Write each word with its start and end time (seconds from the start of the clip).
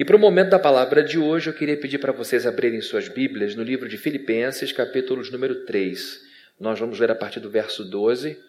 E 0.00 0.04
para 0.04 0.16
o 0.16 0.18
momento 0.18 0.48
da 0.48 0.58
palavra 0.58 1.04
de 1.04 1.18
hoje, 1.18 1.50
eu 1.50 1.52
queria 1.52 1.76
pedir 1.76 1.98
para 1.98 2.10
vocês 2.10 2.46
abrirem 2.46 2.80
suas 2.80 3.06
Bíblias 3.06 3.54
no 3.54 3.62
livro 3.62 3.86
de 3.86 3.98
Filipenses, 3.98 4.72
capítulos 4.72 5.30
número 5.30 5.66
3. 5.66 6.22
Nós 6.58 6.80
vamos 6.80 6.98
ler 6.98 7.10
a 7.10 7.14
partir 7.14 7.38
do 7.38 7.50
verso 7.50 7.84
12, 7.84 8.42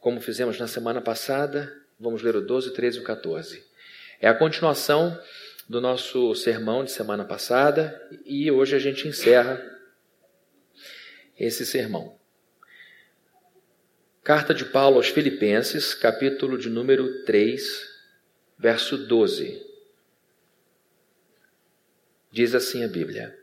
como 0.00 0.20
fizemos 0.20 0.60
na 0.60 0.68
semana 0.68 1.00
passada, 1.00 1.76
vamos 1.98 2.22
ler 2.22 2.36
o 2.36 2.40
12, 2.40 2.72
13 2.72 2.98
e 2.98 3.00
o 3.00 3.02
14. 3.02 3.64
É 4.20 4.28
a 4.28 4.34
continuação 4.34 5.20
do 5.68 5.80
nosso 5.80 6.36
sermão 6.36 6.84
de 6.84 6.92
semana 6.92 7.24
passada 7.24 8.00
e 8.24 8.48
hoje 8.48 8.76
a 8.76 8.78
gente 8.78 9.08
encerra 9.08 9.60
esse 11.36 11.66
sermão. 11.66 12.16
Carta 14.22 14.54
de 14.54 14.66
Paulo 14.66 14.98
aos 14.98 15.08
Filipenses, 15.08 15.94
capítulo 15.94 16.56
de 16.56 16.68
número 16.70 17.24
3, 17.24 17.90
verso 18.56 18.96
12. 18.96 19.71
Diz 22.32 22.54
assim 22.54 22.82
a 22.82 22.88
Bíblia: 22.88 23.36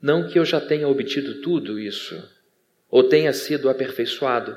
Não 0.00 0.28
que 0.28 0.38
eu 0.38 0.44
já 0.44 0.60
tenha 0.60 0.86
obtido 0.86 1.40
tudo 1.40 1.78
isso, 1.78 2.22
ou 2.90 3.04
tenha 3.04 3.32
sido 3.32 3.70
aperfeiçoado, 3.70 4.54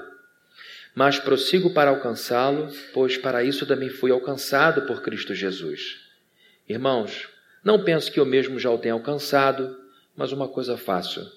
mas 0.93 1.17
prossigo 1.17 1.73
para 1.73 1.91
alcançá-lo, 1.91 2.69
pois 2.93 3.17
para 3.17 3.41
isso 3.41 3.65
também 3.65 3.89
fui 3.89 4.11
alcançado 4.11 4.81
por 4.81 5.01
Cristo 5.01 5.33
Jesus. 5.33 5.95
Irmãos, 6.67 7.29
não 7.63 7.85
penso 7.85 8.11
que 8.11 8.19
eu 8.19 8.25
mesmo 8.25 8.59
já 8.59 8.69
o 8.69 8.77
tenha 8.77 8.93
alcançado, 8.93 9.79
mas 10.13 10.33
uma 10.33 10.49
coisa 10.49 10.75
faço: 10.75 11.31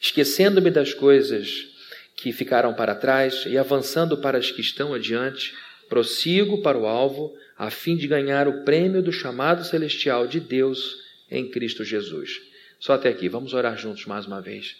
esquecendo-me 0.00 0.70
das 0.70 0.94
coisas 0.94 1.66
que 2.14 2.32
ficaram 2.32 2.72
para 2.72 2.94
trás 2.94 3.42
e 3.48 3.58
avançando 3.58 4.18
para 4.18 4.38
as 4.38 4.52
que 4.52 4.60
estão 4.60 4.94
adiante, 4.94 5.52
prossigo 5.88 6.62
para 6.62 6.78
o 6.78 6.86
alvo, 6.86 7.34
a 7.58 7.68
fim 7.68 7.96
de 7.96 8.06
ganhar 8.06 8.46
o 8.46 8.62
prêmio 8.62 9.02
do 9.02 9.10
chamado 9.10 9.64
celestial 9.64 10.28
de 10.28 10.38
Deus 10.38 11.04
em 11.30 11.50
Cristo 11.50 11.84
Jesus. 11.84 12.40
Só 12.78 12.94
até 12.94 13.08
aqui, 13.08 13.28
vamos 13.28 13.54
orar 13.54 13.76
juntos 13.76 14.04
mais 14.06 14.26
uma 14.26 14.40
vez. 14.40 14.76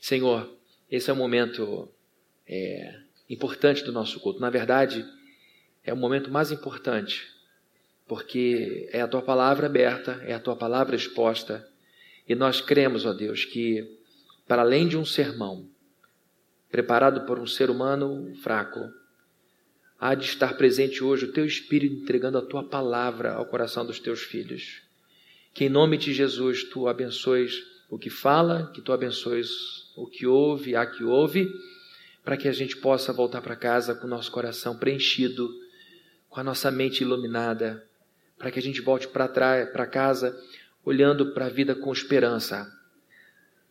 Senhor, 0.00 0.50
esse 0.90 1.10
é 1.10 1.12
o 1.12 1.16
momento 1.16 1.88
é, 2.46 3.00
importante 3.28 3.84
do 3.84 3.92
nosso 3.92 4.18
culto. 4.20 4.40
Na 4.40 4.50
verdade, 4.50 5.04
é 5.84 5.92
o 5.92 5.96
momento 5.96 6.30
mais 6.30 6.50
importante, 6.50 7.26
porque 8.06 8.88
é 8.92 9.00
a 9.00 9.08
tua 9.08 9.22
palavra 9.22 9.66
aberta, 9.66 10.22
é 10.26 10.34
a 10.34 10.40
tua 10.40 10.56
palavra 10.56 10.96
exposta, 10.96 11.66
e 12.28 12.34
nós 12.34 12.60
cremos, 12.60 13.04
ó 13.04 13.12
Deus, 13.12 13.44
que 13.44 13.98
para 14.46 14.62
além 14.62 14.88
de 14.88 14.96
um 14.96 15.04
sermão 15.04 15.68
preparado 16.70 17.26
por 17.26 17.38
um 17.38 17.46
ser 17.46 17.70
humano 17.70 18.34
fraco, 18.42 18.80
há 19.98 20.14
de 20.14 20.24
estar 20.24 20.56
presente 20.56 21.02
hoje 21.02 21.26
o 21.26 21.32
teu 21.32 21.44
Espírito 21.44 22.02
entregando 22.02 22.38
a 22.38 22.42
tua 22.42 22.62
palavra 22.68 23.32
ao 23.32 23.46
coração 23.46 23.84
dos 23.84 23.98
teus 23.98 24.22
filhos. 24.22 24.82
Que 25.52 25.64
em 25.64 25.68
nome 25.68 25.96
de 25.96 26.12
Jesus 26.12 26.64
tu 26.64 26.86
abençoes 26.88 27.62
o 27.88 27.98
que 27.98 28.08
fala, 28.08 28.70
que 28.72 28.80
tu 28.80 28.92
abençoes 28.92 29.50
o 29.96 30.06
que 30.06 30.26
ouve, 30.26 30.76
a 30.76 30.86
que 30.86 31.02
ouve, 31.02 31.48
para 32.24 32.36
que 32.36 32.46
a 32.46 32.52
gente 32.52 32.76
possa 32.76 33.12
voltar 33.12 33.40
para 33.40 33.56
casa 33.56 33.94
com 33.94 34.06
o 34.06 34.10
nosso 34.10 34.30
coração 34.30 34.76
preenchido, 34.76 35.50
com 36.28 36.38
a 36.38 36.44
nossa 36.44 36.70
mente 36.70 37.02
iluminada, 37.02 37.84
para 38.38 38.50
que 38.50 38.58
a 38.58 38.62
gente 38.62 38.80
volte 38.80 39.08
para 39.08 39.26
trás, 39.26 39.68
para 39.70 39.86
casa, 39.86 40.38
olhando 40.84 41.32
para 41.32 41.46
a 41.46 41.50
vida 41.50 41.74
com 41.74 41.92
esperança. 41.92 42.70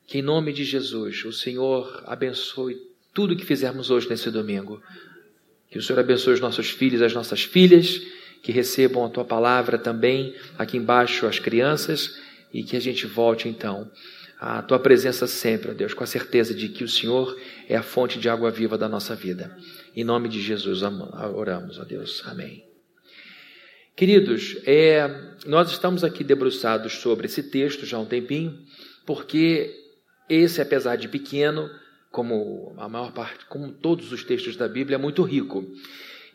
Que 0.05 0.19
em 0.19 0.21
nome 0.21 0.51
de 0.51 0.65
Jesus 0.65 1.23
o 1.23 1.31
Senhor 1.31 2.03
abençoe 2.05 2.77
tudo 3.13 3.35
que 3.35 3.45
fizermos 3.45 3.89
hoje 3.89 4.09
nesse 4.09 4.29
domingo. 4.29 4.81
Que 5.69 5.77
o 5.77 5.81
Senhor 5.81 5.99
abençoe 5.99 6.33
os 6.33 6.39
nossos 6.39 6.69
filhos, 6.69 7.01
as 7.01 7.13
nossas 7.13 7.43
filhas 7.43 8.01
que 8.41 8.51
recebam 8.51 9.05
a 9.05 9.09
tua 9.09 9.25
palavra 9.25 9.77
também 9.77 10.35
aqui 10.57 10.77
embaixo 10.77 11.25
as 11.25 11.39
crianças 11.39 12.19
e 12.53 12.63
que 12.63 12.75
a 12.75 12.79
gente 12.79 13.05
volte 13.05 13.47
então 13.47 13.91
à 14.39 14.61
tua 14.61 14.79
presença 14.79 15.27
sempre, 15.27 15.71
ó 15.71 15.73
Deus, 15.73 15.93
com 15.93 16.03
a 16.03 16.07
certeza 16.07 16.53
de 16.53 16.69
que 16.69 16.83
o 16.83 16.87
Senhor 16.87 17.37
é 17.67 17.75
a 17.75 17.83
fonte 17.83 18.17
de 18.17 18.29
água 18.29 18.49
viva 18.49 18.77
da 18.77 18.87
nossa 18.87 19.13
vida. 19.13 19.55
Em 19.95 20.03
nome 20.03 20.29
de 20.29 20.41
Jesus 20.41 20.81
oramos, 20.81 21.77
ó 21.77 21.83
Deus. 21.83 22.23
Amém. 22.25 22.63
Queridos, 23.97 24.55
é, 24.65 25.35
nós 25.45 25.69
estamos 25.71 26.05
aqui 26.05 26.23
debruçados 26.23 26.93
sobre 26.93 27.25
esse 27.25 27.43
texto 27.43 27.85
já 27.85 27.97
há 27.97 27.99
um 27.99 28.05
tempinho, 28.05 28.57
porque 29.05 29.75
esse, 30.29 30.61
apesar 30.61 30.95
de 30.95 31.09
pequeno, 31.09 31.69
como 32.09 32.73
a 32.77 32.87
maior 32.87 33.11
parte, 33.11 33.45
como 33.47 33.73
todos 33.73 34.13
os 34.13 34.23
textos 34.23 34.55
da 34.55 34.69
Bíblia, 34.69 34.95
é 34.95 34.97
muito 34.97 35.21
rico. 35.21 35.65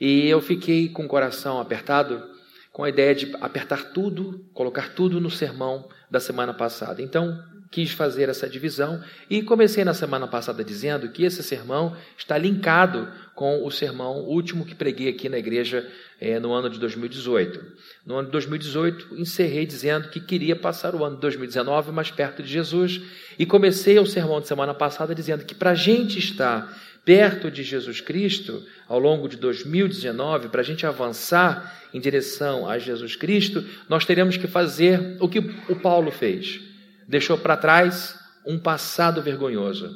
E 0.00 0.28
eu 0.28 0.40
fiquei 0.40 0.88
com 0.88 1.04
o 1.04 1.08
coração 1.08 1.60
apertado 1.60 2.34
com 2.72 2.82
a 2.82 2.88
ideia 2.88 3.14
de 3.14 3.32
apertar 3.40 3.92
tudo, 3.92 4.44
colocar 4.52 4.94
tudo 4.94 5.20
no 5.20 5.30
sermão 5.30 5.88
da 6.10 6.18
semana 6.18 6.52
passada. 6.52 7.00
Então, 7.00 7.40
quis 7.74 7.90
fazer 7.90 8.28
essa 8.28 8.48
divisão 8.48 9.02
e 9.28 9.42
comecei 9.42 9.84
na 9.84 9.92
semana 9.92 10.28
passada 10.28 10.62
dizendo 10.62 11.08
que 11.08 11.24
esse 11.24 11.42
sermão 11.42 11.96
está 12.16 12.38
linkado 12.38 13.08
com 13.34 13.64
o 13.64 13.70
sermão 13.70 14.20
último 14.20 14.64
que 14.64 14.76
preguei 14.76 15.08
aqui 15.08 15.28
na 15.28 15.38
igreja 15.38 15.88
é, 16.20 16.38
no 16.38 16.52
ano 16.52 16.70
de 16.70 16.78
2018. 16.78 17.64
No 18.06 18.14
ano 18.16 18.26
de 18.26 18.32
2018, 18.32 19.16
encerrei 19.18 19.66
dizendo 19.66 20.08
que 20.08 20.20
queria 20.20 20.54
passar 20.54 20.94
o 20.94 21.04
ano 21.04 21.16
de 21.16 21.22
2019 21.22 21.90
mais 21.90 22.12
perto 22.12 22.44
de 22.44 22.48
Jesus 22.48 23.00
e 23.36 23.44
comecei 23.44 23.98
o 23.98 24.06
sermão 24.06 24.40
de 24.40 24.46
semana 24.46 24.72
passada 24.72 25.12
dizendo 25.12 25.44
que 25.44 25.54
para 25.54 25.70
a 25.70 25.74
gente 25.74 26.16
estar 26.16 26.72
perto 27.04 27.50
de 27.50 27.62
Jesus 27.62 28.00
Cristo 28.00 28.64
ao 28.88 28.98
longo 28.98 29.28
de 29.28 29.36
2019, 29.36 30.48
para 30.48 30.60
a 30.60 30.64
gente 30.64 30.86
avançar 30.86 31.82
em 31.92 32.00
direção 32.00 32.68
a 32.68 32.78
Jesus 32.78 33.14
Cristo, 33.14 33.64
nós 33.88 34.04
teremos 34.04 34.36
que 34.36 34.46
fazer 34.46 35.16
o 35.20 35.28
que 35.28 35.38
o 35.38 35.76
Paulo 35.76 36.10
fez. 36.10 36.60
Deixou 37.06 37.36
para 37.36 37.56
trás 37.56 38.18
um 38.46 38.58
passado 38.58 39.22
vergonhoso. 39.22 39.94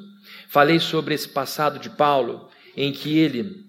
Falei 0.49 0.79
sobre 0.79 1.15
esse 1.15 1.29
passado 1.29 1.79
de 1.79 1.91
Paulo, 1.91 2.49
em 2.77 2.93
que 2.93 3.19
ele 3.19 3.65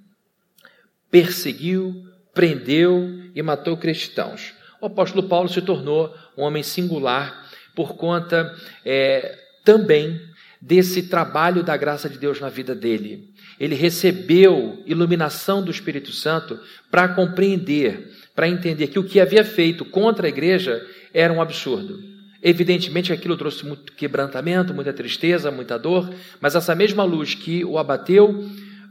perseguiu, 1.10 2.06
prendeu 2.34 3.10
e 3.34 3.42
matou 3.42 3.78
cristãos. 3.78 4.54
O 4.82 4.86
apóstolo 4.86 5.28
Paulo 5.28 5.50
se 5.50 5.62
tornou 5.62 6.14
um 6.38 6.44
homem 6.44 6.64
singular 6.64 7.50
por 7.76 7.96
conta 7.96 8.54
é, 8.86 9.38
também 9.64 10.20
desse 10.62 11.04
trabalho 11.04 11.64
da 11.64 11.76
graça 11.78 12.10
de 12.10 12.18
Deus 12.18 12.40
na 12.40 12.50
vida 12.50 12.76
dele. 12.76 13.29
Ele 13.60 13.76
recebeu 13.76 14.82
iluminação 14.86 15.62
do 15.62 15.70
Espírito 15.70 16.12
Santo 16.12 16.60
para 16.90 17.10
compreender, 17.10 18.12
para 18.34 18.48
entender 18.48 18.88
que 18.88 19.00
o 19.00 19.04
que 19.04 19.20
havia 19.20 19.44
feito 19.44 19.84
contra 19.84 20.28
a 20.28 20.30
igreja 20.30 20.86
era 21.14 21.34
um 21.34 21.42
absurdo. 21.42 22.00
Evidentemente 22.42 23.12
aquilo 23.12 23.36
trouxe 23.36 23.66
muito 23.66 23.92
quebrantamento, 23.94 24.74
muita 24.74 24.94
tristeza, 24.94 25.52
muita 25.52 25.78
dor, 25.78 26.10
mas 26.40 26.56
essa 26.56 26.74
mesma 26.74 27.04
luz 27.04 27.36
que 27.36 27.66
o 27.66 27.78
abateu 27.78 28.50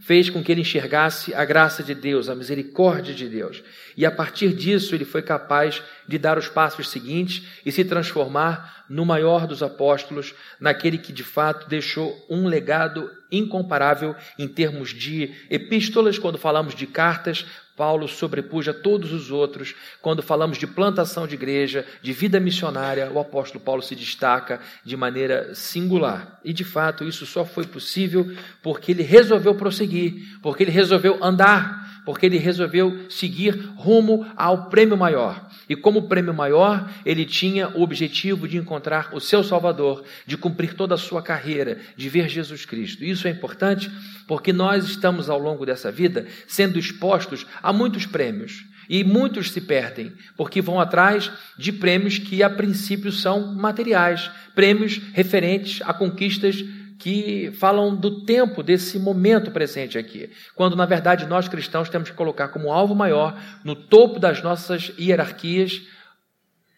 fez 0.09 0.31
com 0.31 0.43
que 0.43 0.51
ele 0.51 0.63
enxergasse 0.63 1.35
a 1.35 1.45
graça 1.45 1.83
de 1.83 1.95
Deus, 1.95 2.31
a 2.31 2.35
misericórdia 2.35 3.13
de 3.13 3.29
Deus. 3.29 3.63
E 3.95 4.07
a 4.07 4.11
partir 4.11 4.55
disso 4.55 4.95
ele 4.95 5.05
foi 5.05 5.21
capaz 5.21 5.83
de 6.09 6.17
dar 6.17 6.39
os 6.39 6.49
passos 6.49 6.89
seguintes 6.89 7.43
e 7.63 7.71
se 7.71 7.85
transformar 7.85 8.87
no 8.89 9.05
maior 9.05 9.47
dos 9.47 9.63
apóstolos, 9.63 10.35
naquele 10.59 10.97
que 10.97 11.13
de 11.13 11.23
fato 11.23 11.69
deixou 11.69 12.25
um 12.31 12.47
legado 12.47 13.11
incomparável 13.31 14.17
em 14.39 14.49
termos 14.49 14.95
de 14.95 15.31
epístolas, 15.51 16.19
quando 16.19 16.39
falamos 16.39 16.75
de 16.75 16.87
cartas, 16.87 17.45
Paulo 17.79 18.09
sobrepuja 18.09 18.75
todos 18.75 19.13
os 19.13 19.31
outros. 19.31 19.77
Quando 20.03 20.21
falamos 20.21 20.59
de 20.59 20.67
plantação 20.67 21.29
de 21.29 21.37
igreja, 21.37 21.87
de 22.03 22.13
vida 22.13 22.41
missionária, 22.41 23.09
o 23.13 23.21
apóstolo 23.21 23.63
Paulo 23.63 23.81
se 23.81 23.95
destaca 23.95 24.61
de 24.85 24.97
maneira 24.97 25.55
singular. 25.55 26.41
E 26.45 26.53
de 26.53 26.65
fato, 26.65 27.05
isso 27.05 27.25
só 27.25 27.45
foi 27.45 27.65
possível 27.65 28.31
porque 28.61 28.91
ele 28.91 29.05
resolveu 29.05 29.55
prosseguir, 29.55 30.41
porque 30.43 30.65
ele 30.65 30.73
resolveu 30.73 31.23
andar 31.23 31.87
porque 32.09 32.25
ele 32.25 32.39
resolveu 32.39 33.11
seguir 33.11 33.51
rumo 33.77 34.27
ao 34.35 34.71
prêmio 34.71 34.97
maior. 34.97 35.47
E 35.69 35.77
como 35.77 36.09
prêmio 36.09 36.33
maior, 36.33 36.91
ele 37.05 37.25
tinha 37.25 37.69
o 37.69 37.83
objetivo 37.83 38.49
de 38.49 38.57
encontrar 38.57 39.11
o 39.13 39.21
seu 39.21 39.45
Salvador, 39.45 40.03
de 40.27 40.37
cumprir 40.37 40.75
toda 40.75 40.95
a 40.95 40.99
sua 40.99 41.23
carreira, 41.23 41.79
de 41.95 42.09
ver 42.09 42.29
Jesus 42.29 42.65
Cristo. 42.65 43.05
Isso 43.05 43.29
é 43.29 43.31
importante 43.31 43.91
porque 44.27 44.53
nós 44.53 44.85
estamos 44.85 45.29
ao 45.29 45.39
longo 45.39 45.67
dessa 45.67 45.93
vida 45.93 46.27
sendo 46.47 46.79
expostos 46.79 47.47
a 47.63 47.73
muitos 47.73 48.07
prêmios. 48.07 48.65
E 48.89 49.05
muitos 49.05 49.51
se 49.51 49.61
perdem, 49.61 50.15
porque 50.35 50.63
vão 50.63 50.81
atrás 50.81 51.31
de 51.59 51.71
prêmios 51.71 52.19
que 52.19 52.43
a 52.43 52.49
princípio 52.49 53.13
são 53.13 53.55
materiais, 53.55 54.31
prêmios 54.55 54.99
referentes 55.13 55.83
a 55.83 55.93
conquistas 55.93 56.65
que 56.99 57.53
falam 57.53 57.95
do 57.95 58.25
tempo 58.25 58.63
desse 58.63 58.99
momento 58.99 59.53
presente 59.53 59.97
aqui, 59.97 60.31
quando 60.55 60.75
na 60.75 60.85
verdade 60.85 61.27
nós 61.27 61.47
cristãos 61.47 61.89
temos 61.89 62.11
que 62.11 62.17
colocar 62.17 62.49
como 62.49 62.73
alvo 62.73 62.95
maior, 62.95 63.41
no 63.65 63.77
topo 63.77 64.19
das 64.19 64.43
nossas 64.43 64.93
hierarquias, 64.99 65.81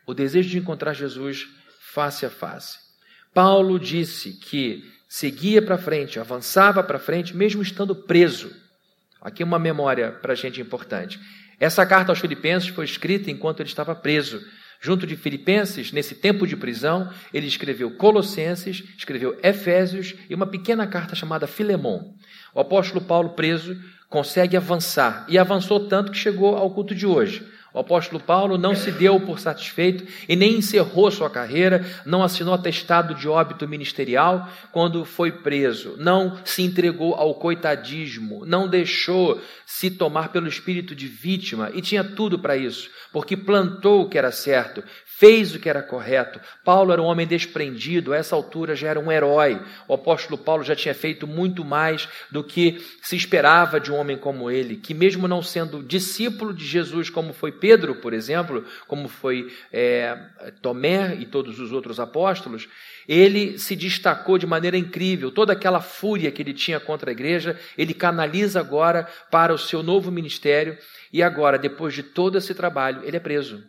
o 0.06 0.12
desejo 0.12 0.50
de 0.50 0.58
encontrar 0.58 0.92
Jesus 0.92 1.46
face 1.92 2.26
a 2.26 2.30
face. 2.30 2.78
Paulo 3.32 3.78
disse 3.78 4.32
que 4.32 4.84
seguia 5.08 5.62
para 5.62 5.78
frente, 5.78 6.20
avançava 6.20 6.82
para 6.82 6.98
frente, 6.98 7.34
mesmo 7.34 7.62
estando 7.62 7.94
preso. 7.94 8.50
Aqui 9.20 9.42
uma 9.42 9.58
memória 9.58 10.12
para 10.12 10.32
a 10.32 10.36
gente 10.36 10.60
importante. 10.60 11.18
Essa 11.58 11.86
carta 11.86 12.12
aos 12.12 12.18
Filipenses 12.18 12.68
foi 12.70 12.84
escrita 12.84 13.30
enquanto 13.30 13.60
ele 13.60 13.68
estava 13.68 13.94
preso 13.94 14.40
Junto 14.82 15.06
de 15.06 15.14
Filipenses, 15.14 15.92
nesse 15.92 16.14
tempo 16.14 16.46
de 16.46 16.56
prisão, 16.56 17.12
ele 17.34 17.46
escreveu 17.46 17.90
Colossenses, 17.90 18.82
escreveu 18.96 19.38
Efésios 19.42 20.14
e 20.28 20.34
uma 20.34 20.46
pequena 20.46 20.86
carta 20.86 21.14
chamada 21.14 21.46
Filemon. 21.46 22.14
O 22.54 22.60
apóstolo 22.60 23.04
Paulo, 23.04 23.30
preso, 23.30 23.76
consegue 24.08 24.56
avançar 24.56 25.26
e 25.28 25.38
avançou 25.38 25.86
tanto 25.86 26.10
que 26.10 26.16
chegou 26.16 26.56
ao 26.56 26.70
culto 26.70 26.94
de 26.94 27.06
hoje. 27.06 27.46
O 27.72 27.78
apóstolo 27.78 28.20
Paulo 28.20 28.58
não 28.58 28.74
se 28.74 28.90
deu 28.90 29.20
por 29.20 29.38
satisfeito 29.38 30.04
e 30.28 30.34
nem 30.34 30.56
encerrou 30.56 31.10
sua 31.10 31.30
carreira, 31.30 31.86
não 32.04 32.22
assinou 32.22 32.52
atestado 32.52 33.14
de 33.14 33.28
óbito 33.28 33.68
ministerial 33.68 34.48
quando 34.72 35.04
foi 35.04 35.30
preso, 35.30 35.94
não 35.96 36.36
se 36.44 36.62
entregou 36.62 37.14
ao 37.14 37.34
coitadismo, 37.34 38.44
não 38.44 38.66
deixou 38.66 39.40
se 39.64 39.88
tomar 39.88 40.30
pelo 40.30 40.48
espírito 40.48 40.96
de 40.96 41.06
vítima 41.06 41.70
e 41.72 41.80
tinha 41.80 42.02
tudo 42.02 42.40
para 42.40 42.56
isso, 42.56 42.90
porque 43.12 43.36
plantou 43.36 44.02
o 44.02 44.08
que 44.08 44.18
era 44.18 44.32
certo, 44.32 44.82
fez 45.20 45.54
o 45.54 45.60
que 45.60 45.68
era 45.68 45.82
correto. 45.82 46.40
Paulo 46.64 46.94
era 46.94 47.02
um 47.02 47.04
homem 47.04 47.26
desprendido, 47.26 48.14
a 48.14 48.16
essa 48.16 48.34
altura 48.34 48.74
já 48.74 48.88
era 48.88 48.98
um 48.98 49.12
herói. 49.12 49.60
O 49.86 49.92
apóstolo 49.92 50.38
Paulo 50.38 50.64
já 50.64 50.74
tinha 50.74 50.94
feito 50.94 51.26
muito 51.26 51.62
mais 51.62 52.08
do 52.30 52.42
que 52.42 52.82
se 53.02 53.16
esperava 53.16 53.78
de 53.78 53.92
um 53.92 53.96
homem 53.96 54.16
como 54.16 54.50
ele, 54.50 54.78
que, 54.78 54.94
mesmo 54.94 55.28
não 55.28 55.42
sendo 55.42 55.82
discípulo 55.82 56.54
de 56.54 56.64
Jesus, 56.64 57.10
como 57.10 57.34
foi 57.34 57.52
Pedro, 57.52 57.96
por 57.96 58.14
exemplo, 58.14 58.64
como 58.88 59.08
foi 59.08 59.52
é, 59.70 60.16
Tomé 60.62 61.14
e 61.16 61.26
todos 61.26 61.60
os 61.60 61.70
outros 61.70 62.00
apóstolos, 62.00 62.66
ele 63.06 63.58
se 63.58 63.76
destacou 63.76 64.38
de 64.38 64.46
maneira 64.46 64.78
incrível. 64.78 65.30
Toda 65.30 65.52
aquela 65.52 65.82
fúria 65.82 66.30
que 66.32 66.40
ele 66.40 66.54
tinha 66.54 66.80
contra 66.80 67.10
a 67.10 67.12
igreja, 67.12 67.60
ele 67.76 67.92
canaliza 67.92 68.58
agora 68.58 69.06
para 69.30 69.52
o 69.52 69.58
seu 69.58 69.82
novo 69.82 70.10
ministério. 70.10 70.78
E 71.12 71.22
agora, 71.22 71.58
depois 71.58 71.92
de 71.92 72.02
todo 72.02 72.38
esse 72.38 72.54
trabalho, 72.54 73.02
ele 73.04 73.18
é 73.18 73.20
preso. 73.20 73.62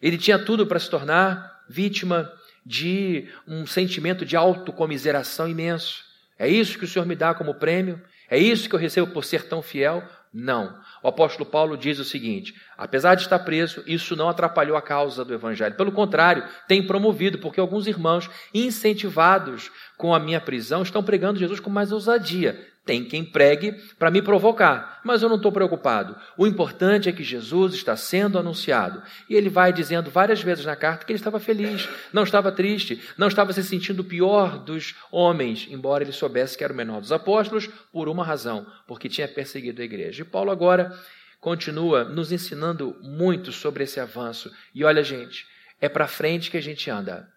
Ele 0.00 0.18
tinha 0.18 0.38
tudo 0.38 0.66
para 0.66 0.78
se 0.78 0.88
tornar 0.88 1.62
vítima 1.68 2.30
de 2.64 3.28
um 3.46 3.66
sentimento 3.66 4.24
de 4.24 4.36
autocomiseração 4.36 5.48
imenso. 5.48 6.04
É 6.38 6.48
isso 6.48 6.78
que 6.78 6.84
o 6.84 6.88
Senhor 6.88 7.06
me 7.06 7.16
dá 7.16 7.34
como 7.34 7.54
prêmio? 7.54 8.00
É 8.30 8.38
isso 8.38 8.68
que 8.68 8.74
eu 8.74 8.78
recebo 8.78 9.10
por 9.12 9.24
ser 9.24 9.48
tão 9.48 9.62
fiel? 9.62 10.02
Não. 10.32 10.78
O 11.02 11.08
apóstolo 11.08 11.48
Paulo 11.48 11.76
diz 11.76 11.98
o 11.98 12.04
seguinte: 12.04 12.54
apesar 12.76 13.14
de 13.14 13.22
estar 13.22 13.38
preso, 13.40 13.82
isso 13.86 14.14
não 14.14 14.28
atrapalhou 14.28 14.76
a 14.76 14.82
causa 14.82 15.24
do 15.24 15.32
evangelho. 15.32 15.74
Pelo 15.74 15.90
contrário, 15.90 16.44
tem 16.66 16.86
promovido, 16.86 17.38
porque 17.38 17.58
alguns 17.58 17.86
irmãos, 17.86 18.28
incentivados 18.52 19.70
com 19.96 20.14
a 20.14 20.20
minha 20.20 20.40
prisão, 20.40 20.82
estão 20.82 21.02
pregando 21.02 21.38
Jesus 21.38 21.58
com 21.58 21.70
mais 21.70 21.90
ousadia. 21.90 22.60
Tem 22.88 23.04
quem 23.04 23.22
pregue 23.22 23.72
para 23.98 24.10
me 24.10 24.22
provocar, 24.22 25.02
mas 25.04 25.22
eu 25.22 25.28
não 25.28 25.36
estou 25.36 25.52
preocupado. 25.52 26.16
O 26.38 26.46
importante 26.46 27.06
é 27.06 27.12
que 27.12 27.22
Jesus 27.22 27.74
está 27.74 27.94
sendo 27.94 28.38
anunciado. 28.38 29.02
E 29.28 29.34
ele 29.34 29.50
vai 29.50 29.74
dizendo 29.74 30.10
várias 30.10 30.40
vezes 30.40 30.64
na 30.64 30.74
carta 30.74 31.04
que 31.04 31.12
ele 31.12 31.18
estava 31.18 31.38
feliz, 31.38 31.86
não 32.14 32.22
estava 32.22 32.50
triste, 32.50 32.98
não 33.18 33.28
estava 33.28 33.52
se 33.52 33.62
sentindo 33.62 34.00
o 34.00 34.04
pior 34.04 34.58
dos 34.58 34.94
homens, 35.12 35.68
embora 35.68 36.02
ele 36.02 36.12
soubesse 36.12 36.56
que 36.56 36.64
era 36.64 36.72
o 36.72 36.76
menor 36.76 37.02
dos 37.02 37.12
apóstolos, 37.12 37.68
por 37.92 38.08
uma 38.08 38.24
razão, 38.24 38.66
porque 38.86 39.06
tinha 39.06 39.28
perseguido 39.28 39.82
a 39.82 39.84
igreja. 39.84 40.22
E 40.22 40.24
Paulo 40.24 40.50
agora 40.50 40.98
continua 41.42 42.04
nos 42.04 42.32
ensinando 42.32 42.96
muito 43.02 43.52
sobre 43.52 43.84
esse 43.84 44.00
avanço. 44.00 44.50
E 44.74 44.82
olha, 44.82 45.04
gente, 45.04 45.46
é 45.78 45.90
para 45.90 46.08
frente 46.08 46.50
que 46.50 46.56
a 46.56 46.62
gente 46.62 46.90
anda. 46.90 47.28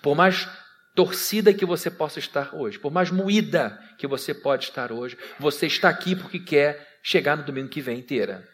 Por 0.00 0.14
mais 0.14 0.48
torcida 0.94 1.54
que 1.54 1.64
você 1.64 1.90
possa 1.90 2.18
estar 2.18 2.54
hoje, 2.54 2.78
por 2.78 2.90
mais 2.92 3.10
moída 3.10 3.78
que 3.98 4.06
você 4.06 4.34
pode 4.34 4.64
estar 4.64 4.92
hoje, 4.92 5.16
você 5.38 5.66
está 5.66 5.88
aqui 5.88 6.14
porque 6.14 6.38
quer 6.38 6.98
chegar 7.02 7.36
no 7.36 7.44
domingo 7.44 7.68
que 7.68 7.80
vem 7.80 7.98
inteira. 7.98 8.46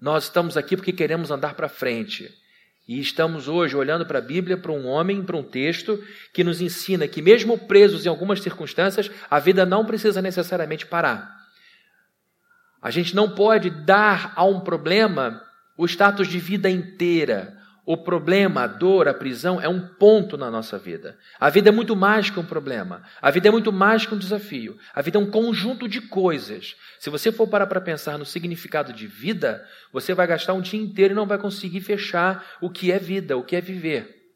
Nós 0.00 0.24
estamos 0.24 0.56
aqui 0.56 0.76
porque 0.76 0.92
queremos 0.92 1.30
andar 1.30 1.54
para 1.54 1.68
frente. 1.68 2.32
E 2.86 2.98
estamos 3.00 3.48
hoje 3.48 3.76
olhando 3.76 4.06
para 4.06 4.18
a 4.18 4.22
Bíblia, 4.22 4.56
para 4.56 4.72
um 4.72 4.86
homem, 4.86 5.22
para 5.22 5.36
um 5.36 5.42
texto 5.42 6.02
que 6.32 6.42
nos 6.42 6.60
ensina 6.62 7.06
que, 7.06 7.20
mesmo 7.20 7.58
presos 7.58 8.06
em 8.06 8.08
algumas 8.08 8.40
circunstâncias, 8.40 9.10
a 9.28 9.38
vida 9.38 9.66
não 9.66 9.84
precisa 9.84 10.22
necessariamente 10.22 10.86
parar. 10.86 11.36
A 12.80 12.90
gente 12.90 13.14
não 13.14 13.34
pode 13.34 13.68
dar 13.68 14.32
a 14.34 14.44
um 14.44 14.60
problema 14.60 15.42
o 15.76 15.84
status 15.84 16.28
de 16.28 16.38
vida 16.38 16.70
inteira. 16.70 17.57
O 17.90 17.96
problema, 17.96 18.64
a 18.64 18.66
dor, 18.66 19.08
a 19.08 19.14
prisão 19.14 19.58
é 19.58 19.66
um 19.66 19.80
ponto 19.80 20.36
na 20.36 20.50
nossa 20.50 20.78
vida. 20.78 21.18
A 21.40 21.48
vida 21.48 21.70
é 21.70 21.72
muito 21.72 21.96
mais 21.96 22.28
que 22.28 22.38
um 22.38 22.44
problema. 22.44 23.02
A 23.18 23.30
vida 23.30 23.48
é 23.48 23.50
muito 23.50 23.72
mais 23.72 24.04
que 24.04 24.14
um 24.14 24.18
desafio. 24.18 24.76
A 24.94 25.00
vida 25.00 25.16
é 25.16 25.20
um 25.22 25.30
conjunto 25.30 25.88
de 25.88 26.02
coisas. 26.02 26.76
Se 27.00 27.08
você 27.08 27.32
for 27.32 27.48
parar 27.48 27.66
para 27.66 27.80
pensar 27.80 28.18
no 28.18 28.26
significado 28.26 28.92
de 28.92 29.06
vida, 29.06 29.66
você 29.90 30.12
vai 30.12 30.26
gastar 30.26 30.52
um 30.52 30.60
dia 30.60 30.78
inteiro 30.78 31.14
e 31.14 31.16
não 31.16 31.26
vai 31.26 31.38
conseguir 31.38 31.80
fechar 31.80 32.58
o 32.60 32.68
que 32.68 32.92
é 32.92 32.98
vida, 32.98 33.38
o 33.38 33.42
que 33.42 33.56
é 33.56 33.60
viver. 33.62 34.34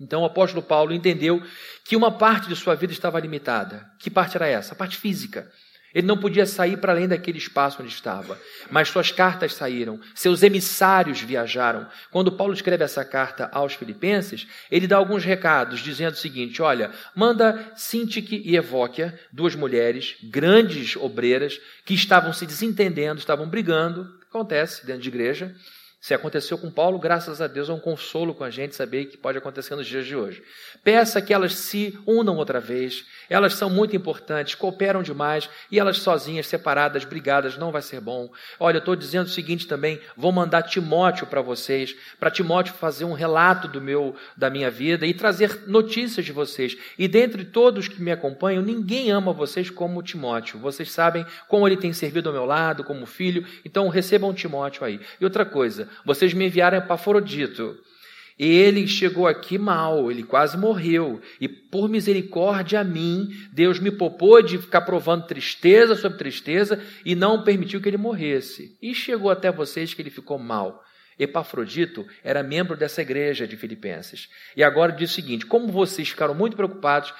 Então 0.00 0.22
o 0.22 0.24
apóstolo 0.24 0.60
Paulo 0.60 0.92
entendeu 0.92 1.40
que 1.84 1.94
uma 1.94 2.10
parte 2.10 2.48
de 2.48 2.56
sua 2.56 2.74
vida 2.74 2.92
estava 2.92 3.20
limitada. 3.20 3.88
Que 4.00 4.10
parte 4.10 4.36
era 4.36 4.48
essa? 4.48 4.74
A 4.74 4.76
parte 4.76 4.96
física. 4.96 5.48
Ele 5.94 6.06
não 6.06 6.16
podia 6.16 6.46
sair 6.46 6.76
para 6.76 6.92
além 6.92 7.06
daquele 7.06 7.38
espaço 7.38 7.82
onde 7.82 7.92
estava. 7.92 8.38
Mas 8.70 8.88
suas 8.88 9.12
cartas 9.12 9.54
saíram, 9.54 10.00
seus 10.14 10.42
emissários 10.42 11.20
viajaram. 11.20 11.86
Quando 12.10 12.32
Paulo 12.32 12.54
escreve 12.54 12.84
essa 12.84 13.04
carta 13.04 13.48
aos 13.52 13.74
Filipenses, 13.74 14.46
ele 14.70 14.86
dá 14.86 14.96
alguns 14.96 15.24
recados, 15.24 15.80
dizendo 15.80 16.14
o 16.14 16.18
seguinte: 16.18 16.62
olha, 16.62 16.90
manda 17.14 17.72
Sintique 17.76 18.42
e 18.44 18.56
Evóquia, 18.56 19.18
duas 19.32 19.54
mulheres, 19.54 20.16
grandes 20.22 20.96
obreiras, 20.96 21.60
que 21.84 21.94
estavam 21.94 22.32
se 22.32 22.46
desentendendo, 22.46 23.18
estavam 23.18 23.48
brigando, 23.48 24.08
acontece 24.28 24.86
dentro 24.86 25.02
de 25.02 25.08
igreja. 25.08 25.54
Se 26.02 26.12
aconteceu 26.12 26.58
com 26.58 26.68
Paulo, 26.68 26.98
graças 26.98 27.40
a 27.40 27.46
Deus 27.46 27.68
é 27.68 27.72
um 27.72 27.78
consolo 27.78 28.34
com 28.34 28.42
a 28.42 28.50
gente 28.50 28.74
saber 28.74 29.04
que 29.04 29.16
pode 29.16 29.38
acontecer 29.38 29.76
nos 29.76 29.86
dias 29.86 30.04
de 30.04 30.16
hoje. 30.16 30.42
Peça 30.82 31.22
que 31.22 31.32
elas 31.32 31.54
se 31.54 31.96
unam 32.04 32.38
outra 32.38 32.58
vez. 32.58 33.06
Elas 33.32 33.54
são 33.54 33.70
muito 33.70 33.96
importantes, 33.96 34.54
cooperam 34.54 35.02
demais 35.02 35.48
e 35.70 35.80
elas 35.80 35.96
sozinhas, 35.96 36.46
separadas, 36.46 37.06
brigadas, 37.06 37.56
não 37.56 37.72
vai 37.72 37.80
ser 37.80 37.98
bom. 37.98 38.30
Olha, 38.60 38.76
eu 38.76 38.80
estou 38.80 38.94
dizendo 38.94 39.24
o 39.24 39.30
seguinte 39.30 39.66
também: 39.66 39.98
vou 40.14 40.30
mandar 40.30 40.60
Timóteo 40.64 41.26
para 41.26 41.40
vocês, 41.40 41.96
para 42.20 42.30
Timóteo 42.30 42.74
fazer 42.74 43.06
um 43.06 43.14
relato 43.14 43.66
do 43.66 43.80
meu, 43.80 44.14
da 44.36 44.50
minha 44.50 44.70
vida 44.70 45.06
e 45.06 45.14
trazer 45.14 45.62
notícias 45.66 46.26
de 46.26 46.30
vocês. 46.30 46.76
E 46.98 47.08
dentre 47.08 47.42
todos 47.42 47.88
que 47.88 48.02
me 48.02 48.12
acompanham, 48.12 48.62
ninguém 48.62 49.10
ama 49.10 49.32
vocês 49.32 49.70
como 49.70 50.02
Timóteo. 50.02 50.58
Vocês 50.58 50.92
sabem 50.92 51.24
como 51.48 51.66
ele 51.66 51.78
tem 51.78 51.94
servido 51.94 52.28
ao 52.28 52.34
meu 52.34 52.44
lado, 52.44 52.84
como 52.84 53.06
filho. 53.06 53.46
Então 53.64 53.88
recebam 53.88 54.34
Timóteo 54.34 54.84
aí. 54.84 55.00
E 55.18 55.24
outra 55.24 55.46
coisa 55.46 55.88
vocês 56.04 56.34
me 56.34 56.48
enviaram 56.48 56.76
Epafrodito. 56.76 57.80
Ele 58.38 58.86
chegou 58.86 59.26
aqui 59.26 59.58
mal, 59.58 60.10
ele 60.10 60.22
quase 60.22 60.56
morreu. 60.56 61.20
E 61.40 61.48
por 61.48 61.88
misericórdia 61.88 62.80
a 62.80 62.84
mim, 62.84 63.28
Deus 63.52 63.78
me 63.78 63.90
poupou 63.90 64.42
de 64.42 64.58
ficar 64.58 64.82
provando 64.82 65.26
tristeza 65.26 65.94
sobre 65.94 66.18
tristeza 66.18 66.82
e 67.04 67.14
não 67.14 67.44
permitiu 67.44 67.80
que 67.80 67.88
ele 67.88 67.96
morresse. 67.96 68.76
E 68.80 68.94
chegou 68.94 69.30
até 69.30 69.50
vocês 69.52 69.94
que 69.94 70.02
ele 70.02 70.10
ficou 70.10 70.38
mal. 70.38 70.82
Epafrodito 71.18 72.06
era 72.24 72.42
membro 72.42 72.76
dessa 72.76 73.02
igreja 73.02 73.46
de 73.46 73.56
Filipenses. 73.56 74.28
E 74.56 74.64
agora 74.64 74.92
diz 74.92 75.10
o 75.10 75.14
seguinte: 75.14 75.46
como 75.46 75.68
vocês 75.68 76.08
ficaram 76.08 76.34
muito 76.34 76.56
preocupados, 76.56 77.12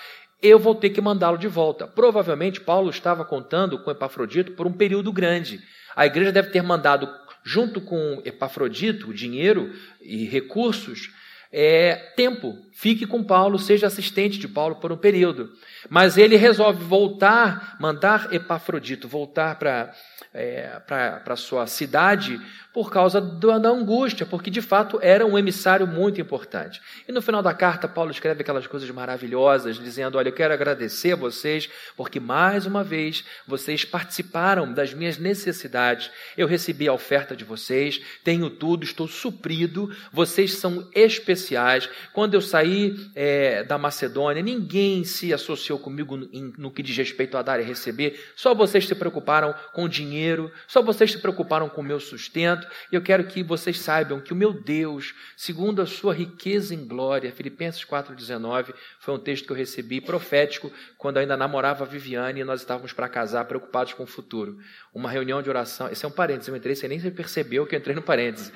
eu 0.42 0.58
vou 0.58 0.74
ter 0.74 0.90
que 0.90 1.00
mandá-lo 1.00 1.38
de 1.38 1.46
volta. 1.46 1.86
Provavelmente 1.86 2.60
Paulo 2.60 2.90
estava 2.90 3.24
contando 3.24 3.78
com 3.78 3.90
Epafrodito 3.90 4.52
por 4.52 4.66
um 4.66 4.72
período 4.72 5.12
grande. 5.12 5.60
A 5.94 6.06
igreja 6.06 6.32
deve 6.32 6.50
ter 6.50 6.62
mandado 6.62 7.06
junto 7.44 7.80
com 7.80 8.22
Epafrodito, 8.24 9.12
dinheiro 9.12 9.72
e 10.00 10.24
recursos, 10.24 11.10
é, 11.52 11.96
tempo. 12.16 12.56
Fique 12.72 13.06
com 13.06 13.22
Paulo, 13.22 13.58
seja 13.58 13.86
assistente 13.86 14.38
de 14.38 14.48
Paulo 14.48 14.76
por 14.76 14.90
um 14.90 14.96
período. 14.96 15.52
Mas 15.90 16.16
ele 16.16 16.36
resolve 16.36 16.82
voltar, 16.82 17.76
mandar 17.78 18.32
Epafrodito 18.32 19.06
voltar 19.06 19.58
para 19.58 19.92
é, 20.32 21.36
sua 21.36 21.66
cidade 21.66 22.40
por 22.72 22.90
causa 22.90 23.20
da 23.20 23.68
angústia, 23.68 24.24
porque 24.24 24.50
de 24.50 24.62
fato 24.62 24.98
era 25.02 25.26
um 25.26 25.38
emissário 25.38 25.86
muito 25.86 26.20
importante. 26.20 26.80
E 27.06 27.12
no 27.12 27.20
final 27.20 27.42
da 27.42 27.52
carta, 27.52 27.86
Paulo 27.86 28.10
escreve 28.10 28.40
aquelas 28.40 28.66
coisas 28.66 28.90
maravilhosas, 28.90 29.78
dizendo: 29.78 30.16
Olha, 30.16 30.28
eu 30.28 30.32
quero 30.32 30.54
agradecer 30.54 31.12
a 31.12 31.16
vocês, 31.16 31.68
porque 31.96 32.18
mais 32.18 32.64
uma 32.64 32.82
vez 32.82 33.24
vocês 33.46 33.84
participaram 33.84 34.72
das 34.72 34.94
minhas 34.94 35.18
necessidades. 35.18 36.10
Eu 36.36 36.46
recebi 36.46 36.88
a 36.88 36.92
oferta 36.94 37.36
de 37.36 37.44
vocês, 37.44 38.00
tenho 38.24 38.48
tudo, 38.48 38.84
estou 38.84 39.06
suprido, 39.06 39.94
vocês 40.10 40.54
são 40.54 40.88
especiais. 40.94 41.88
Quando 42.12 42.34
eu 42.34 42.40
saí 42.40 42.96
é, 43.14 43.64
da 43.64 43.76
Macedônia, 43.76 44.42
ninguém 44.42 45.04
se 45.04 45.32
associou 45.34 45.78
comigo 45.78 46.16
no, 46.16 46.70
que 46.70 46.82
diz 46.82 46.96
respeito 46.96 47.36
a 47.36 47.42
dar 47.42 47.60
e 47.60 47.64
receber, 47.64 48.32
só 48.34 48.54
vocês 48.54 48.86
se 48.86 48.94
preocuparam 48.94 49.54
com 49.74 49.86
dinheiro, 49.86 50.50
só 50.66 50.80
vocês 50.80 51.12
se 51.12 51.18
preocuparam 51.18 51.68
com 51.68 51.82
o 51.82 51.84
meu 51.84 52.00
sustento 52.00 52.61
e 52.90 52.94
eu 52.94 53.02
quero 53.02 53.24
que 53.24 53.42
vocês 53.42 53.78
saibam 53.78 54.20
que 54.20 54.32
o 54.32 54.36
meu 54.36 54.52
Deus, 54.52 55.14
segundo 55.36 55.82
a 55.82 55.86
sua 55.86 56.14
riqueza 56.14 56.74
em 56.74 56.86
glória, 56.86 57.32
Filipenses 57.32 57.84
4,19, 57.84 58.74
foi 59.00 59.14
um 59.14 59.18
texto 59.18 59.46
que 59.46 59.52
eu 59.52 59.56
recebi 59.56 60.00
profético 60.00 60.72
quando 60.98 61.18
ainda 61.18 61.36
namorava 61.36 61.84
a 61.84 61.86
Viviane 61.86 62.40
e 62.40 62.44
nós 62.44 62.60
estávamos 62.60 62.92
para 62.92 63.08
casar, 63.08 63.44
preocupados 63.44 63.92
com 63.92 64.04
o 64.04 64.06
futuro. 64.06 64.58
Uma 64.94 65.10
reunião 65.10 65.42
de 65.42 65.48
oração, 65.48 65.88
esse 65.88 66.04
é 66.04 66.08
um 66.08 66.12
parênteses, 66.12 66.48
eu 66.48 66.56
entrei, 66.56 66.74
você 66.74 66.88
nem 66.88 67.00
percebeu 67.10 67.66
que 67.66 67.74
eu 67.74 67.78
entrei 67.78 67.94
no 67.94 68.02
parênteses. 68.02 68.52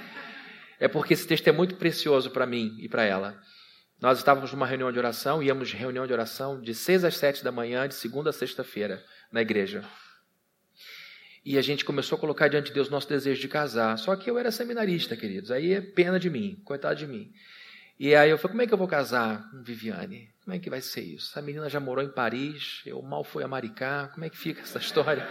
é 0.79 0.89
porque 0.89 1.15
esse 1.15 1.27
texto 1.27 1.49
é 1.49 1.53
muito 1.53 1.77
precioso 1.77 2.31
para 2.31 2.47
mim 2.47 2.77
e 2.79 2.89
para 2.89 3.05
ela. 3.05 3.41
Nós 4.01 4.19
estávamos 4.19 4.53
numa 4.53 4.67
reunião 4.67 4.93
de 4.93 4.99
oração, 4.99 5.43
íamos 5.43 5.73
reunião 5.73 6.07
de 6.07 6.13
oração 6.13 6.61
de 6.61 6.75
seis 6.75 7.03
às 7.03 7.17
sete 7.17 7.43
da 7.43 7.51
manhã, 7.51 7.89
de 7.89 7.95
segunda 7.95 8.29
a 8.29 8.33
sexta-feira, 8.33 9.03
na 9.33 9.41
igreja. 9.41 9.83
E 11.47 11.57
a 11.57 11.62
gente 11.62 11.85
começou 11.85 12.19
a 12.19 12.21
colocar 12.21 12.49
diante 12.49 12.67
de 12.67 12.73
Deus 12.73 12.91
nosso 12.91 13.09
desejo 13.09 13.41
de 13.41 13.47
casar. 13.47 13.97
Só 13.99 14.17
que 14.17 14.29
eu 14.29 14.37
era 14.37 14.50
seminarista, 14.50 15.17
queridos. 15.17 15.53
Aí 15.53 15.75
é 15.75 15.81
pena 15.81 16.19
de 16.19 16.29
mim, 16.29 16.61
coitado 16.65 16.97
de 16.97 17.07
mim. 17.07 17.33
E 18.00 18.17
aí 18.17 18.31
eu 18.31 18.37
falei, 18.37 18.50
como 18.50 18.62
é 18.62 18.67
que 18.67 18.75
eu 18.75 18.79
vou 18.79 18.88
casar 18.88 19.49
com 19.49 19.62
Viviane? 19.62 20.29
Como 20.43 20.57
é 20.57 20.59
que 20.59 20.69
vai 20.69 20.81
ser 20.81 21.03
isso? 21.03 21.31
Essa 21.31 21.41
menina 21.41 21.71
já 21.71 21.79
morou 21.79 22.03
em 22.03 22.11
Paris, 22.11 22.83
eu 22.85 23.00
mal 23.00 23.23
fui 23.23 23.45
a 23.45 23.49
Maricá, 23.49 24.09
como 24.12 24.25
é 24.25 24.29
que 24.29 24.37
fica 24.37 24.61
essa 24.62 24.81
história? 24.81 25.25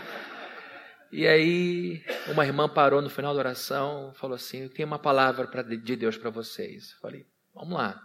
E 1.11 1.27
aí 1.27 2.01
uma 2.29 2.45
irmã 2.45 2.69
parou 2.69 3.01
no 3.01 3.09
final 3.09 3.33
da 3.33 3.39
oração, 3.39 4.13
falou 4.15 4.35
assim, 4.35 4.63
eu 4.63 4.69
tenho 4.69 4.87
uma 4.87 4.97
palavra 4.97 5.45
de 5.65 5.95
Deus 5.97 6.17
para 6.17 6.29
vocês. 6.29 6.93
Eu 6.93 6.99
falei, 7.01 7.25
vamos 7.53 7.77
lá. 7.77 8.01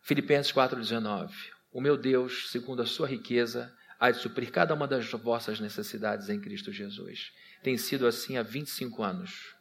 Filipenses 0.00 0.52
4,19. 0.52 1.28
O 1.72 1.80
meu 1.80 1.96
Deus, 1.96 2.52
segundo 2.52 2.82
a 2.82 2.86
sua 2.86 3.08
riqueza, 3.08 3.75
há 3.98 4.10
de 4.10 4.18
suprir 4.18 4.50
cada 4.50 4.74
uma 4.74 4.86
das 4.86 5.10
vossas 5.10 5.60
necessidades 5.60 6.28
em 6.28 6.40
Cristo 6.40 6.72
Jesus. 6.72 7.32
Tem 7.62 7.76
sido 7.76 8.06
assim 8.06 8.36
há 8.36 8.42
25 8.42 9.02
anos. 9.02 9.54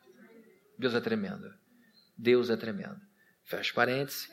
Deus 0.77 0.93
é 0.93 0.99
tremendo. 0.99 1.53
Deus 2.17 2.49
é 2.49 2.55
tremendo. 2.55 2.99
Fecha 3.43 3.73
parênteses. 3.73 4.29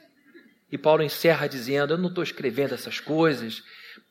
E 0.70 0.78
Paulo 0.78 1.02
encerra 1.02 1.46
dizendo: 1.46 1.94
Eu 1.94 1.98
não 1.98 2.08
estou 2.08 2.24
escrevendo 2.24 2.74
essas 2.74 2.98
coisas 2.98 3.62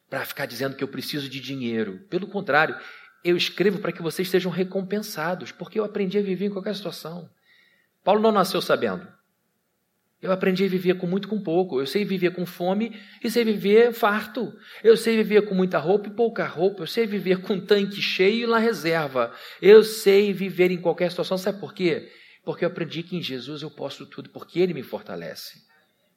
para 0.10 0.26
ficar 0.26 0.46
dizendo 0.46 0.76
que 0.76 0.84
eu 0.84 0.88
preciso 0.88 1.30
de 1.30 1.40
dinheiro. 1.40 2.06
Pelo 2.10 2.28
contrário, 2.28 2.78
eu 3.24 3.38
escrevo 3.38 3.80
para 3.80 3.92
que 3.92 4.02
vocês 4.02 4.30
sejam 4.30 4.52
recompensados, 4.52 5.52
porque 5.52 5.80
eu 5.80 5.86
aprendi 5.86 6.18
a 6.18 6.22
viver 6.22 6.46
em 6.46 6.50
qualquer 6.50 6.76
situação. 6.76 7.30
Paulo 8.04 8.22
não 8.22 8.32
nasceu 8.32 8.62
sabendo. 8.62 9.08
Eu 10.22 10.32
aprendi 10.32 10.66
a 10.66 10.68
viver 10.68 10.96
com 10.96 11.08
muito 11.08 11.28
com 11.28 11.42
pouco. 11.42 11.80
Eu 11.80 11.88
sei 11.88 12.06
viver 12.06 12.32
com 12.32 12.46
fome 12.46 12.96
e 13.24 13.30
sei 13.30 13.44
viver 13.44 13.92
farto. 13.92 14.54
Eu 14.84 14.96
sei 14.96 15.18
viver 15.18 15.42
com 15.44 15.56
muita 15.56 15.80
roupa 15.80 16.10
e 16.10 16.12
pouca 16.12 16.46
roupa. 16.46 16.84
Eu 16.84 16.88
sei 16.88 17.08
viver 17.08 17.42
com 17.42 17.60
tanque 17.60 18.00
cheio 18.02 18.48
e 18.48 18.52
na 18.52 18.60
reserva. 18.60 19.34
Eu 19.60 19.84
sei 19.84 20.32
viver 20.32 20.70
em 20.70 20.80
qualquer 20.80 21.10
situação. 21.10 21.40
Sabe 21.40 21.60
por 21.60 21.74
quê? 21.74 22.12
Porque 22.46 22.64
eu 22.64 22.70
aprendi 22.70 23.02
que 23.02 23.18
em 23.18 23.22
Jesus 23.22 23.64
eu 23.64 23.72
posso 23.72 24.06
tudo, 24.06 24.30
porque 24.30 24.60
Ele 24.60 24.74
me 24.74 24.84
fortalece. 24.84 25.72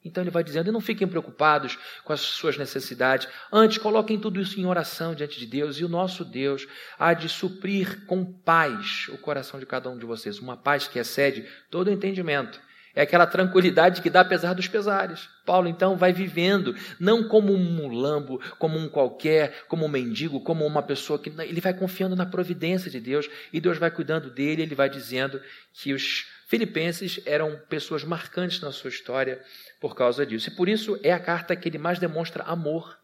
Então 0.05 0.23
ele 0.23 0.29
vai 0.29 0.43
dizendo: 0.43 0.71
não 0.71 0.79
fiquem 0.79 1.07
preocupados 1.07 1.79
com 2.03 2.13
as 2.13 2.21
suas 2.21 2.57
necessidades. 2.57 3.27
Antes, 3.51 3.79
coloquem 3.79 4.19
tudo 4.19 4.39
isso 4.39 4.59
em 4.59 4.65
oração 4.67 5.15
diante 5.15 5.39
de 5.39 5.47
Deus, 5.47 5.79
e 5.79 5.83
o 5.83 5.89
nosso 5.89 6.23
Deus 6.23 6.67
há 6.99 7.13
de 7.15 7.27
suprir 7.27 8.05
com 8.05 8.23
paz 8.23 9.07
o 9.09 9.17
coração 9.17 9.59
de 9.59 9.65
cada 9.65 9.89
um 9.89 9.97
de 9.97 10.05
vocês. 10.05 10.37
Uma 10.37 10.55
paz 10.55 10.87
que 10.87 10.99
excede 10.99 11.49
todo 11.71 11.91
entendimento. 11.91 12.61
É 12.95 13.01
aquela 13.01 13.27
tranquilidade 13.27 14.01
que 14.01 14.09
dá 14.09 14.21
apesar 14.21 14.53
dos 14.53 14.69
pesares. 14.69 15.27
Paulo 15.45 15.67
então 15.67 15.97
vai 15.97 16.13
vivendo, 16.13 16.73
não 16.97 17.27
como 17.27 17.53
um 17.53 17.57
mulambo, 17.57 18.41
como 18.57 18.77
um 18.77 18.87
qualquer, 18.87 19.65
como 19.67 19.85
um 19.85 19.89
mendigo, 19.89 20.39
como 20.39 20.65
uma 20.65 20.81
pessoa 20.81 21.19
que. 21.19 21.29
Ele 21.41 21.59
vai 21.59 21.73
confiando 21.73 22.15
na 22.15 22.25
providência 22.25 22.89
de 22.89 23.01
Deus 23.01 23.29
e 23.51 23.59
Deus 23.59 23.77
vai 23.77 23.91
cuidando 23.91 24.29
dele. 24.29 24.61
Ele 24.61 24.75
vai 24.75 24.89
dizendo 24.89 25.41
que 25.73 25.93
os 25.93 26.25
filipenses 26.47 27.19
eram 27.25 27.59
pessoas 27.67 28.03
marcantes 28.03 28.61
na 28.61 28.71
sua 28.71 28.89
história 28.89 29.41
por 29.81 29.93
causa 29.93 30.25
disso. 30.25 30.49
E 30.49 30.55
por 30.55 30.69
isso 30.69 30.97
é 31.03 31.11
a 31.11 31.19
carta 31.19 31.55
que 31.55 31.67
ele 31.67 31.77
mais 31.77 31.99
demonstra 31.99 32.43
amor 32.43 32.97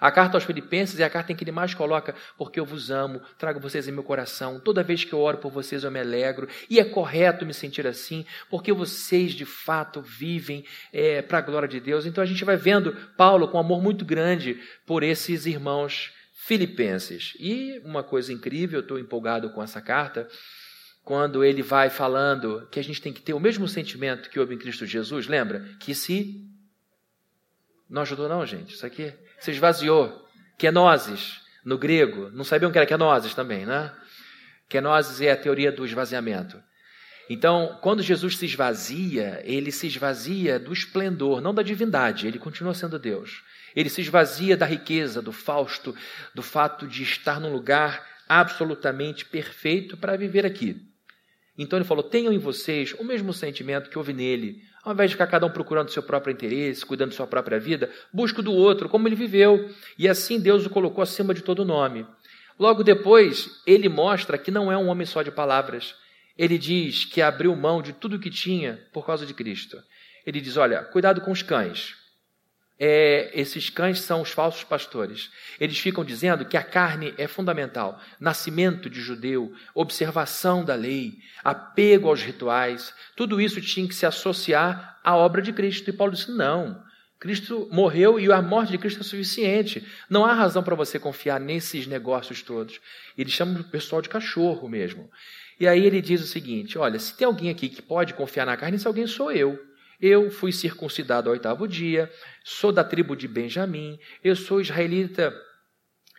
a 0.00 0.10
carta 0.10 0.36
aos 0.36 0.44
Filipenses 0.44 1.00
é 1.00 1.04
a 1.04 1.10
carta 1.10 1.32
em 1.32 1.36
que 1.36 1.44
ele 1.44 1.52
mais 1.52 1.74
coloca: 1.74 2.14
Porque 2.36 2.60
eu 2.60 2.64
vos 2.64 2.90
amo, 2.90 3.20
trago 3.38 3.60
vocês 3.60 3.88
em 3.88 3.92
meu 3.92 4.02
coração. 4.02 4.60
Toda 4.60 4.82
vez 4.82 5.04
que 5.04 5.12
eu 5.12 5.20
oro 5.20 5.38
por 5.38 5.50
vocês, 5.50 5.84
eu 5.84 5.90
me 5.90 6.00
alegro. 6.00 6.48
E 6.68 6.78
é 6.78 6.84
correto 6.84 7.46
me 7.46 7.54
sentir 7.54 7.86
assim, 7.86 8.26
porque 8.50 8.72
vocês 8.72 9.32
de 9.32 9.44
fato 9.44 10.02
vivem 10.02 10.64
é, 10.92 11.22
para 11.22 11.38
a 11.38 11.42
glória 11.42 11.68
de 11.68 11.80
Deus. 11.80 12.06
Então 12.06 12.22
a 12.22 12.26
gente 12.26 12.44
vai 12.44 12.56
vendo 12.56 12.92
Paulo 13.16 13.48
com 13.48 13.58
amor 13.58 13.82
muito 13.82 14.04
grande 14.04 14.60
por 14.84 15.02
esses 15.02 15.46
irmãos 15.46 16.12
filipenses. 16.32 17.34
E 17.40 17.80
uma 17.84 18.02
coisa 18.02 18.32
incrível, 18.32 18.78
eu 18.78 18.82
estou 18.82 18.98
empolgado 18.98 19.50
com 19.50 19.62
essa 19.62 19.80
carta, 19.80 20.28
quando 21.02 21.44
ele 21.44 21.62
vai 21.62 21.88
falando 21.88 22.66
que 22.70 22.78
a 22.78 22.84
gente 22.84 23.00
tem 23.00 23.12
que 23.12 23.22
ter 23.22 23.32
o 23.32 23.40
mesmo 23.40 23.66
sentimento 23.66 24.28
que 24.28 24.38
houve 24.38 24.54
em 24.54 24.58
Cristo 24.58 24.84
Jesus, 24.84 25.26
lembra? 25.26 25.60
Que 25.80 25.94
se. 25.94 26.44
Não 27.88 28.02
ajudou, 28.02 28.28
não, 28.28 28.44
gente? 28.44 28.74
Isso 28.74 28.84
aqui 28.84 29.12
se 29.38 29.50
esvaziou. 29.50 30.24
Kenosis, 30.58 31.40
no 31.64 31.76
grego, 31.76 32.30
não 32.30 32.44
sabiam 32.44 32.70
que 32.70 32.78
era 32.78 32.86
kenosis 32.86 33.34
também, 33.34 33.66
né? 33.66 33.92
Kenosis 34.68 35.20
é 35.20 35.30
a 35.30 35.36
teoria 35.36 35.70
do 35.70 35.84
esvaziamento. 35.84 36.62
Então, 37.28 37.78
quando 37.82 38.02
Jesus 38.02 38.36
se 38.36 38.46
esvazia, 38.46 39.42
ele 39.44 39.72
se 39.72 39.86
esvazia 39.86 40.58
do 40.58 40.72
esplendor, 40.72 41.40
não 41.40 41.52
da 41.52 41.62
divindade, 41.62 42.26
ele 42.26 42.38
continua 42.38 42.72
sendo 42.72 42.98
Deus. 42.98 43.42
Ele 43.74 43.90
se 43.90 44.00
esvazia 44.00 44.56
da 44.56 44.64
riqueza, 44.64 45.20
do 45.20 45.32
fausto, 45.32 45.94
do 46.34 46.42
fato 46.42 46.86
de 46.86 47.02
estar 47.02 47.40
num 47.40 47.52
lugar 47.52 48.06
absolutamente 48.28 49.24
perfeito 49.24 49.96
para 49.96 50.16
viver 50.16 50.46
aqui. 50.46 50.80
Então 51.58 51.78
ele 51.78 51.84
falou: 51.84 52.04
tenham 52.04 52.32
em 52.32 52.38
vocês 52.38 52.94
o 52.98 53.04
mesmo 53.04 53.32
sentimento 53.32 53.90
que 53.90 53.98
houve 53.98 54.12
nele, 54.12 54.62
ao 54.86 54.92
invés 54.92 55.10
de 55.10 55.16
ficar 55.16 55.26
cada 55.26 55.44
um 55.44 55.50
procurando 55.50 55.90
seu 55.90 56.00
próprio 56.00 56.32
interesse, 56.32 56.86
cuidando 56.86 57.10
de 57.10 57.16
sua 57.16 57.26
própria 57.26 57.58
vida, 57.58 57.90
busque 58.12 58.40
do 58.40 58.52
outro, 58.52 58.88
como 58.88 59.08
ele 59.08 59.16
viveu. 59.16 59.68
E 59.98 60.08
assim 60.08 60.38
Deus 60.38 60.64
o 60.64 60.70
colocou 60.70 61.02
acima 61.02 61.34
de 61.34 61.42
todo 61.42 61.64
nome. 61.64 62.06
Logo 62.56 62.84
depois, 62.84 63.60
ele 63.66 63.88
mostra 63.88 64.38
que 64.38 64.48
não 64.48 64.70
é 64.70 64.78
um 64.78 64.86
homem 64.86 65.04
só 65.04 65.22
de 65.22 65.32
palavras. 65.32 65.96
Ele 66.38 66.56
diz 66.56 67.04
que 67.04 67.20
abriu 67.20 67.56
mão 67.56 67.82
de 67.82 67.92
tudo 67.94 68.14
o 68.14 68.20
que 68.20 68.30
tinha 68.30 68.80
por 68.92 69.04
causa 69.04 69.26
de 69.26 69.34
Cristo. 69.34 69.76
Ele 70.24 70.40
diz: 70.40 70.56
olha, 70.56 70.84
cuidado 70.84 71.20
com 71.20 71.32
os 71.32 71.42
cães 71.42 72.05
é, 72.78 73.30
esses 73.32 73.70
cães 73.70 74.00
são 74.00 74.20
os 74.20 74.30
falsos 74.30 74.64
pastores. 74.64 75.30
Eles 75.58 75.78
ficam 75.78 76.04
dizendo 76.04 76.44
que 76.44 76.56
a 76.56 76.62
carne 76.62 77.14
é 77.16 77.26
fundamental. 77.26 78.00
Nascimento 78.20 78.90
de 78.90 79.00
judeu, 79.00 79.52
observação 79.74 80.64
da 80.64 80.74
lei, 80.74 81.14
apego 81.42 82.08
aos 82.08 82.22
rituais, 82.22 82.92
tudo 83.14 83.40
isso 83.40 83.60
tinha 83.60 83.88
que 83.88 83.94
se 83.94 84.04
associar 84.04 84.98
à 85.02 85.16
obra 85.16 85.40
de 85.40 85.52
Cristo. 85.52 85.88
E 85.88 85.92
Paulo 85.92 86.12
disse: 86.12 86.30
não. 86.30 86.84
Cristo 87.18 87.66
morreu 87.72 88.20
e 88.20 88.30
a 88.30 88.42
morte 88.42 88.72
de 88.72 88.78
Cristo 88.78 89.00
é 89.00 89.02
suficiente. 89.02 89.86
Não 90.08 90.26
há 90.26 90.34
razão 90.34 90.62
para 90.62 90.74
você 90.74 90.98
confiar 90.98 91.40
nesses 91.40 91.86
negócios 91.86 92.42
todos. 92.42 92.78
Ele 93.16 93.30
chama 93.30 93.58
o 93.58 93.64
pessoal 93.64 94.02
de 94.02 94.08
cachorro 94.10 94.68
mesmo. 94.68 95.10
E 95.58 95.66
aí 95.66 95.84
ele 95.86 96.02
diz 96.02 96.22
o 96.22 96.26
seguinte: 96.26 96.76
olha, 96.76 96.98
se 96.98 97.16
tem 97.16 97.26
alguém 97.26 97.48
aqui 97.48 97.70
que 97.70 97.80
pode 97.80 98.12
confiar 98.12 98.44
na 98.44 98.56
carne, 98.56 98.76
esse 98.76 98.86
alguém 98.86 99.06
sou 99.06 99.32
eu. 99.32 99.58
Eu 100.00 100.30
fui 100.30 100.52
circuncidado 100.52 101.28
ao 101.28 101.32
oitavo 101.32 101.66
dia, 101.66 102.12
sou 102.44 102.70
da 102.70 102.84
tribo 102.84 103.16
de 103.16 103.26
Benjamim, 103.26 103.98
eu 104.22 104.36
sou 104.36 104.60
israelita 104.60 105.34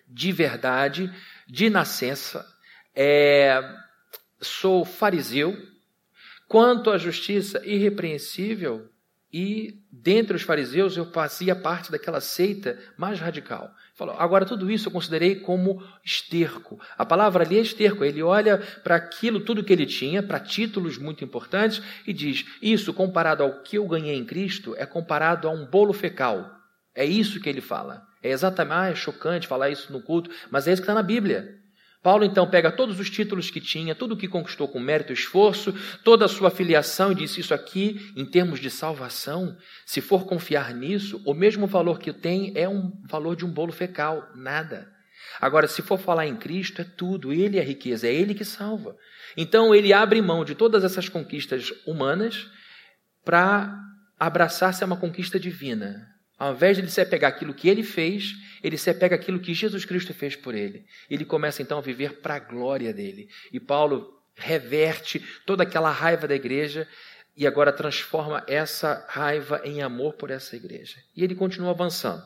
de 0.08 0.32
verdade, 0.32 1.14
de 1.48 1.70
nascença, 1.70 2.46
é, 2.96 3.62
sou 4.42 4.86
fariseu. 4.86 5.56
Quanto 6.48 6.90
à 6.90 6.98
justiça 6.98 7.62
irrepreensível, 7.66 8.90
e 9.40 9.84
dentre 9.92 10.36
os 10.36 10.42
fariseus 10.42 10.98
eu 10.98 11.06
fazia 11.12 11.56
parte 11.56 11.92
daquela 11.92 12.20
seita 12.20 12.76
mais 12.98 13.20
radical. 13.20 13.72
Falou, 13.94 14.16
agora 14.18 14.48
tudo 14.48 14.72
isso 14.72 14.88
eu 14.88 14.92
considerei 14.92 15.36
como 15.36 15.80
esterco. 16.04 16.80
A 16.98 17.06
palavra 17.06 17.44
ali 17.44 17.60
é 17.60 17.62
esterco. 17.62 18.04
Ele 18.04 18.24
olha 18.24 18.58
para 18.84 18.96
aquilo, 18.96 19.40
tudo 19.40 19.64
que 19.64 19.72
ele 19.72 19.86
tinha, 19.86 20.24
para 20.24 20.40
títulos 20.40 20.98
muito 20.98 21.24
importantes, 21.24 21.84
e 22.08 22.14
diz: 22.14 22.46
Isso, 22.60 22.92
comparado 22.96 23.44
ao 23.44 23.62
que 23.62 23.78
eu 23.78 23.88
ganhei 23.88 24.16
em 24.16 24.26
Cristo, 24.26 24.74
é 24.76 24.88
comparado 24.88 25.48
a 25.48 25.52
um 25.52 25.68
bolo 25.68 25.94
fecal. 25.94 26.50
É 26.96 27.06
isso 27.06 27.40
que 27.40 27.48
ele 27.48 27.62
fala. 27.62 28.02
É 28.24 28.32
exatamente, 28.32 28.74
ah, 28.74 28.90
é 28.90 28.96
chocante 28.96 29.48
falar 29.48 29.70
isso 29.70 29.94
no 29.94 30.02
culto, 30.02 30.32
mas 30.50 30.68
é 30.68 30.74
isso 30.74 30.82
que 30.82 30.86
está 30.86 30.96
na 30.96 31.04
Bíblia. 31.04 31.60
Paulo 32.02 32.24
então 32.24 32.50
pega 32.50 32.72
todos 32.72 33.00
os 33.00 33.10
títulos 33.10 33.50
que 33.50 33.60
tinha, 33.60 33.96
tudo 33.96 34.14
o 34.14 34.18
que 34.18 34.28
conquistou 34.28 34.68
com 34.68 34.80
mérito 34.80 35.12
e 35.12 35.16
esforço, 35.16 35.74
toda 36.04 36.26
a 36.26 36.30
sua 36.30 36.50
filiação 36.50 37.12
e 37.12 37.16
disse: 37.16 37.42
Isso 37.42 37.54
aqui, 37.54 38.12
em 38.16 38.26
termos 38.26 38.60
de 38.60 38.70
salvação, 38.70 39.58
se 39.86 40.00
for 40.00 40.26
confiar 40.26 40.74
nisso, 40.74 41.22
o 41.26 41.34
mesmo 41.34 41.68
valor 41.68 42.00
que 42.00 42.14
tem 42.14 42.54
é 42.56 42.68
um 42.70 42.92
valor 43.10 43.36
de 43.36 43.46
um 43.46 43.52
bolo 43.52 43.72
fecal, 43.72 44.30
nada. 44.36 44.88
Agora, 45.42 45.68
se 45.68 45.82
for 45.82 46.00
falar 46.00 46.26
em 46.28 46.36
Cristo, 46.36 46.82
é 46.82 46.86
tudo, 46.86 47.34
Ele 47.34 47.58
é 47.58 47.62
a 47.62 47.66
riqueza, 47.66 48.08
é 48.08 48.14
Ele 48.14 48.34
que 48.34 48.46
salva. 48.46 48.96
Então, 49.36 49.74
ele 49.74 49.94
abre 49.94 50.22
mão 50.22 50.46
de 50.46 50.56
todas 50.56 50.84
essas 50.84 51.10
conquistas 51.10 51.72
humanas 51.86 52.48
para 53.24 53.76
abraçar-se 54.20 54.84
a 54.84 54.88
uma 54.88 54.98
conquista 54.98 55.40
divina, 55.40 56.08
ao 56.38 56.54
invés 56.54 56.78
de 56.78 56.84
ele 56.84 56.92
se 56.92 57.02
apegar 57.02 57.32
aquilo 57.32 57.54
que 57.54 57.68
ele 57.68 57.84
fez, 57.84 58.36
ele 58.64 58.78
se 58.78 58.90
apega 58.90 59.16
aquilo 59.16 59.40
que 59.40 59.54
Jesus 59.54 59.86
Cristo 59.86 60.14
fez 60.14 60.36
por 60.36 60.54
ele. 60.54 60.86
Ele 61.10 61.26
começa 61.26 61.62
então 61.62 61.80
a 61.80 61.82
viver 61.82 62.22
para 62.22 62.36
a 62.36 62.40
glória 62.40 62.94
dele. 62.94 63.28
E 63.52 63.60
Paulo 63.60 64.14
reverte 64.36 65.20
toda 65.46 65.64
aquela 65.64 65.90
raiva 65.90 66.28
da 66.28 66.36
igreja 66.36 66.88
e 67.36 67.48
agora 67.48 67.74
transforma 67.74 68.44
essa 68.48 69.06
raiva 69.10 69.62
em 69.64 69.82
amor 69.82 70.14
por 70.14 70.30
essa 70.30 70.56
igreja. 70.56 70.98
E 71.16 71.24
ele 71.24 71.34
continua 71.34 71.72
avançando. 71.72 72.24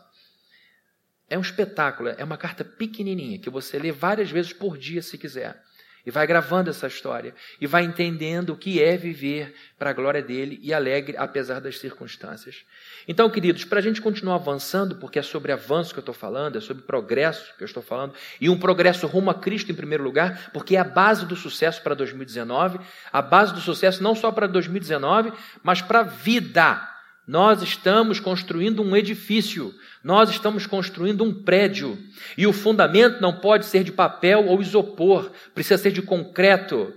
É 1.30 1.38
um 1.38 1.41
espetáculo, 1.41 2.10
é 2.10 2.24
uma 2.24 2.38
carta 2.38 2.65
pequenininha 2.65 3.39
que 3.39 3.50
você 3.50 3.80
lê 3.80 3.91
várias 3.91 4.30
vezes 4.30 4.51
por 4.51 4.77
dia 4.77 5.01
se 5.01 5.18
quiser. 5.18 5.62
E 6.05 6.12
vai 6.12 6.25
gravando 6.25 6.70
essa 6.70 6.88
história. 6.88 7.34
E 7.60 7.67
vai 7.67 7.84
entendendo 7.84 8.51
o 8.51 8.58
que 8.58 8.81
é 8.81 8.98
viver 8.98 9.53
para 9.77 9.89
a 9.89 9.93
glória 9.93 10.22
dele 10.22 10.60
e 10.62 10.74
alegre 10.74 11.15
apesar 11.17 11.60
das 11.60 11.79
circunstâncias. 11.79 12.63
Então, 13.08 13.29
queridos, 13.29 13.65
para 13.65 13.79
a 13.79 13.81
gente 13.81 14.01
continuar 14.01 14.36
avançando, 14.36 14.96
porque 14.96 15.20
é 15.20 15.22
sobre 15.22 15.51
avanço 15.51 15.93
que 15.93 16.00
eu 16.00 16.01
estou 16.01 16.13
falando, 16.13 16.58
é 16.58 16.62
sobre 16.62 16.84
progresso 16.84 17.55
que 17.58 17.63
eu 17.63 17.65
estou 17.65 17.81
falando, 17.81 18.13
e 18.39 18.50
um 18.50 18.58
progresso 18.58 19.08
rumo 19.08 19.29
a 19.31 19.36
Cristo 19.36 19.72
em 19.72 19.75
primeiro 19.75 20.03
lugar, 20.03 20.51
porque 20.53 20.75
é 20.75 20.79
a 20.79 20.84
base 20.84 21.25
do 21.25 21.36
sucesso 21.36 21.81
para 21.81 21.96
2019, 21.96 22.79
a 23.12 23.22
base 23.22 23.53
do 23.53 23.60
sucesso 23.60 24.03
não 24.03 24.13
só 24.13 24.31
para 24.31 24.48
2019, 24.48 25.31
mas 25.63 25.81
para 25.81 26.01
a 26.01 26.03
vida. 26.03 26.91
Nós 27.28 27.62
estamos 27.62 28.20
construindo 28.20 28.82
um 28.82 28.96
edifício, 28.96 29.74
nós 30.04 30.30
estamos 30.30 30.66
construindo 30.66 31.24
um 31.24 31.44
prédio, 31.44 31.98
e 32.38 32.48
o 32.48 32.54
fundamento 32.54 33.22
não 33.22 33.40
pode 33.40 33.66
ser 33.66 33.84
de 33.84 33.92
papel 33.92 34.48
ou 34.48 34.62
isopor, 34.62 35.32
precisa 35.54 35.78
ser 35.78 35.92
de 35.92 36.01
concreto. 36.01 36.94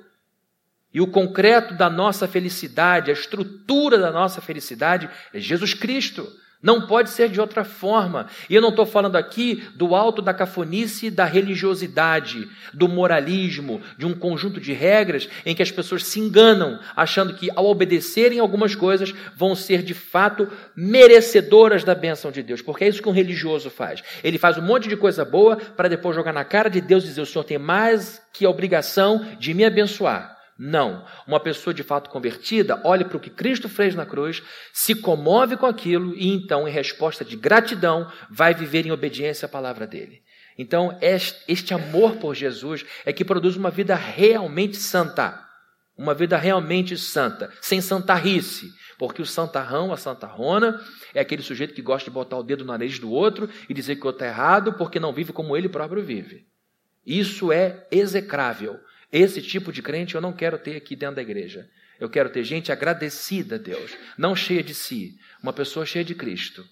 E 0.93 1.01
o 1.01 1.07
concreto 1.07 1.75
da 1.75 1.91
nossa 1.91 2.27
felicidade, 2.27 3.11
a 3.11 3.15
estrutura 3.15 3.99
da 3.99 4.11
nossa 4.13 4.41
felicidade 4.41 5.11
é 5.33 5.41
Jesus 5.41 5.75
Cristo. 5.75 6.27
Não 6.65 6.87
pode 6.87 7.11
ser 7.11 7.29
de 7.29 7.39
outra 7.39 7.63
forma. 7.63 8.27
E 8.49 8.55
eu 8.55 8.63
não 8.63 8.71
estou 8.71 8.87
falando 8.87 9.17
aqui 9.17 9.63
do 9.75 9.95
alto 9.95 10.23
da 10.23 10.33
cafonice 10.33 11.11
da 11.11 11.27
religiosidade, 11.27 12.49
do 12.73 12.89
moralismo, 12.89 13.83
de 13.99 14.07
um 14.07 14.15
conjunto 14.15 14.59
de 14.59 14.73
regras 14.73 15.29
em 15.45 15.55
que 15.55 15.63
as 15.63 15.71
pessoas 15.71 16.07
se 16.07 16.19
enganam, 16.19 16.81
achando 16.97 17.35
que 17.35 17.51
ao 17.55 17.67
obedecerem 17.67 18.39
algumas 18.39 18.75
coisas 18.75 19.13
vão 19.37 19.55
ser 19.55 19.83
de 19.83 19.93
fato 19.93 20.49
merecedoras 20.75 21.85
da 21.85 21.95
bênção 21.95 22.33
de 22.33 22.43
Deus. 22.43 22.63
Porque 22.63 22.85
é 22.85 22.89
isso 22.89 23.03
que 23.03 23.09
um 23.11 23.13
religioso 23.13 23.69
faz. 23.69 24.03
Ele 24.25 24.39
faz 24.39 24.57
um 24.57 24.63
monte 24.63 24.89
de 24.89 24.97
coisa 24.97 25.23
boa 25.23 25.57
para 25.57 25.87
depois 25.87 26.17
jogar 26.17 26.33
na 26.33 26.45
cara 26.45 26.71
de 26.71 26.81
Deus 26.81 27.05
e 27.05 27.09
dizer: 27.09 27.21
o 27.21 27.27
Senhor 27.27 27.45
tem 27.45 27.59
mais 27.59 28.23
que 28.33 28.47
a 28.47 28.51
obrigação 28.51 29.23
de 29.39 29.53
me 29.53 29.67
abençoar. 29.67 30.34
Não. 30.59 31.05
Uma 31.27 31.41
pessoa 31.41 31.75
de 31.75 31.83
fato 31.83 32.11
convertida 32.11 32.81
olha 32.85 33.05
para 33.05 33.17
o 33.17 33.21
que 33.21 33.31
Cristo 33.31 33.69
fez 33.69 33.95
na 33.95 34.07
cruz, 34.07 34.43
se 34.73 34.95
comove 34.95 35.57
com 35.57 35.67
aquilo 35.67 36.15
e 36.15 36.29
então, 36.29 36.69
em 36.69 36.71
resposta 36.71 37.25
de 37.25 37.37
gratidão, 37.37 38.11
vai 38.31 38.55
viver 38.55 38.87
em 38.87 38.93
obediência 38.93 39.47
à 39.47 39.49
palavra 39.49 39.87
dele. 39.87 40.23
Então, 40.57 40.97
este 41.01 41.75
amor 41.75 42.17
por 42.17 42.35
Jesus 42.35 42.85
é 43.05 43.13
que 43.13 43.25
produz 43.25 43.57
uma 43.57 43.71
vida 43.71 43.97
realmente 43.97 44.77
santa. 44.77 45.43
Uma 45.97 46.15
vida 46.15 46.37
realmente 46.37 46.97
santa, 46.97 47.53
sem 47.61 47.81
santarrice. 47.81 48.73
Porque 48.99 49.23
o 49.23 49.27
santarrão, 49.27 49.93
a 49.93 49.97
santarrona, 49.97 50.81
é 51.13 51.21
aquele 51.21 51.43
sujeito 51.43 51.75
que 51.75 51.83
gosta 51.83 52.11
de 52.11 52.15
botar 52.15 52.39
o 52.39 52.43
dedo 52.43 52.65
no 52.65 52.73
nariz 52.73 52.99
do 52.99 53.11
outro 53.11 53.49
e 53.69 53.75
dizer 53.75 53.97
que 53.97 54.03
o 54.03 54.07
outro 54.07 54.25
está 54.25 54.27
errado 54.27 54.75
porque 54.75 55.01
não 55.01 55.13
vive 55.13 55.33
como 55.33 55.57
ele 55.57 55.69
próprio 55.69 56.03
vive. 56.03 56.47
Isso 57.05 57.53
é 57.53 57.87
execrável. 57.91 58.79
Esse 59.15 59.41
tipo 59.41 59.71
de 59.71 59.81
crente 59.81 60.17
eu 60.17 60.21
não 60.21 60.33
quero 60.33 60.59
ter 60.59 60.75
aqui 60.75 60.97
dentro 60.97 61.15
da 61.15 61.23
igreja. 61.23 61.71
Eu 62.01 62.11
quero 62.11 62.29
ter 62.31 62.43
gente 62.43 62.73
agradecida 62.73 63.55
a 63.55 63.59
Deus, 63.59 63.97
não 64.19 64.35
cheia 64.35 64.61
de 64.61 64.75
si, 64.75 65.17
uma 65.41 65.53
pessoa 65.53 65.87
cheia 65.87 66.05
de 66.05 66.17
Cristo. 66.17 66.67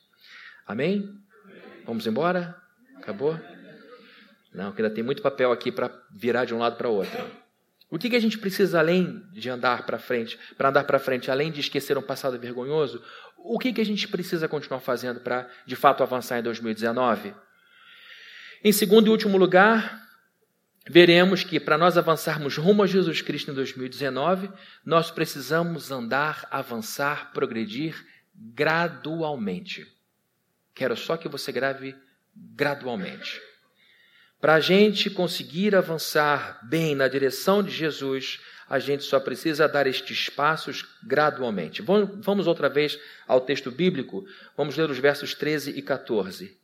Amém? 0.66 1.08
Vamos 1.87 2.04
embora? 2.04 2.61
Acabou? 2.96 3.38
Não, 4.52 4.72
que 4.72 4.82
ainda 4.82 4.92
tem 4.92 5.04
muito 5.04 5.22
papel 5.22 5.52
aqui 5.52 5.70
para 5.70 5.88
virar 6.12 6.44
de 6.44 6.52
um 6.52 6.58
lado 6.58 6.75
para 6.75 6.88
o 6.88 6.94
outro. 6.94 7.30
O 7.88 7.96
que, 7.96 8.11
que 8.11 8.16
a 8.16 8.20
gente 8.20 8.37
precisa 8.37 8.80
além 8.80 9.22
de 9.32 9.49
andar 9.49 9.87
para 9.87 10.00
frente, 10.00 10.37
para 10.58 10.70
andar 10.70 10.82
para 10.82 10.99
frente, 10.99 11.30
além 11.30 11.52
de 11.52 11.61
esquecer 11.61 11.96
um 11.96 12.02
passado 12.02 12.37
vergonhoso? 12.40 13.00
O 13.37 13.56
que, 13.56 13.72
que 13.72 13.80
a 13.80 13.87
gente 13.87 14.08
precisa 14.08 14.49
continuar 14.49 14.80
fazendo 14.80 15.20
para, 15.20 15.49
de 15.64 15.76
fato, 15.76 16.02
avançar 16.02 16.40
em 16.40 16.42
2019? 16.42 17.32
Em 18.64 18.72
segundo 18.72 19.06
e 19.06 19.11
último 19.11 19.38
lugar, 19.38 20.01
veremos 20.88 21.44
que 21.44 21.60
para 21.60 21.78
nós 21.78 21.96
avançarmos 21.96 22.56
rumo 22.56 22.82
a 22.82 22.86
Jesus 22.86 23.20
Cristo 23.22 23.50
em 23.50 23.54
2019, 23.54 24.50
nós 24.84 25.10
precisamos 25.10 25.90
andar, 25.90 26.46
avançar, 26.50 27.32
progredir 27.32 27.94
gradualmente. 28.34 29.86
Quero 30.74 30.96
só 30.96 31.16
que 31.16 31.28
você 31.28 31.52
grave 31.52 31.95
gradualmente. 32.34 33.40
Para 34.40 34.54
a 34.54 34.60
gente 34.60 35.08
conseguir 35.08 35.76
avançar 35.76 36.58
bem 36.68 36.97
na 36.97 37.06
direção 37.06 37.62
de 37.62 37.71
Jesus, 37.71 38.40
a 38.68 38.78
gente 38.78 39.04
só 39.04 39.21
precisa 39.21 39.68
dar 39.68 39.86
estes 39.86 40.28
passos 40.28 40.84
gradualmente. 41.04 41.82
Vamos 41.82 42.47
outra 42.47 42.68
vez 42.68 42.99
ao 43.28 43.40
texto 43.40 43.71
bíblico, 43.71 44.25
vamos 44.56 44.76
ler 44.76 44.90
os 44.90 44.99
versos 44.99 45.34
13 45.34 45.78
e 45.78 45.82
14. 45.82 46.58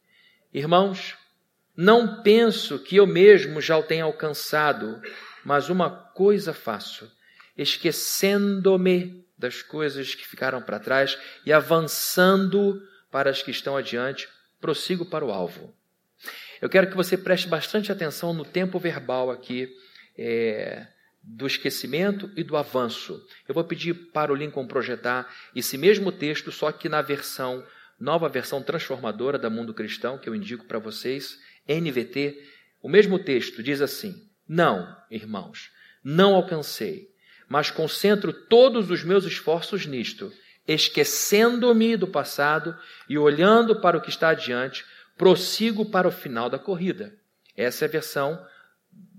Irmãos, 0.52 1.14
não 1.80 2.24
penso 2.24 2.76
que 2.80 2.96
eu 2.96 3.06
mesmo 3.06 3.60
já 3.60 3.78
o 3.78 3.84
tenha 3.84 4.02
alcançado, 4.02 5.00
mas 5.44 5.68
uma 5.68 5.88
coisa 5.88 6.52
faço, 6.52 7.08
esquecendo-me 7.56 9.24
das 9.38 9.62
coisas 9.62 10.12
que 10.12 10.26
ficaram 10.26 10.60
para 10.60 10.80
trás 10.80 11.16
e 11.46 11.52
avançando 11.52 12.82
para 13.12 13.30
as 13.30 13.44
que 13.44 13.52
estão 13.52 13.76
adiante, 13.76 14.28
prossigo 14.60 15.06
para 15.06 15.24
o 15.24 15.30
alvo. 15.30 15.72
Eu 16.60 16.68
quero 16.68 16.88
que 16.88 16.96
você 16.96 17.16
preste 17.16 17.46
bastante 17.46 17.92
atenção 17.92 18.34
no 18.34 18.44
tempo 18.44 18.80
verbal 18.80 19.30
aqui 19.30 19.72
é, 20.18 20.84
do 21.22 21.46
esquecimento 21.46 22.28
e 22.36 22.42
do 22.42 22.56
avanço. 22.56 23.24
Eu 23.46 23.54
vou 23.54 23.62
pedir 23.62 23.94
para 24.10 24.32
o 24.32 24.34
Lincoln 24.34 24.66
projetar 24.66 25.32
esse 25.54 25.78
mesmo 25.78 26.10
texto, 26.10 26.50
só 26.50 26.72
que 26.72 26.88
na 26.88 27.02
versão, 27.02 27.64
nova 28.00 28.28
versão 28.28 28.60
transformadora 28.60 29.38
da 29.38 29.48
Mundo 29.48 29.72
Cristão, 29.72 30.18
que 30.18 30.28
eu 30.28 30.34
indico 30.34 30.64
para 30.64 30.80
vocês. 30.80 31.38
NVT, 31.68 32.42
o 32.82 32.88
mesmo 32.88 33.18
texto 33.18 33.62
diz 33.62 33.80
assim: 33.80 34.28
Não, 34.48 34.96
irmãos, 35.10 35.70
não 36.02 36.34
alcancei, 36.34 37.10
mas 37.48 37.70
concentro 37.70 38.32
todos 38.32 38.90
os 38.90 39.04
meus 39.04 39.24
esforços 39.24 39.86
nisto, 39.86 40.32
esquecendo-me 40.66 41.96
do 41.96 42.06
passado 42.06 42.76
e 43.08 43.18
olhando 43.18 43.80
para 43.80 43.98
o 43.98 44.00
que 44.00 44.10
está 44.10 44.30
adiante, 44.30 44.84
prossigo 45.16 45.90
para 45.90 46.08
o 46.08 46.12
final 46.12 46.48
da 46.48 46.58
corrida. 46.58 47.14
Essa 47.56 47.84
é 47.84 47.88
a 47.88 47.90
versão 47.90 48.46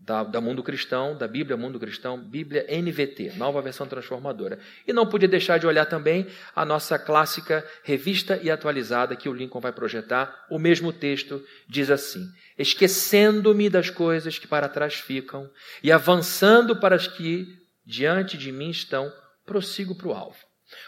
da, 0.09 0.23
da, 0.23 0.41
Mundo 0.41 0.63
Cristão, 0.63 1.15
da 1.15 1.27
Bíblia 1.27 1.55
Mundo 1.55 1.79
Cristão, 1.79 2.19
Bíblia 2.19 2.65
NVT, 2.67 3.33
nova 3.37 3.61
versão 3.61 3.85
transformadora. 3.85 4.57
E 4.87 4.91
não 4.91 5.05
podia 5.05 5.27
deixar 5.27 5.59
de 5.59 5.67
olhar 5.67 5.85
também 5.85 6.25
a 6.55 6.65
nossa 6.65 6.97
clássica 6.97 7.63
revista 7.83 8.39
e 8.41 8.49
atualizada 8.49 9.15
que 9.15 9.29
o 9.29 9.33
Lincoln 9.33 9.59
vai 9.59 9.71
projetar. 9.71 10.47
O 10.49 10.57
mesmo 10.57 10.91
texto 10.91 11.45
diz 11.67 11.91
assim: 11.91 12.25
Esquecendo-me 12.57 13.69
das 13.69 13.91
coisas 13.91 14.39
que 14.39 14.47
para 14.47 14.67
trás 14.67 14.95
ficam 14.95 15.47
e 15.83 15.91
avançando 15.91 16.75
para 16.75 16.95
as 16.95 17.07
que 17.07 17.45
diante 17.85 18.35
de 18.35 18.51
mim 18.51 18.71
estão, 18.71 19.13
prossigo 19.45 19.93
para 19.93 20.07
o 20.07 20.13
alvo. 20.13 20.39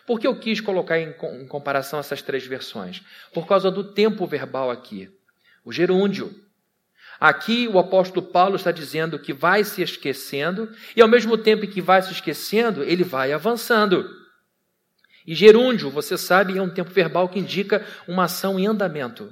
Por 0.08 0.20
que 0.20 0.26
eu 0.26 0.40
quis 0.40 0.60
colocar 0.60 1.00
em, 1.00 1.14
em 1.40 1.48
comparação 1.48 2.00
essas 2.00 2.24
três 2.24 2.48
versões? 2.48 3.04
Por 3.32 3.46
causa 3.46 3.70
do 3.70 3.84
tempo 3.84 4.26
verbal 4.26 4.72
aqui. 4.72 5.12
O 5.64 5.72
gerúndio, 5.72 6.34
Aqui 7.22 7.68
o 7.68 7.78
apóstolo 7.78 8.26
Paulo 8.26 8.56
está 8.56 8.72
dizendo 8.72 9.20
que 9.20 9.32
vai 9.32 9.64
se 9.64 9.84
esquecendo, 9.84 10.68
e 10.96 11.02
ao 11.04 11.08
mesmo 11.08 11.38
tempo 11.38 11.68
que 11.68 11.80
vai 11.80 12.02
se 12.02 12.12
esquecendo, 12.12 12.84
ele 12.84 13.04
vai 13.04 13.32
avançando. 13.32 14.10
E 15.28 15.36
gerúndio, 15.36 15.92
você 15.92 16.18
sabe, 16.18 16.58
é 16.58 16.62
um 16.64 16.74
tempo 16.74 16.90
verbal 16.90 17.30
que 17.30 17.38
indica 17.38 17.86
uma 18.08 18.24
ação 18.24 18.60
em 18.60 18.66
andamento. 18.66 19.32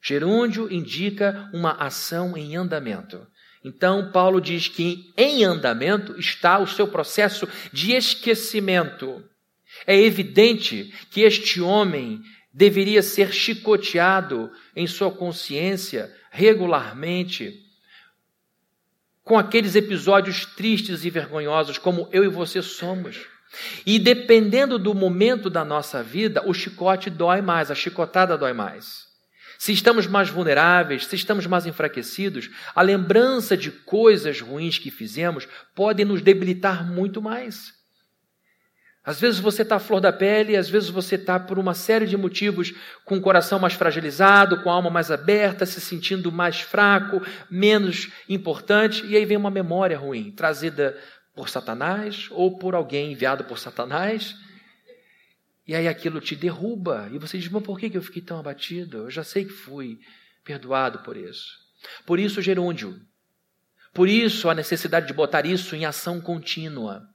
Gerúndio 0.00 0.72
indica 0.72 1.50
uma 1.52 1.72
ação 1.72 2.36
em 2.36 2.54
andamento. 2.54 3.26
Então, 3.64 4.12
Paulo 4.12 4.40
diz 4.40 4.68
que 4.68 5.12
em 5.16 5.42
andamento 5.42 6.16
está 6.20 6.60
o 6.60 6.68
seu 6.68 6.86
processo 6.86 7.48
de 7.72 7.94
esquecimento. 7.94 9.24
É 9.88 10.00
evidente 10.00 10.94
que 11.10 11.22
este 11.22 11.60
homem 11.60 12.20
deveria 12.54 13.02
ser 13.02 13.32
chicoteado 13.32 14.52
em 14.76 14.86
sua 14.86 15.10
consciência 15.10 16.12
regularmente 16.34 17.60
com 19.22 19.38
aqueles 19.38 19.74
episódios 19.76 20.46
tristes 20.46 21.04
e 21.04 21.10
vergonhosos, 21.10 21.76
como 21.76 22.08
eu 22.10 22.24
e 22.24 22.28
você 22.28 22.62
somos. 22.62 23.20
E 23.84 23.98
dependendo 23.98 24.78
do 24.78 24.94
momento 24.94 25.50
da 25.50 25.62
nossa 25.62 26.02
vida, 26.02 26.42
o 26.46 26.54
chicote 26.54 27.10
dói 27.10 27.42
mais, 27.42 27.70
a 27.70 27.74
chicotada 27.74 28.38
dói 28.38 28.54
mais. 28.54 29.04
Se 29.58 29.72
estamos 29.72 30.06
mais 30.06 30.30
vulneráveis, 30.30 31.06
se 31.06 31.14
estamos 31.14 31.46
mais 31.46 31.66
enfraquecidos, 31.66 32.48
a 32.74 32.80
lembrança 32.80 33.54
de 33.54 33.70
coisas 33.70 34.40
ruins 34.40 34.78
que 34.78 34.90
fizemos 34.90 35.46
pode 35.74 36.02
nos 36.02 36.22
debilitar 36.22 36.90
muito 36.90 37.20
mais. 37.20 37.74
Às 39.04 39.20
vezes 39.20 39.40
você 39.40 39.62
está 39.62 39.76
à 39.76 39.80
flor 39.80 40.00
da 40.00 40.12
pele, 40.12 40.56
às 40.56 40.68
vezes 40.68 40.88
você 40.88 41.16
está, 41.16 41.38
por 41.38 41.58
uma 41.58 41.74
série 41.74 42.06
de 42.06 42.16
motivos, 42.16 42.72
com 43.04 43.16
o 43.16 43.20
coração 43.20 43.58
mais 43.58 43.74
fragilizado, 43.74 44.62
com 44.62 44.70
a 44.70 44.74
alma 44.74 44.90
mais 44.90 45.10
aberta, 45.10 45.66
se 45.66 45.80
sentindo 45.80 46.30
mais 46.30 46.60
fraco, 46.60 47.20
menos 47.50 48.12
importante, 48.28 49.04
e 49.06 49.16
aí 49.16 49.24
vem 49.24 49.36
uma 49.36 49.50
memória 49.50 49.98
ruim, 49.98 50.30
trazida 50.30 50.96
por 51.34 51.48
Satanás 51.48 52.28
ou 52.30 52.56
por 52.58 52.76
alguém 52.76 53.10
enviado 53.12 53.42
por 53.42 53.58
Satanás, 53.58 54.36
e 55.66 55.74
aí 55.74 55.88
aquilo 55.88 56.20
te 56.20 56.36
derruba, 56.36 57.08
e 57.12 57.18
você 57.18 57.38
diz: 57.38 57.48
Mas 57.48 57.62
por 57.62 57.78
que 57.78 57.96
eu 57.96 58.02
fiquei 58.02 58.22
tão 58.22 58.38
abatido? 58.38 58.98
Eu 58.98 59.10
já 59.10 59.24
sei 59.24 59.44
que 59.44 59.52
fui 59.52 59.98
perdoado 60.44 61.00
por 61.00 61.16
isso. 61.16 61.56
Por 62.06 62.20
isso, 62.20 62.40
gerúndio. 62.40 63.00
Por 63.92 64.08
isso 64.08 64.48
a 64.48 64.54
necessidade 64.54 65.06
de 65.06 65.12
botar 65.12 65.44
isso 65.44 65.74
em 65.74 65.84
ação 65.84 66.20
contínua. 66.20 67.11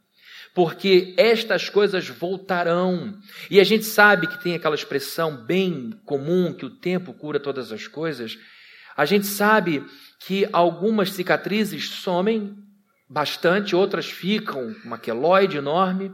Porque 0.57 1.13
estas 1.17 1.69
coisas 1.69 2.09
voltarão. 2.09 3.15
E 3.47 3.59
a 3.59 3.63
gente 3.63 3.85
sabe 3.85 4.25
que 4.25 4.41
tem 4.41 4.55
aquela 4.55 4.73
expressão 4.73 5.37
bem 5.45 5.91
comum 6.03 6.51
que 6.51 6.65
o 6.65 6.69
tempo 6.71 7.13
cura 7.13 7.39
todas 7.39 7.71
as 7.71 7.85
coisas. 7.85 8.39
A 8.95 9.05
gente 9.05 9.27
sabe 9.27 9.85
que 10.19 10.49
algumas 10.51 11.11
cicatrizes 11.11 11.89
somem 11.89 12.57
bastante, 13.07 13.75
outras 13.75 14.07
ficam 14.07 14.75
uma 14.83 14.97
queloide 14.97 15.57
enorme, 15.57 16.11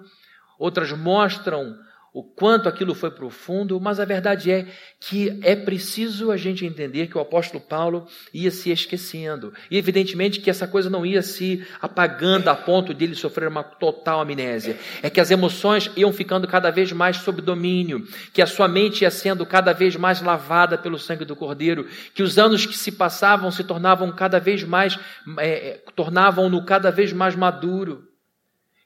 outras 0.60 0.92
mostram 0.92 1.80
o 2.14 2.22
quanto 2.22 2.70
aquilo 2.70 2.94
foi 2.94 3.10
profundo, 3.10 3.80
mas 3.82 4.00
a 4.00 4.06
verdade 4.06 4.52
é 4.52 4.68
que 5.00 5.40
é 5.42 5.56
preciso 5.56 6.32
a 6.32 6.38
gente 6.38 6.64
entender 6.64 7.08
que 7.08 7.18
o 7.18 7.22
apóstolo 7.22 7.60
Paulo 7.60 8.08
ia 8.32 8.52
se 8.52 8.70
esquecendo. 8.70 9.52
E 9.72 9.78
evidentemente 9.80 10.40
que 10.40 10.50
essa 10.50 10.68
coisa 10.68 10.92
não 10.92 11.04
ia 11.04 11.24
se 11.24 11.66
apagando 11.82 12.50
a 12.50 12.56
ponto 12.56 12.94
de 12.94 13.04
ele 13.04 13.16
sofrer 13.16 13.48
uma 13.48 13.64
total 13.64 14.22
amnésia. 14.22 14.78
É 15.02 15.10
que 15.10 15.20
as 15.20 15.32
emoções 15.32 15.90
iam 15.98 16.14
ficando 16.14 16.48
cada 16.48 16.70
vez 16.70 16.92
mais 16.92 17.18
sob 17.18 17.42
domínio, 17.42 18.08
que 18.32 18.44
a 18.44 18.48
sua 18.48 18.68
mente 18.68 19.02
ia 19.02 19.10
sendo 19.10 19.44
cada 19.44 19.74
vez 19.74 19.96
mais 19.96 20.22
lavada 20.22 20.78
pelo 20.78 21.00
sangue 21.00 21.26
do 21.26 21.36
Cordeiro, 21.36 21.88
que 22.14 22.22
os 22.22 22.38
anos 22.38 22.64
que 22.64 22.78
se 22.78 22.92
passavam 22.92 23.50
se 23.50 23.64
tornavam 23.64 24.12
cada 24.12 24.40
vez 24.40 24.64
mais, 24.64 25.00
é, 25.40 25.82
tornavam-no 25.96 26.64
cada 26.64 26.92
vez 26.92 27.12
mais 27.12 27.36
maduro. 27.36 28.13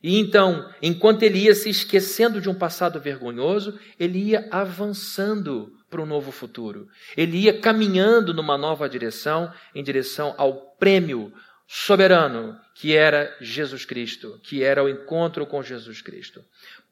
E 0.01 0.19
então, 0.19 0.69
enquanto 0.81 1.23
ele 1.23 1.39
ia 1.39 1.55
se 1.55 1.69
esquecendo 1.69 2.39
de 2.39 2.49
um 2.49 2.53
passado 2.53 2.99
vergonhoso, 2.99 3.79
ele 3.99 4.19
ia 4.19 4.47
avançando 4.51 5.73
para 5.89 6.01
um 6.01 6.05
novo 6.05 6.31
futuro. 6.31 6.87
Ele 7.15 7.37
ia 7.37 7.59
caminhando 7.59 8.33
numa 8.33 8.57
nova 8.57 8.87
direção, 8.87 9.51
em 9.73 9.83
direção 9.83 10.35
ao 10.37 10.53
prêmio 10.77 11.33
soberano 11.67 12.57
que 12.75 12.95
era 12.95 13.35
Jesus 13.41 13.85
Cristo, 13.85 14.39
que 14.43 14.63
era 14.63 14.83
o 14.83 14.89
encontro 14.89 15.45
com 15.45 15.63
Jesus 15.63 16.01
Cristo. 16.01 16.43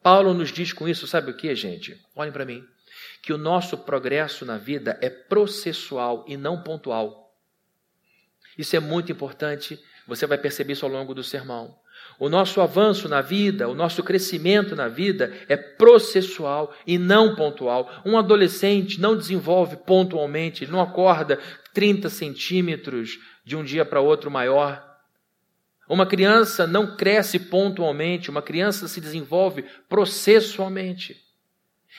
Paulo 0.02 0.34
nos 0.34 0.50
diz 0.50 0.72
com 0.72 0.88
isso, 0.88 1.06
sabe 1.06 1.30
o 1.30 1.36
que, 1.36 1.54
gente? 1.54 2.00
Olhem 2.14 2.32
para 2.32 2.44
mim. 2.44 2.64
Que 3.22 3.32
o 3.32 3.38
nosso 3.38 3.78
progresso 3.78 4.44
na 4.44 4.58
vida 4.58 4.98
é 5.00 5.08
processual 5.08 6.24
e 6.26 6.36
não 6.36 6.62
pontual. 6.62 7.32
Isso 8.58 8.74
é 8.74 8.80
muito 8.80 9.12
importante, 9.12 9.78
você 10.06 10.26
vai 10.26 10.38
perceber 10.38 10.72
isso 10.72 10.84
ao 10.84 10.90
longo 10.90 11.14
do 11.14 11.22
sermão. 11.22 11.76
O 12.18 12.28
nosso 12.28 12.60
avanço 12.60 13.08
na 13.08 13.20
vida, 13.20 13.68
o 13.68 13.74
nosso 13.74 14.02
crescimento 14.02 14.74
na 14.74 14.88
vida 14.88 15.32
é 15.48 15.56
processual 15.56 16.74
e 16.86 16.96
não 16.98 17.34
pontual. 17.34 17.90
Um 18.04 18.16
adolescente 18.16 19.00
não 19.00 19.16
desenvolve 19.16 19.76
pontualmente, 19.76 20.64
ele 20.64 20.72
não 20.72 20.80
acorda 20.80 21.38
30 21.74 22.08
centímetros 22.08 23.18
de 23.44 23.54
um 23.54 23.62
dia 23.62 23.84
para 23.84 24.00
outro 24.00 24.30
maior. 24.30 24.82
Uma 25.88 26.06
criança 26.06 26.66
não 26.66 26.96
cresce 26.96 27.38
pontualmente, 27.38 28.30
uma 28.30 28.42
criança 28.42 28.88
se 28.88 29.00
desenvolve 29.00 29.64
processualmente. 29.88 31.22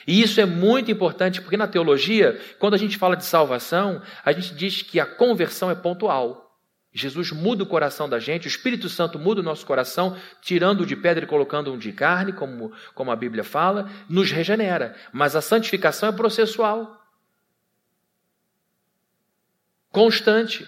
E 0.06 0.20
isso 0.20 0.40
é 0.40 0.46
muito 0.46 0.90
importante, 0.90 1.40
porque 1.40 1.56
na 1.56 1.66
teologia, 1.66 2.38
quando 2.58 2.74
a 2.74 2.78
gente 2.78 2.98
fala 2.98 3.16
de 3.16 3.24
salvação, 3.24 4.02
a 4.24 4.32
gente 4.32 4.54
diz 4.54 4.82
que 4.82 5.00
a 5.00 5.06
conversão 5.06 5.70
é 5.70 5.74
pontual. 5.74 6.47
Jesus 6.92 7.30
muda 7.32 7.62
o 7.62 7.66
coração 7.66 8.08
da 8.08 8.18
gente, 8.18 8.46
o 8.46 8.48
Espírito 8.48 8.88
Santo 8.88 9.18
muda 9.18 9.40
o 9.40 9.44
nosso 9.44 9.64
coração, 9.66 10.16
tirando-o 10.40 10.86
de 10.86 10.96
pedra 10.96 11.24
e 11.24 11.28
colocando 11.28 11.72
um 11.72 11.78
de 11.78 11.92
carne, 11.92 12.32
como, 12.32 12.72
como 12.94 13.10
a 13.10 13.16
Bíblia 13.16 13.44
fala, 13.44 13.90
nos 14.08 14.30
regenera. 14.30 14.96
Mas 15.12 15.36
a 15.36 15.40
santificação 15.40 16.08
é 16.08 16.12
processual, 16.12 16.98
constante. 19.90 20.66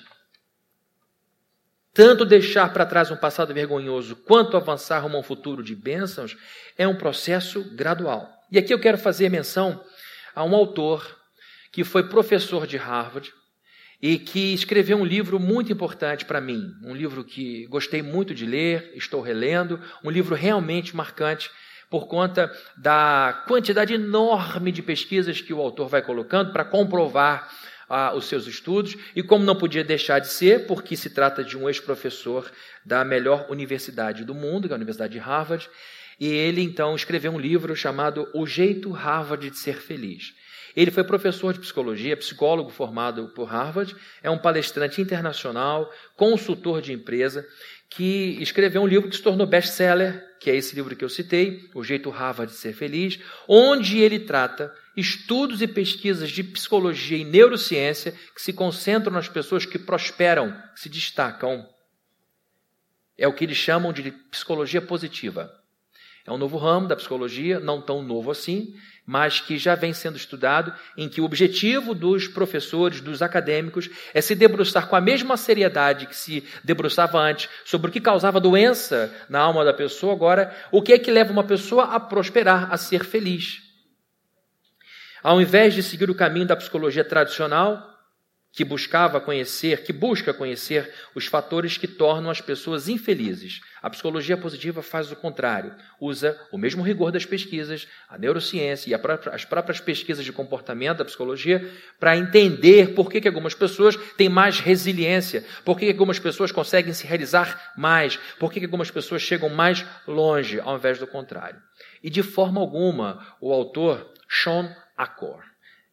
Tanto 1.92 2.24
deixar 2.24 2.72
para 2.72 2.86
trás 2.86 3.10
um 3.10 3.16
passado 3.16 3.52
vergonhoso 3.52 4.14
quanto 4.14 4.56
avançar 4.56 5.00
rumo 5.00 5.16
a 5.16 5.20
um 5.20 5.24
futuro 5.24 5.62
de 5.62 5.74
bênçãos 5.74 6.36
é 6.78 6.86
um 6.86 6.96
processo 6.96 7.64
gradual. 7.74 8.30
E 8.52 8.58
aqui 8.58 8.72
eu 8.72 8.78
quero 8.78 8.98
fazer 8.98 9.28
menção 9.28 9.84
a 10.34 10.44
um 10.44 10.54
autor 10.54 11.18
que 11.72 11.82
foi 11.82 12.08
professor 12.08 12.66
de 12.66 12.76
Harvard, 12.76 13.32
e 14.02 14.18
que 14.18 14.54
escreveu 14.54 14.96
um 14.96 15.04
livro 15.04 15.38
muito 15.38 15.72
importante 15.72 16.24
para 16.24 16.40
mim, 16.40 16.74
um 16.82 16.94
livro 16.94 17.22
que 17.22 17.66
gostei 17.66 18.02
muito 18.02 18.34
de 18.34 18.46
ler, 18.46 18.92
estou 18.94 19.20
relendo, 19.20 19.80
um 20.02 20.10
livro 20.10 20.34
realmente 20.34 20.96
marcante 20.96 21.50
por 21.90 22.06
conta 22.06 22.50
da 22.76 23.44
quantidade 23.48 23.92
enorme 23.92 24.70
de 24.70 24.80
pesquisas 24.80 25.40
que 25.40 25.52
o 25.52 25.60
autor 25.60 25.88
vai 25.88 26.00
colocando 26.00 26.52
para 26.52 26.64
comprovar 26.64 27.50
ah, 27.88 28.14
os 28.14 28.26
seus 28.26 28.46
estudos, 28.46 28.96
e 29.16 29.22
como 29.22 29.44
não 29.44 29.56
podia 29.56 29.82
deixar 29.82 30.20
de 30.20 30.28
ser, 30.28 30.68
porque 30.68 30.96
se 30.96 31.10
trata 31.10 31.42
de 31.42 31.58
um 31.58 31.68
ex-professor 31.68 32.48
da 32.84 33.04
melhor 33.04 33.50
universidade 33.50 34.24
do 34.24 34.32
mundo, 34.32 34.68
que 34.68 34.72
é 34.72 34.74
a 34.74 34.76
Universidade 34.76 35.12
de 35.12 35.18
Harvard, 35.18 35.68
e 36.20 36.28
ele 36.28 36.62
então 36.62 36.94
escreveu 36.94 37.32
um 37.32 37.38
livro 37.38 37.74
chamado 37.74 38.28
O 38.32 38.46
Jeito 38.46 38.92
Harvard 38.92 39.50
de 39.50 39.58
Ser 39.58 39.80
Feliz. 39.80 40.34
Ele 40.76 40.90
foi 40.90 41.04
professor 41.04 41.52
de 41.52 41.60
psicologia, 41.60 42.16
psicólogo 42.16 42.70
formado 42.70 43.28
por 43.28 43.44
Harvard, 43.44 43.94
é 44.22 44.30
um 44.30 44.38
palestrante 44.38 45.00
internacional, 45.00 45.92
consultor 46.16 46.80
de 46.80 46.92
empresa, 46.92 47.46
que 47.88 48.40
escreveu 48.40 48.82
um 48.82 48.86
livro 48.86 49.08
que 49.08 49.16
se 49.16 49.22
tornou 49.22 49.46
best-seller, 49.46 50.24
que 50.38 50.48
é 50.50 50.56
esse 50.56 50.74
livro 50.74 50.94
que 50.94 51.04
eu 51.04 51.08
citei, 51.08 51.68
O 51.74 51.82
Jeito 51.82 52.08
Harvard 52.08 52.52
de 52.52 52.58
Ser 52.58 52.72
Feliz, 52.72 53.18
onde 53.48 53.98
ele 53.98 54.20
trata 54.20 54.72
estudos 54.96 55.60
e 55.60 55.66
pesquisas 55.66 56.30
de 56.30 56.44
psicologia 56.44 57.18
e 57.18 57.24
neurociência 57.24 58.12
que 58.34 58.40
se 58.40 58.52
concentram 58.52 59.12
nas 59.12 59.28
pessoas 59.28 59.66
que 59.66 59.78
prosperam, 59.78 60.52
que 60.74 60.80
se 60.80 60.88
destacam. 60.88 61.68
É 63.18 63.26
o 63.26 63.34
que 63.34 63.44
eles 63.44 63.56
chamam 63.56 63.92
de 63.92 64.10
psicologia 64.30 64.80
positiva. 64.80 65.52
É 66.26 66.32
um 66.32 66.38
novo 66.38 66.58
ramo 66.58 66.86
da 66.86 66.96
psicologia, 66.96 67.58
não 67.58 67.82
tão 67.82 68.02
novo 68.02 68.30
assim, 68.30 68.74
mas 69.10 69.40
que 69.40 69.58
já 69.58 69.74
vem 69.74 69.92
sendo 69.92 70.16
estudado, 70.16 70.72
em 70.96 71.08
que 71.08 71.20
o 71.20 71.24
objetivo 71.24 71.96
dos 71.96 72.28
professores, 72.28 73.00
dos 73.00 73.22
acadêmicos, 73.22 73.90
é 74.14 74.20
se 74.20 74.36
debruçar 74.36 74.86
com 74.86 74.94
a 74.94 75.00
mesma 75.00 75.36
seriedade 75.36 76.06
que 76.06 76.14
se 76.14 76.44
debruçava 76.62 77.18
antes 77.18 77.48
sobre 77.64 77.90
o 77.90 77.92
que 77.92 78.00
causava 78.00 78.38
doença 78.38 79.12
na 79.28 79.40
alma 79.40 79.64
da 79.64 79.74
pessoa, 79.74 80.12
agora, 80.12 80.56
o 80.70 80.80
que 80.80 80.92
é 80.92 80.98
que 80.98 81.10
leva 81.10 81.32
uma 81.32 81.42
pessoa 81.42 81.86
a 81.86 81.98
prosperar, 81.98 82.72
a 82.72 82.76
ser 82.76 83.02
feliz. 83.02 83.60
Ao 85.24 85.40
invés 85.40 85.74
de 85.74 85.82
seguir 85.82 86.08
o 86.08 86.14
caminho 86.14 86.46
da 86.46 86.54
psicologia 86.54 87.02
tradicional, 87.02 87.89
que 88.52 88.64
buscava 88.64 89.20
conhecer, 89.20 89.84
que 89.84 89.92
busca 89.92 90.34
conhecer 90.34 90.92
os 91.14 91.26
fatores 91.26 91.78
que 91.78 91.86
tornam 91.86 92.30
as 92.30 92.40
pessoas 92.40 92.88
infelizes. 92.88 93.60
A 93.80 93.88
psicologia 93.88 94.36
positiva 94.36 94.82
faz 94.82 95.10
o 95.12 95.16
contrário, 95.16 95.74
usa 96.00 96.38
o 96.50 96.58
mesmo 96.58 96.82
rigor 96.82 97.12
das 97.12 97.24
pesquisas, 97.24 97.86
a 98.08 98.18
neurociência 98.18 98.90
e 98.90 98.94
as 99.32 99.44
próprias 99.44 99.80
pesquisas 99.80 100.24
de 100.24 100.32
comportamento 100.32 100.98
da 100.98 101.04
psicologia 101.04 101.70
para 101.98 102.16
entender 102.16 102.94
por 102.94 103.10
que, 103.10 103.20
que 103.20 103.28
algumas 103.28 103.54
pessoas 103.54 103.96
têm 104.16 104.28
mais 104.28 104.58
resiliência, 104.58 105.44
por 105.64 105.78
que, 105.78 105.86
que 105.86 105.92
algumas 105.92 106.18
pessoas 106.18 106.50
conseguem 106.50 106.92
se 106.92 107.06
realizar 107.06 107.72
mais, 107.76 108.16
por 108.38 108.52
que, 108.52 108.58
que 108.58 108.66
algumas 108.66 108.90
pessoas 108.90 109.22
chegam 109.22 109.48
mais 109.48 109.86
longe, 110.06 110.60
ao 110.60 110.76
invés 110.76 110.98
do 110.98 111.06
contrário. 111.06 111.60
E 112.02 112.10
de 112.10 112.22
forma 112.22 112.60
alguma, 112.60 113.36
o 113.40 113.52
autor 113.52 114.12
Sean 114.28 114.74
Acor 114.96 115.49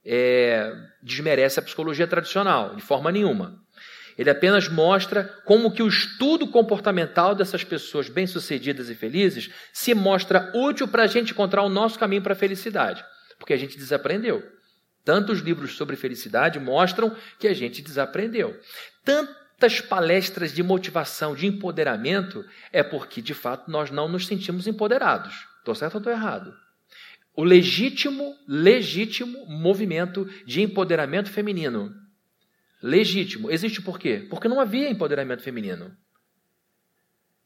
é, 0.08 0.74
desmerece 1.04 1.60
a 1.60 1.64
psicologia 1.64 2.08
tradicional, 2.08 2.74
de 2.76 2.82
forma 2.82 3.12
nenhuma. 3.12 3.62
Ele 4.18 4.30
apenas 4.30 4.68
mostra 4.68 5.26
como 5.46 5.72
que 5.72 5.84
o 5.84 5.88
estudo 5.88 6.48
comportamental 6.48 7.36
dessas 7.36 7.64
pessoas 7.64 8.10
bem-sucedidas 8.10 8.90
e 8.90 8.96
felizes 8.96 9.52
se 9.72 9.94
mostra 9.94 10.52
útil 10.56 10.88
para 10.88 11.04
a 11.04 11.08
gente 11.08 11.34
encontrar 11.34 11.62
o 11.62 11.70
nosso 11.70 12.00
caminho 12.00 12.24
para 12.24 12.34
a 12.34 12.38
felicidade, 12.38 13.04
porque 13.38 13.54
a 13.54 13.58
gente 13.58 13.78
desaprendeu. 13.78 14.42
Tantos 15.04 15.40
livros 15.40 15.78
sobre 15.78 15.96
felicidade 15.96 16.60
mostram 16.60 17.16
que 17.38 17.48
a 17.48 17.54
gente 17.54 17.82
desaprendeu. 17.82 18.60
Tantas 19.06 19.80
palestras 19.80 20.52
de 20.52 20.64
motivação, 20.64 21.36
de 21.36 21.46
empoderamento, 21.46 22.44
é 22.74 22.82
porque, 22.82 23.22
de 23.22 23.34
fato, 23.34 23.70
nós 23.70 23.92
não 23.92 24.10
nos 24.10 24.26
sentimos 24.26 24.68
empoderados. 24.68 25.34
Estou 25.60 25.76
certo 25.76 25.96
ou 25.96 26.00
estou 26.00 26.12
errado? 26.12 26.54
O 27.38 27.44
legítimo, 27.44 28.36
legítimo 28.48 29.46
movimento 29.46 30.28
de 30.44 30.64
empoderamento 30.64 31.30
feminino. 31.30 31.94
Legítimo. 32.82 33.52
Existe 33.52 33.80
por 33.80 34.00
quê? 34.00 34.26
Porque 34.28 34.48
não 34.48 34.60
havia 34.60 34.90
empoderamento 34.90 35.44
feminino. 35.44 35.96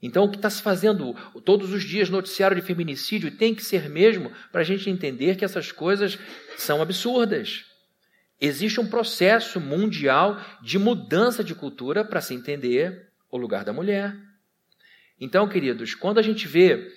Então, 0.02 0.24
o 0.24 0.32
que 0.32 0.38
está 0.38 0.50
se 0.50 0.62
fazendo 0.62 1.14
todos 1.44 1.74
os 1.74 1.84
dias 1.84 2.10
noticiário 2.10 2.56
de 2.56 2.66
feminicídio 2.66 3.32
tem 3.32 3.54
que 3.54 3.62
ser 3.62 3.90
mesmo 3.90 4.32
para 4.50 4.62
a 4.62 4.64
gente 4.64 4.90
entender 4.90 5.36
que 5.36 5.44
essas 5.44 5.74
coisas 5.74 6.18
são 6.58 6.82
absurdas. 6.82 7.66
Existe 8.40 8.80
um 8.80 8.88
processo 8.88 9.60
mundial 9.60 10.42
de 10.64 10.80
mudança 10.80 11.44
de 11.44 11.54
cultura 11.54 12.06
para 12.06 12.22
se 12.22 12.34
entender 12.34 13.10
o 13.30 13.38
lugar 13.38 13.66
da 13.66 13.74
mulher. 13.74 14.16
Então, 15.20 15.50
queridos, 15.50 15.94
quando 15.94 16.18
a 16.18 16.24
gente 16.24 16.48
vê 16.48 16.92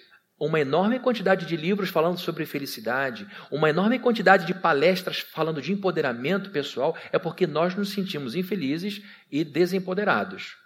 uma 0.47 0.61
enorme 0.61 0.99
quantidade 0.99 1.47
de 1.47 1.57
livros 1.57 1.91
falando 1.91 2.19
sobre 2.19 2.45
felicidade, 2.45 3.27
uma 3.51 3.71
enorme 3.71 3.99
quantidade 3.99 4.47
de 4.47 4.55
palestras 4.55 5.19
falando 5.19 5.63
de 5.63 5.73
empoderamento 5.73 6.51
pessoal, 6.51 6.97
é 7.13 7.19
porque 7.19 7.47
nós 7.47 7.75
nos 7.75 7.91
sentimos 7.91 8.35
infelizes 8.35 9.03
e 9.31 9.45
desempoderados. 9.45 10.57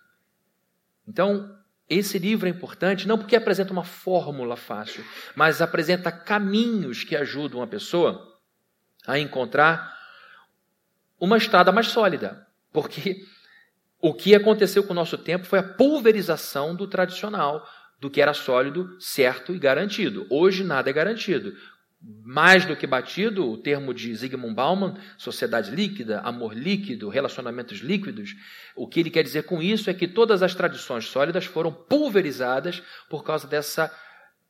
Então, 1.07 1.57
esse 1.89 2.19
livro 2.19 2.47
é 2.47 2.51
importante 2.51 3.09
não 3.09 3.17
porque 3.17 3.37
apresenta 3.37 3.73
uma 3.73 3.85
fórmula 3.85 4.57
fácil, 4.57 5.05
mas 5.35 5.63
apresenta 5.63 6.13
caminhos 6.13 7.05
que 7.05 7.17
ajudam 7.17 7.63
a 7.63 7.67
pessoa 7.67 8.37
a 9.07 9.19
encontrar 9.19 9.97
uma 11.19 11.37
estrada 11.37 11.73
mais 11.73 11.89
sólida. 11.89 12.47
Porque 12.73 13.25
o 14.01 14.13
que 14.13 14.35
aconteceu 14.35 14.85
com 14.85 14.93
o 14.93 14.97
nosso 14.97 15.17
tempo 15.17 15.47
foi 15.47 15.59
a 15.59 15.63
pulverização 15.63 16.75
do 16.75 16.87
tradicional, 16.87 17.67
do 18.01 18.11
que 18.11 18.21
era 18.21 18.35
sólido, 18.35 18.97
certo 19.01 19.55
e 19.55 19.59
garantido. 19.59 20.27
Hoje 20.31 20.63
nada 20.63 20.89
é 20.89 20.93
garantido 20.93 21.55
mais 22.01 22.65
do 22.65 22.77
que 22.77 22.87
batido, 22.87 23.51
o 23.51 23.57
termo 23.57 23.93
de 23.93 24.15
Zygmunt 24.15 24.55
Bauman, 24.55 24.97
sociedade 25.17 25.71
líquida, 25.71 26.21
amor 26.21 26.55
líquido, 26.55 27.09
relacionamentos 27.09 27.79
líquidos. 27.79 28.37
O 28.77 28.87
que 28.87 29.01
ele 29.01 29.11
quer 29.11 29.25
dizer 29.25 29.43
com 29.45 29.61
isso 29.61 29.91
é 29.91 29.95
que 29.95 30.07
todas 30.07 30.43
as 30.43 30.55
tradições 30.55 31.07
sólidas 31.07 31.45
foram 31.45 31.73
pulverizadas 31.73 32.83
por 33.11 33.25
causa 33.25 33.49
dessa 33.49 33.93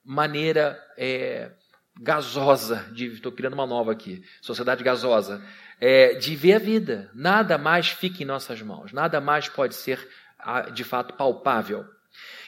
maneira 0.04 0.78
é, 0.96 1.52
gasosa, 1.98 2.86
estou 2.94 3.32
criando 3.32 3.54
uma 3.54 3.66
nova 3.66 3.92
aqui, 3.92 4.22
sociedade 4.42 4.84
gasosa, 4.84 5.42
é, 5.80 6.14
de 6.14 6.36
ver 6.36 6.54
a 6.54 6.58
vida. 6.58 7.10
Nada 7.14 7.56
mais 7.56 7.88
fica 7.88 8.22
em 8.22 8.26
nossas 8.26 8.60
mãos, 8.60 8.92
nada 8.92 9.20
mais 9.20 9.48
pode 9.48 9.74
ser 9.74 10.06
de 10.74 10.84
fato 10.84 11.14
palpável. 11.14 11.84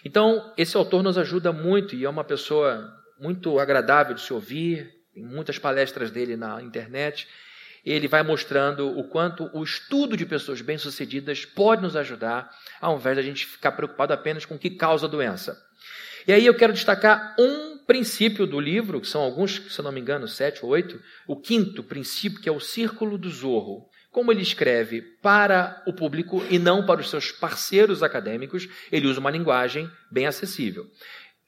Então, 0.04 0.52
esse 0.56 0.76
autor 0.76 1.02
nos 1.02 1.18
ajuda 1.18 1.52
muito 1.52 1.94
e 1.94 2.04
é 2.04 2.09
uma 2.09 2.24
pessoa 2.24 2.92
muito 3.18 3.59
agradável 3.59 4.14
de 4.14 4.22
se 4.22 4.33
ouvir, 4.33 4.90
tem 5.12 5.24
muitas 5.24 5.59
palestras 5.59 6.11
dele 6.11 6.37
na 6.37 6.62
internet. 6.62 7.28
Ele 7.85 8.09
vai 8.09 8.22
mostrando 8.22 8.98
o 8.98 9.04
quanto 9.04 9.50
o 9.52 9.62
estudo 9.62 10.16
de 10.16 10.26
pessoas 10.26 10.61
bem-sucedidas 10.61 11.44
pode 11.44 11.83
nos 11.83 11.96
ajudar, 11.96 12.50
ao 12.80 12.96
invés 12.96 13.18
a 13.18 13.22
gente 13.22 13.46
ficar 13.46 13.72
preocupado 13.72 14.12
apenas 14.12 14.44
com 14.44 14.54
o 14.54 14.59
que 14.59 14.70
causa 14.70 15.06
a 15.06 15.09
doença. 15.09 15.61
E 16.26 16.33
aí 16.33 16.44
eu 16.44 16.54
quero 16.54 16.72
destacar 16.72 17.35
um 17.38 17.78
princípio 17.87 18.46
do 18.46 18.61
livro, 18.61 19.00
que 19.00 19.06
são 19.06 19.20
alguns, 19.22 19.74
se 19.74 19.83
não 19.83 19.90
me 19.90 20.00
engano, 20.00 20.28
sete 20.28 20.64
ou 20.64 20.70
oito, 20.70 21.02
o 21.26 21.35
quinto 21.35 21.83
princípio, 21.83 22.40
que 22.40 22.48
é 22.48 22.52
o 22.52 22.61
círculo 22.61 23.18
do 23.18 23.30
zorro. 23.30 23.89
Como 24.11 24.33
ele 24.33 24.42
escreve 24.42 25.03
para 25.23 25.83
o 25.87 25.92
público 25.92 26.44
e 26.51 26.59
não 26.59 26.85
para 26.85 27.01
os 27.01 27.09
seus 27.09 27.31
parceiros 27.31 28.03
acadêmicos, 28.03 28.68
ele 28.90 29.07
usa 29.07 29.20
uma 29.20 29.31
linguagem 29.31 29.88
bem 30.11 30.27
acessível. 30.27 30.87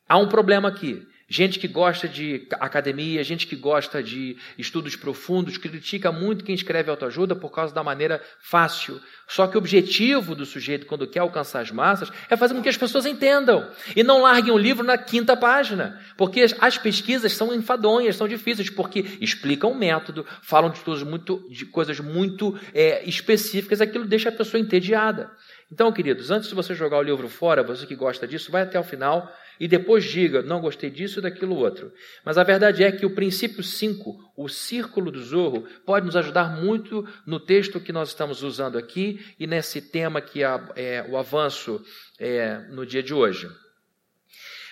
Há 0.09 0.17
um 0.19 0.29
problema 0.29 0.69
aqui. 0.69 1.05
Gente 1.35 1.59
que 1.59 1.67
gosta 1.67 2.07
de 2.07 2.47
academia, 2.61 3.25
gente 3.25 3.47
que 3.47 3.57
gosta 3.57 4.03
de 4.03 4.37
estudos 4.59 4.97
profundos, 4.97 5.57
critica 5.57 6.13
muito 6.13 6.45
quem 6.45 6.55
escreve 6.55 6.91
autoajuda 6.91 7.35
por 7.35 7.49
causa 7.49 7.75
da 7.75 7.83
maneira 7.83 8.23
fácil. 8.39 9.01
Só 9.27 9.47
que 9.47 9.57
o 9.57 9.59
objetivo 9.59 10.35
do 10.35 10.45
sujeito, 10.45 10.85
quando 10.85 11.07
quer 11.07 11.21
alcançar 11.21 11.61
as 11.61 11.71
massas, 11.71 12.13
é 12.29 12.37
fazer 12.37 12.53
com 12.53 12.61
que 12.61 12.69
as 12.69 12.77
pessoas 12.77 13.07
entendam 13.07 13.67
e 13.97 14.03
não 14.03 14.21
larguem 14.21 14.53
o 14.53 14.59
livro 14.59 14.85
na 14.85 14.99
quinta 14.99 15.35
página. 15.35 15.99
Porque 16.19 16.45
as 16.61 16.77
pesquisas 16.77 17.33
são 17.33 17.55
enfadonhas, 17.55 18.17
são 18.17 18.29
difíceis, 18.29 18.69
porque 18.69 19.01
explicam 19.19 19.73
o 19.73 19.75
método, 19.75 20.27
falam 20.43 20.69
de 20.69 20.81
coisas 20.81 21.03
muito, 21.03 21.49
de 21.49 21.65
coisas 21.65 21.99
muito 21.99 22.61
é, 22.75 23.09
específicas, 23.09 23.81
aquilo 23.81 24.05
deixa 24.05 24.29
a 24.29 24.33
pessoa 24.33 24.61
entediada. 24.61 25.31
Então, 25.73 25.91
queridos, 25.91 26.31
antes 26.31 26.51
de 26.51 26.55
você 26.55 26.75
jogar 26.75 26.99
o 26.99 27.03
livro 27.03 27.31
fora, 27.31 27.63
você 27.63 27.87
que 27.87 27.97
gosta 27.97 28.29
disso, 28.29 28.53
vai 28.53 28.61
até 28.61 28.79
o 28.79 28.85
final 28.85 29.35
e 29.59 29.67
depois 29.67 30.05
diga, 30.05 30.43
não 30.43 30.61
gostei 30.61 30.91
disso 30.91 31.19
e 31.19 31.23
daquilo 31.23 31.57
outro. 31.57 31.91
Mas 32.27 32.37
a 32.37 32.45
verdade 32.45 32.85
é 32.85 32.93
que 32.93 33.07
o 33.07 33.15
princípio 33.15 33.63
5, 33.63 34.33
o 34.37 34.49
círculo 34.51 35.11
do 35.11 35.25
zorro, 35.25 35.67
pode 35.87 36.05
nos 36.05 36.15
ajudar 36.15 36.61
muito 36.61 37.09
no 37.27 37.41
texto 37.41 37.81
que 37.81 37.91
nós 37.91 38.11
estamos 38.11 38.43
usando 38.43 38.77
aqui 38.77 39.19
e 39.41 39.47
nesse 39.47 39.81
tema 39.81 40.21
que 40.21 40.45
é, 40.45 40.61
é 40.77 41.07
o 41.09 41.17
avanço 41.17 41.83
é, 42.19 42.59
no 42.69 42.85
dia 42.85 43.03
de 43.03 43.15
hoje. 43.15 43.49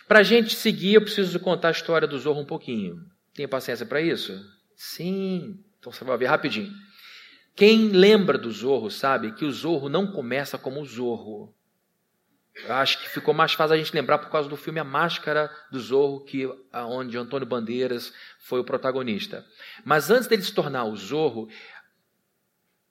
Para 0.07 0.19
a 0.19 0.23
gente 0.23 0.55
seguir, 0.55 0.95
eu 0.95 1.03
preciso 1.03 1.41
contar 1.41 1.69
a 1.69 1.73
história 1.73 2.07
do 2.07 2.19
zorro 2.19 2.43
um 2.43 2.47
pouquinho. 2.47 2.97
Tem 3.33 3.49
paciência 3.49 3.87
para 3.87 4.03
isso? 4.03 4.39
Sim. 4.77 5.55
Então 5.79 5.91
você 5.91 6.05
vai 6.05 6.19
ver 6.19 6.27
rapidinho. 6.27 6.71
Quem 7.55 7.89
lembra 7.89 8.39
do 8.39 8.51
Zorro 8.51 8.91
sabe 8.91 9.33
que 9.33 9.45
o 9.45 9.53
Zorro 9.53 9.89
não 9.89 10.07
começa 10.07 10.57
como 10.57 10.81
o 10.81 10.85
Zorro. 10.85 11.55
Eu 12.55 12.75
acho 12.75 13.01
que 13.01 13.09
ficou 13.09 13.33
mais 13.33 13.53
fácil 13.53 13.75
a 13.75 13.79
gente 13.79 13.95
lembrar 13.95 14.19
por 14.19 14.31
causa 14.31 14.49
do 14.49 14.57
filme 14.57 14.81
A 14.81 14.85
Máscara 14.85 15.51
do 15.71 15.81
Zorro, 15.81 16.25
que 16.25 16.47
onde 16.73 17.17
Antônio 17.17 17.47
Bandeiras 17.47 18.13
foi 18.39 18.61
o 18.61 18.65
protagonista. 18.65 19.45
Mas 19.85 20.11
antes 20.11 20.27
dele 20.27 20.43
se 20.43 20.53
tornar 20.53 20.85
o 20.85 20.97
Zorro, 20.97 21.49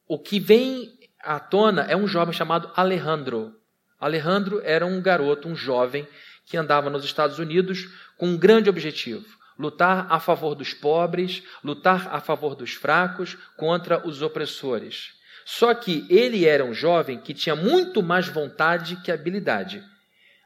o 0.08 0.18
que 0.18 0.40
vem 0.40 0.98
à 1.22 1.40
tona 1.40 1.84
é 1.84 1.96
um 1.96 2.08
jovem 2.08 2.34
chamado 2.34 2.72
Alejandro. 2.76 3.56
Alejandro 4.00 4.62
era 4.64 4.86
um 4.86 5.02
garoto, 5.02 5.48
um 5.48 5.56
jovem 5.56 6.08
que 6.46 6.58
andava 6.58 6.90
nos 6.90 7.04
Estados 7.06 7.38
Unidos 7.38 7.88
com 8.18 8.28
um 8.28 8.38
grande 8.38 8.70
objetivo: 8.70 9.26
lutar 9.60 10.08
a 10.10 10.20
favor 10.22 10.56
dos 10.56 10.74
pobres, 10.74 11.44
lutar 11.62 12.08
a 12.16 12.22
favor 12.22 12.56
dos 12.56 12.74
fracos, 12.74 13.38
contra 13.58 14.08
os 14.08 14.22
opressores. 14.22 15.10
Só 15.46 15.74
que 15.74 16.06
ele 16.10 16.46
era 16.46 16.64
um 16.64 16.74
jovem 16.74 17.20
que 17.20 17.34
tinha 17.34 17.56
muito 17.56 18.02
mais 18.02 18.30
vontade 18.30 18.96
que 19.04 19.12
habilidade. 19.12 19.84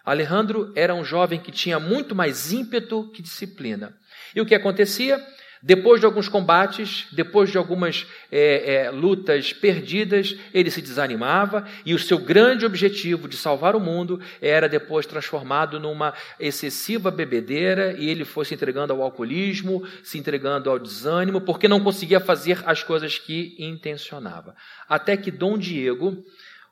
Alejandro 0.03 0.73
era 0.75 0.95
um 0.95 1.05
jovem 1.05 1.39
que 1.39 1.51
tinha 1.51 1.79
muito 1.79 2.15
mais 2.15 2.51
ímpeto 2.51 3.09
que 3.13 3.21
disciplina. 3.21 3.95
E 4.35 4.41
o 4.41 4.45
que 4.45 4.55
acontecia? 4.55 5.23
Depois 5.65 6.01
de 6.01 6.05
alguns 6.05 6.27
combates, 6.27 7.07
depois 7.13 7.49
de 7.49 7.57
algumas 7.57 8.05
é, 8.29 8.73
é, 8.73 8.91
lutas 8.91 9.53
perdidas, 9.53 10.35
ele 10.53 10.69
se 10.69 10.81
desanimava 10.81 11.65
e 11.85 11.93
o 11.93 11.99
seu 11.99 12.17
grande 12.17 12.65
objetivo 12.65 13.29
de 13.29 13.37
salvar 13.37 13.73
o 13.73 13.79
mundo 13.79 14.19
era 14.41 14.67
depois 14.67 15.05
transformado 15.05 15.79
numa 15.79 16.13
excessiva 16.37 17.09
bebedeira 17.09 17.95
e 17.97 18.09
ele 18.09 18.25
foi 18.25 18.43
se 18.43 18.53
entregando 18.53 18.91
ao 18.91 19.01
alcoolismo, 19.01 19.87
se 20.03 20.17
entregando 20.17 20.69
ao 20.69 20.77
desânimo, 20.77 21.39
porque 21.39 21.69
não 21.69 21.79
conseguia 21.79 22.19
fazer 22.19 22.61
as 22.65 22.83
coisas 22.83 23.17
que 23.17 23.55
intencionava. 23.57 24.53
Até 24.89 25.15
que 25.15 25.31
Dom 25.31 25.57
Diego, 25.57 26.25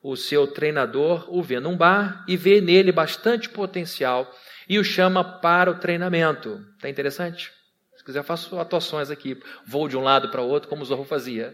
o 0.04 0.18
seu 0.18 0.46
treinador, 0.48 1.34
o 1.34 1.42
vê 1.42 1.62
num 1.62 1.78
bar 1.78 2.26
e 2.28 2.36
vê 2.36 2.60
nele 2.60 2.92
bastante 2.92 3.48
potencial 3.48 4.30
e 4.68 4.78
o 4.78 4.84
chama 4.84 5.24
para 5.24 5.72
o 5.72 5.76
treinamento. 5.76 6.60
Está 6.76 6.90
interessante? 6.90 7.61
Se 8.02 8.06
quiser, 8.06 8.24
faço 8.24 8.60
atuações 8.60 9.12
aqui. 9.12 9.40
Vou 9.64 9.88
de 9.88 9.96
um 9.96 10.02
lado 10.02 10.32
para 10.32 10.42
o 10.42 10.48
outro, 10.48 10.68
como 10.68 10.82
o 10.82 10.86
Zorro 10.86 11.04
fazia. 11.04 11.54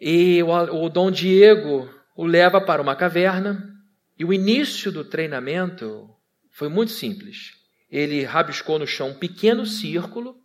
E 0.00 0.40
o, 0.40 0.84
o 0.84 0.88
Dom 0.88 1.10
Diego 1.10 1.92
o 2.14 2.24
leva 2.24 2.60
para 2.60 2.80
uma 2.80 2.94
caverna. 2.94 3.74
E 4.16 4.24
o 4.24 4.32
início 4.32 4.92
do 4.92 5.02
treinamento 5.02 6.08
foi 6.52 6.68
muito 6.68 6.92
simples. 6.92 7.54
Ele 7.90 8.22
rabiscou 8.22 8.78
no 8.78 8.86
chão 8.86 9.08
um 9.08 9.14
pequeno 9.14 9.66
círculo 9.66 10.36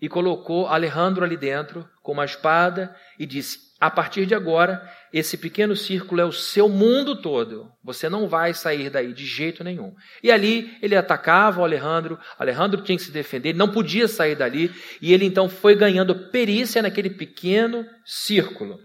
e 0.00 0.08
colocou 0.08 0.66
Alejandro 0.66 1.24
ali 1.24 1.36
dentro 1.36 1.88
com 2.02 2.10
uma 2.10 2.24
espada 2.24 2.92
e 3.20 3.24
disse: 3.24 3.72
A 3.80 3.88
partir 3.88 4.26
de 4.26 4.34
agora, 4.34 4.82
esse 5.14 5.38
pequeno 5.38 5.76
círculo 5.76 6.20
é 6.20 6.24
o 6.24 6.32
seu 6.32 6.68
mundo 6.68 7.14
todo. 7.14 7.70
Você 7.84 8.08
não 8.08 8.26
vai 8.26 8.52
sair 8.52 8.90
daí 8.90 9.12
de 9.12 9.24
jeito 9.24 9.62
nenhum. 9.62 9.94
E 10.20 10.32
ali 10.32 10.76
ele 10.82 10.96
atacava 10.96 11.60
o 11.60 11.64
Alejandro, 11.64 12.18
Alejandro 12.36 12.82
tinha 12.82 12.98
que 12.98 13.04
se 13.04 13.12
defender, 13.12 13.54
não 13.54 13.70
podia 13.70 14.08
sair 14.08 14.34
dali, 14.34 14.74
e 15.00 15.14
ele 15.14 15.24
então 15.24 15.48
foi 15.48 15.76
ganhando 15.76 16.16
perícia 16.30 16.82
naquele 16.82 17.10
pequeno 17.10 17.86
círculo. 18.04 18.76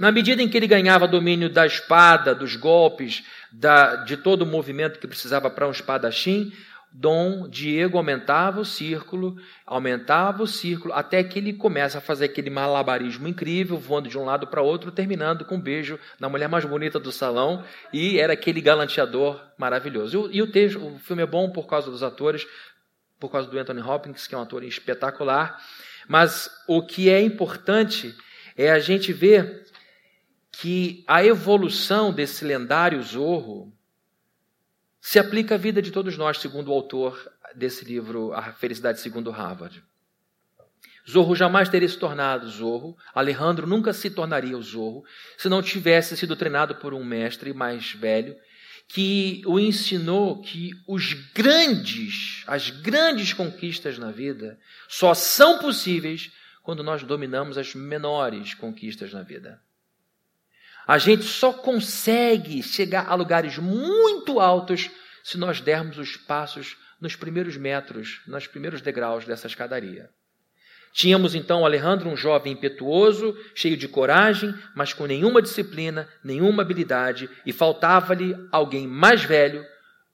Na 0.00 0.10
medida 0.10 0.42
em 0.42 0.48
que 0.48 0.56
ele 0.56 0.66
ganhava 0.66 1.06
domínio 1.06 1.48
da 1.48 1.64
espada, 1.64 2.34
dos 2.34 2.56
golpes, 2.56 3.22
da, 3.52 3.94
de 3.94 4.16
todo 4.16 4.42
o 4.42 4.46
movimento 4.46 4.98
que 4.98 5.06
precisava 5.06 5.48
para 5.48 5.68
um 5.68 5.70
espadachim, 5.70 6.52
Dom 6.96 7.48
Diego 7.48 7.98
aumentava 7.98 8.60
o 8.60 8.64
círculo, 8.64 9.36
aumentava 9.66 10.44
o 10.44 10.46
círculo, 10.46 10.94
até 10.94 11.24
que 11.24 11.40
ele 11.40 11.52
começa 11.52 11.98
a 11.98 12.00
fazer 12.00 12.26
aquele 12.26 12.50
malabarismo 12.50 13.26
incrível, 13.26 13.76
voando 13.76 14.08
de 14.08 14.16
um 14.16 14.24
lado 14.24 14.46
para 14.46 14.62
outro, 14.62 14.92
terminando 14.92 15.44
com 15.44 15.56
um 15.56 15.60
beijo 15.60 15.98
na 16.20 16.28
mulher 16.28 16.48
mais 16.48 16.64
bonita 16.64 17.00
do 17.00 17.10
salão, 17.10 17.64
e 17.92 18.20
era 18.20 18.34
aquele 18.34 18.60
galanteador 18.60 19.42
maravilhoso. 19.58 20.30
E, 20.30 20.40
o, 20.40 20.46
texto, 20.46 20.78
o 20.78 20.96
filme 21.00 21.24
é 21.24 21.26
bom 21.26 21.50
por 21.50 21.66
causa 21.66 21.90
dos 21.90 22.04
atores, 22.04 22.46
por 23.18 23.28
causa 23.28 23.50
do 23.50 23.58
Anthony 23.58 23.82
Hopkins, 23.82 24.28
que 24.28 24.34
é 24.36 24.38
um 24.38 24.42
ator 24.42 24.62
espetacular, 24.62 25.60
mas 26.06 26.48
o 26.68 26.80
que 26.80 27.10
é 27.10 27.20
importante 27.20 28.14
é 28.56 28.70
a 28.70 28.78
gente 28.78 29.12
ver 29.12 29.64
que 30.52 31.02
a 31.08 31.24
evolução 31.24 32.12
desse 32.12 32.44
lendário 32.44 33.02
Zorro, 33.02 33.73
se 35.06 35.18
aplica 35.18 35.56
à 35.56 35.58
vida 35.58 35.82
de 35.82 35.90
todos 35.90 36.16
nós, 36.16 36.38
segundo 36.38 36.68
o 36.68 36.72
autor 36.72 37.30
desse 37.54 37.84
livro, 37.84 38.32
A 38.32 38.54
Felicidade 38.54 39.00
Segundo 39.00 39.30
Harvard. 39.30 39.84
Zorro 41.08 41.36
jamais 41.36 41.68
teria 41.68 41.86
se 41.86 41.98
tornado 41.98 42.48
Zorro, 42.48 42.96
Alejandro 43.14 43.66
nunca 43.66 43.92
se 43.92 44.08
tornaria 44.08 44.56
o 44.56 44.62
Zorro, 44.62 45.04
se 45.36 45.46
não 45.46 45.60
tivesse 45.60 46.16
sido 46.16 46.34
treinado 46.34 46.76
por 46.76 46.94
um 46.94 47.04
mestre 47.04 47.52
mais 47.52 47.92
velho, 47.92 48.34
que 48.88 49.42
o 49.44 49.60
ensinou 49.60 50.40
que 50.40 50.70
os 50.88 51.12
grandes, 51.34 52.42
as 52.46 52.70
grandes 52.70 53.34
conquistas 53.34 53.98
na 53.98 54.10
vida 54.10 54.58
só 54.88 55.12
são 55.12 55.58
possíveis 55.58 56.32
quando 56.62 56.82
nós 56.82 57.02
dominamos 57.02 57.58
as 57.58 57.74
menores 57.74 58.54
conquistas 58.54 59.12
na 59.12 59.22
vida. 59.22 59.60
A 60.86 60.98
gente 60.98 61.24
só 61.24 61.52
consegue 61.52 62.62
chegar 62.62 63.06
a 63.08 63.14
lugares 63.14 63.58
muito 63.58 64.38
altos 64.38 64.90
se 65.22 65.38
nós 65.38 65.60
dermos 65.60 65.98
os 65.98 66.16
passos 66.16 66.76
nos 67.00 67.16
primeiros 67.16 67.56
metros, 67.56 68.20
nos 68.26 68.46
primeiros 68.46 68.80
degraus 68.80 69.24
dessa 69.24 69.46
escadaria. 69.46 70.10
Tínhamos 70.92 71.34
então 71.34 71.64
Alejandro, 71.64 72.08
um 72.08 72.16
jovem 72.16 72.52
impetuoso, 72.52 73.36
cheio 73.54 73.76
de 73.76 73.88
coragem, 73.88 74.54
mas 74.76 74.92
com 74.92 75.06
nenhuma 75.06 75.42
disciplina, 75.42 76.08
nenhuma 76.22 76.62
habilidade, 76.62 77.28
e 77.44 77.52
faltava-lhe 77.52 78.36
alguém 78.52 78.86
mais 78.86 79.24
velho 79.24 79.64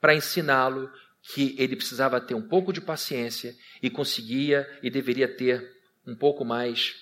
para 0.01 0.15
ensiná-lo 0.15 0.91
que 1.35 1.55
ele 1.59 1.77
precisava 1.77 2.19
ter 2.19 2.35
um 2.35 2.41
pouco 2.41 2.73
de 2.73 2.81
paciência 2.81 3.55
e 3.83 3.91
conseguia 3.91 4.67
e 4.83 4.89
deveria 4.89 5.29
ter 5.29 5.71
um 6.07 6.17
pouco 6.17 6.47
mais 6.47 6.95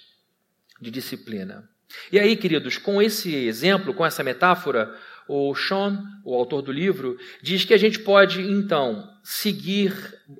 de 0.80 0.90
disciplina. 0.90 1.68
E 2.12 2.18
aí, 2.18 2.36
queridos, 2.36 2.78
com 2.78 3.00
esse 3.00 3.34
exemplo, 3.34 3.94
com 3.94 4.04
essa 4.04 4.22
metáfora, 4.22 4.94
o 5.26 5.54
Sean, 5.54 6.02
o 6.24 6.34
autor 6.34 6.62
do 6.62 6.72
livro, 6.72 7.18
diz 7.42 7.64
que 7.64 7.74
a 7.74 7.78
gente 7.78 7.98
pode, 7.98 8.40
então, 8.40 9.08
seguir 9.22 9.92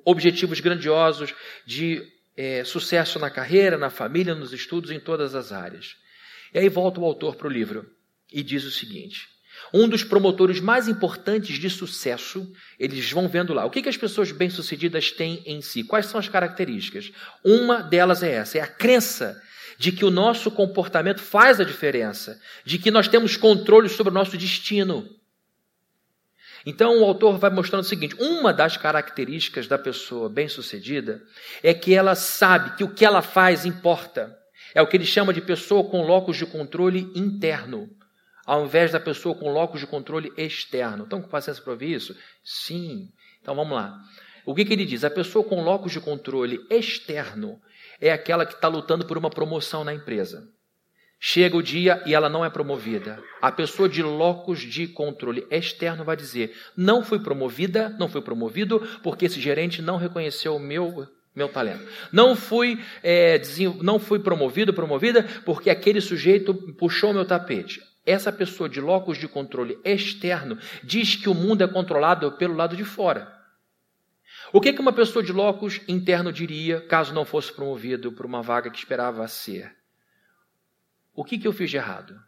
objetivos 0.03 0.59
grandiosos 0.59 1.33
de 1.65 2.01
é, 2.35 2.63
sucesso 2.63 3.19
na 3.19 3.29
carreira, 3.29 3.77
na 3.77 3.89
família, 3.89 4.33
nos 4.33 4.53
estudos, 4.53 4.91
em 4.91 4.99
todas 4.99 5.35
as 5.35 5.51
áreas. 5.51 5.95
E 6.53 6.59
aí 6.59 6.69
volta 6.69 6.99
o 6.99 7.05
autor 7.05 7.35
para 7.35 7.47
o 7.47 7.51
livro 7.51 7.85
e 8.31 8.41
diz 8.41 8.63
o 8.63 8.71
seguinte: 8.71 9.27
um 9.73 9.87
dos 9.87 10.03
promotores 10.03 10.59
mais 10.59 10.87
importantes 10.87 11.59
de 11.59 11.69
sucesso, 11.69 12.51
eles 12.79 13.11
vão 13.11 13.27
vendo 13.27 13.53
lá. 13.53 13.65
O 13.65 13.69
que, 13.69 13.81
que 13.81 13.89
as 13.89 13.97
pessoas 13.97 14.31
bem-sucedidas 14.31 15.11
têm 15.11 15.43
em 15.45 15.61
si? 15.61 15.83
Quais 15.83 16.07
são 16.07 16.19
as 16.19 16.27
características? 16.27 17.11
Uma 17.43 17.81
delas 17.81 18.23
é 18.23 18.31
essa: 18.31 18.57
é 18.57 18.61
a 18.61 18.67
crença 18.67 19.39
de 19.79 19.93
que 19.93 20.03
o 20.03 20.11
nosso 20.11 20.51
comportamento 20.51 21.21
faz 21.21 21.57
a 21.61 21.63
diferença, 21.63 22.37
de 22.65 22.77
que 22.77 22.91
nós 22.91 23.07
temos 23.07 23.37
controle 23.37 23.87
sobre 23.87 24.11
o 24.11 24.13
nosso 24.13 24.37
destino. 24.37 25.09
Então 26.65 26.99
o 26.99 27.05
autor 27.05 27.37
vai 27.37 27.49
mostrando 27.49 27.83
o 27.83 27.87
seguinte: 27.87 28.13
uma 28.19 28.51
das 28.51 28.75
características 28.75 29.67
da 29.67 29.77
pessoa 29.77 30.27
bem-sucedida 30.27 31.23
é 31.63 31.73
que 31.73 31.95
ela 31.95 32.13
sabe 32.13 32.75
que 32.75 32.83
o 32.83 32.93
que 32.93 33.05
ela 33.05 33.21
faz 33.21 33.65
importa. 33.65 34.37
É 34.75 34.81
o 34.81 34.87
que 34.87 34.97
ele 34.97 35.05
chama 35.05 35.33
de 35.33 35.41
pessoa 35.41 35.89
com 35.89 36.05
locus 36.05 36.37
de 36.37 36.45
controle 36.45 37.09
interno, 37.15 37.89
ao 38.45 38.65
invés 38.65 38.91
da 38.91 38.99
pessoa 38.99 39.33
com 39.33 39.49
locus 39.49 39.79
de 39.79 39.87
controle 39.87 40.31
externo. 40.37 41.05
Estão 41.05 41.21
com 41.21 41.29
paciência 41.29 41.63
para 41.63 41.71
ouvir 41.71 41.93
isso? 41.93 42.15
Sim. 42.43 43.09
Então 43.41 43.55
vamos 43.55 43.75
lá. 43.75 43.97
O 44.45 44.53
que, 44.53 44.65
que 44.65 44.73
ele 44.73 44.85
diz? 44.85 45.03
A 45.03 45.09
pessoa 45.09 45.43
com 45.43 45.63
locus 45.63 45.93
de 45.93 46.01
controle 46.01 46.59
externo 46.69 47.59
é 48.01 48.11
aquela 48.11 48.45
que 48.45 48.53
está 48.53 48.67
lutando 48.67 49.05
por 49.05 49.17
uma 49.17 49.29
promoção 49.29 49.83
na 49.83 49.93
empresa. 49.93 50.47
Chega 51.21 51.57
o 51.57 51.61
dia 51.61 52.01
e 52.05 52.15
ela 52.15 52.29
não 52.29 52.45
é 52.45 52.49
promovida. 52.49 53.21
A 53.41 53.51
pessoa 53.51 53.89
de 53.89 54.01
locus 54.01 54.61
de 54.61 54.87
controle 54.87 55.45
externo 55.51 56.05
vai 56.05 56.15
dizer: 56.15 56.55
não 56.77 57.03
fui 57.03 57.19
promovida, 57.19 57.89
não 57.99 58.07
fui 58.07 58.21
promovido 58.21 58.79
porque 59.03 59.25
esse 59.25 59.39
gerente 59.39 59.81
não 59.81 59.97
reconheceu 59.97 60.55
o 60.55 60.59
meu 60.59 61.05
meu 61.35 61.49
talento. 61.49 61.85
Não 62.11 62.35
fui 62.35 62.79
é, 63.03 63.41
não 63.81 63.99
fui 63.99 64.19
promovido, 64.19 64.73
promovida 64.73 65.23
porque 65.45 65.69
aquele 65.69 65.99
sujeito 65.99 66.53
puxou 66.53 67.13
meu 67.13 67.25
tapete. 67.25 67.81
Essa 68.05 68.31
pessoa 68.31 68.69
de 68.69 68.79
locus 68.79 69.17
de 69.17 69.27
controle 69.27 69.77
externo 69.83 70.57
diz 70.83 71.15
que 71.15 71.29
o 71.29 71.33
mundo 71.33 71.63
é 71.63 71.67
controlado 71.67 72.31
pelo 72.33 72.55
lado 72.55 72.77
de 72.77 72.85
fora. 72.85 73.38
O 74.51 74.59
que, 74.59 74.73
que 74.73 74.81
uma 74.81 74.93
pessoa 74.93 75.23
de 75.23 75.31
locus 75.31 75.79
interno 75.87 76.33
diria 76.33 76.81
caso 76.81 77.13
não 77.13 77.23
fosse 77.23 77.53
promovido 77.53 78.11
por 78.11 78.25
uma 78.25 78.41
vaga 78.41 78.71
que 78.71 78.79
esperava 78.79 79.27
ser? 79.27 79.75
O 81.13 81.23
que, 81.23 81.37
que 81.37 81.47
eu 81.47 81.53
fiz 81.53 81.69
de 81.69 81.77
errado? 81.77 82.19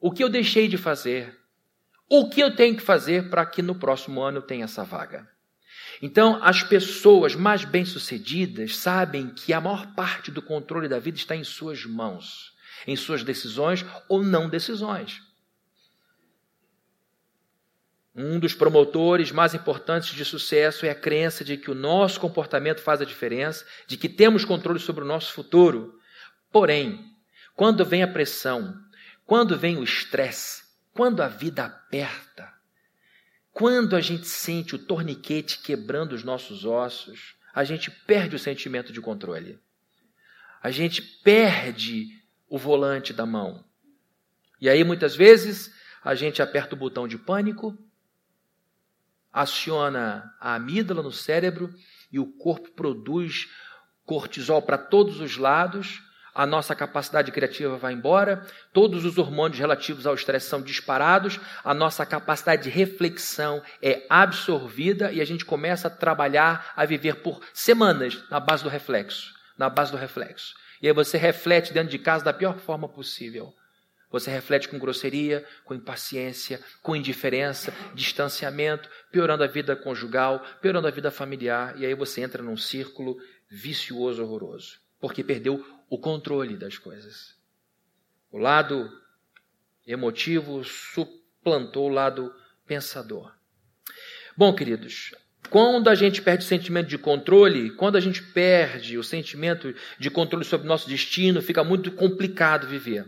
O 0.00 0.10
que 0.10 0.24
eu 0.24 0.30
deixei 0.30 0.68
de 0.68 0.78
fazer? 0.78 1.38
O 2.08 2.28
que 2.28 2.40
eu 2.40 2.56
tenho 2.56 2.74
que 2.74 2.82
fazer 2.82 3.28
para 3.28 3.44
que 3.44 3.60
no 3.60 3.74
próximo 3.74 4.22
ano 4.22 4.38
eu 4.38 4.42
tenha 4.42 4.64
essa 4.64 4.82
vaga? 4.82 5.28
Então, 6.00 6.42
as 6.42 6.62
pessoas 6.62 7.34
mais 7.34 7.64
bem-sucedidas 7.64 8.76
sabem 8.76 9.28
que 9.30 9.52
a 9.52 9.60
maior 9.60 9.94
parte 9.94 10.30
do 10.30 10.40
controle 10.40 10.88
da 10.88 10.98
vida 10.98 11.18
está 11.18 11.36
em 11.36 11.44
suas 11.44 11.84
mãos, 11.84 12.54
em 12.86 12.96
suas 12.96 13.22
decisões 13.22 13.84
ou 14.08 14.22
não 14.22 14.48
decisões. 14.48 15.20
Um 18.14 18.38
dos 18.38 18.54
promotores 18.54 19.32
mais 19.32 19.54
importantes 19.54 20.14
de 20.14 20.24
sucesso 20.24 20.84
é 20.84 20.90
a 20.90 20.94
crença 20.94 21.42
de 21.42 21.56
que 21.56 21.70
o 21.70 21.74
nosso 21.74 22.20
comportamento 22.20 22.80
faz 22.82 23.00
a 23.00 23.06
diferença, 23.06 23.64
de 23.86 23.96
que 23.96 24.08
temos 24.08 24.44
controle 24.44 24.78
sobre 24.78 25.02
o 25.02 25.06
nosso 25.06 25.32
futuro. 25.32 25.98
Porém, 26.50 27.10
quando 27.56 27.86
vem 27.86 28.02
a 28.02 28.08
pressão, 28.08 28.78
quando 29.24 29.58
vem 29.58 29.78
o 29.78 29.84
estresse, 29.84 30.62
quando 30.92 31.22
a 31.22 31.28
vida 31.28 31.64
aperta, 31.64 32.52
quando 33.50 33.96
a 33.96 34.00
gente 34.00 34.26
sente 34.26 34.74
o 34.74 34.78
torniquete 34.78 35.60
quebrando 35.60 36.12
os 36.12 36.22
nossos 36.22 36.66
ossos, 36.66 37.34
a 37.54 37.64
gente 37.64 37.90
perde 37.90 38.36
o 38.36 38.38
sentimento 38.38 38.92
de 38.92 39.00
controle. 39.00 39.58
A 40.62 40.70
gente 40.70 41.00
perde 41.00 42.22
o 42.46 42.58
volante 42.58 43.12
da 43.12 43.24
mão. 43.24 43.64
E 44.60 44.68
aí, 44.68 44.84
muitas 44.84 45.16
vezes, 45.16 45.74
a 46.04 46.14
gente 46.14 46.42
aperta 46.42 46.74
o 46.74 46.78
botão 46.78 47.08
de 47.08 47.16
pânico, 47.16 47.76
aciona 49.32 50.32
a 50.40 50.54
amígdala 50.54 51.02
no 51.02 51.12
cérebro 51.12 51.72
e 52.10 52.18
o 52.18 52.26
corpo 52.26 52.70
produz 52.72 53.48
cortisol 54.04 54.60
para 54.62 54.76
todos 54.76 55.20
os 55.20 55.36
lados 55.36 56.02
a 56.34 56.46
nossa 56.46 56.74
capacidade 56.74 57.30
criativa 57.30 57.76
vai 57.76 57.92
embora, 57.92 58.46
todos 58.72 59.04
os 59.04 59.18
hormônios 59.18 59.58
relativos 59.58 60.06
ao 60.06 60.14
estresse 60.14 60.48
são 60.48 60.62
disparados, 60.62 61.38
a 61.62 61.74
nossa 61.74 62.06
capacidade 62.06 62.62
de 62.64 62.70
reflexão 62.70 63.62
é 63.82 64.06
absorvida 64.08 65.12
e 65.12 65.20
a 65.20 65.26
gente 65.26 65.44
começa 65.44 65.88
a 65.88 65.90
trabalhar, 65.90 66.72
a 66.74 66.86
viver 66.86 67.16
por 67.16 67.40
semanas 67.52 68.22
na 68.30 68.40
base 68.40 68.62
do 68.62 68.70
reflexo, 68.70 69.34
na 69.58 69.68
base 69.68 69.92
do 69.92 69.98
reflexo. 69.98 70.54
E 70.80 70.88
aí 70.88 70.94
você 70.94 71.18
reflete 71.18 71.72
dentro 71.72 71.90
de 71.90 71.98
casa 71.98 72.24
da 72.24 72.32
pior 72.32 72.58
forma 72.58 72.88
possível. 72.88 73.52
Você 74.12 74.30
reflete 74.30 74.68
com 74.68 74.78
grosseria, 74.78 75.44
com 75.64 75.74
impaciência, 75.74 76.60
com 76.82 76.94
indiferença, 76.94 77.72
distanciamento, 77.94 78.88
piorando 79.10 79.42
a 79.42 79.46
vida 79.46 79.74
conjugal, 79.74 80.44
piorando 80.60 80.86
a 80.86 80.90
vida 80.90 81.10
familiar, 81.10 81.80
e 81.80 81.86
aí 81.86 81.94
você 81.94 82.20
entra 82.20 82.42
num 82.42 82.56
círculo 82.56 83.16
vicioso, 83.50 84.22
horroroso, 84.22 84.78
porque 85.00 85.24
perdeu 85.24 85.64
o 85.88 85.98
controle 85.98 86.56
das 86.56 86.76
coisas. 86.76 87.34
O 88.30 88.38
lado 88.38 88.90
emotivo 89.86 90.62
suplantou 90.62 91.86
o 91.86 91.92
lado 91.92 92.34
pensador. 92.66 93.34
Bom, 94.36 94.54
queridos, 94.54 95.14
quando 95.50 95.88
a 95.88 95.94
gente 95.94 96.22
perde 96.22 96.44
o 96.44 96.48
sentimento 96.48 96.88
de 96.88 96.96
controle, 96.96 97.70
quando 97.72 97.96
a 97.96 98.00
gente 98.00 98.22
perde 98.22 98.96
o 98.96 99.04
sentimento 99.04 99.74
de 99.98 100.10
controle 100.10 100.44
sobre 100.44 100.66
o 100.66 100.68
nosso 100.68 100.88
destino, 100.88 101.42
fica 101.42 101.62
muito 101.62 101.92
complicado 101.92 102.66
viver. 102.66 103.04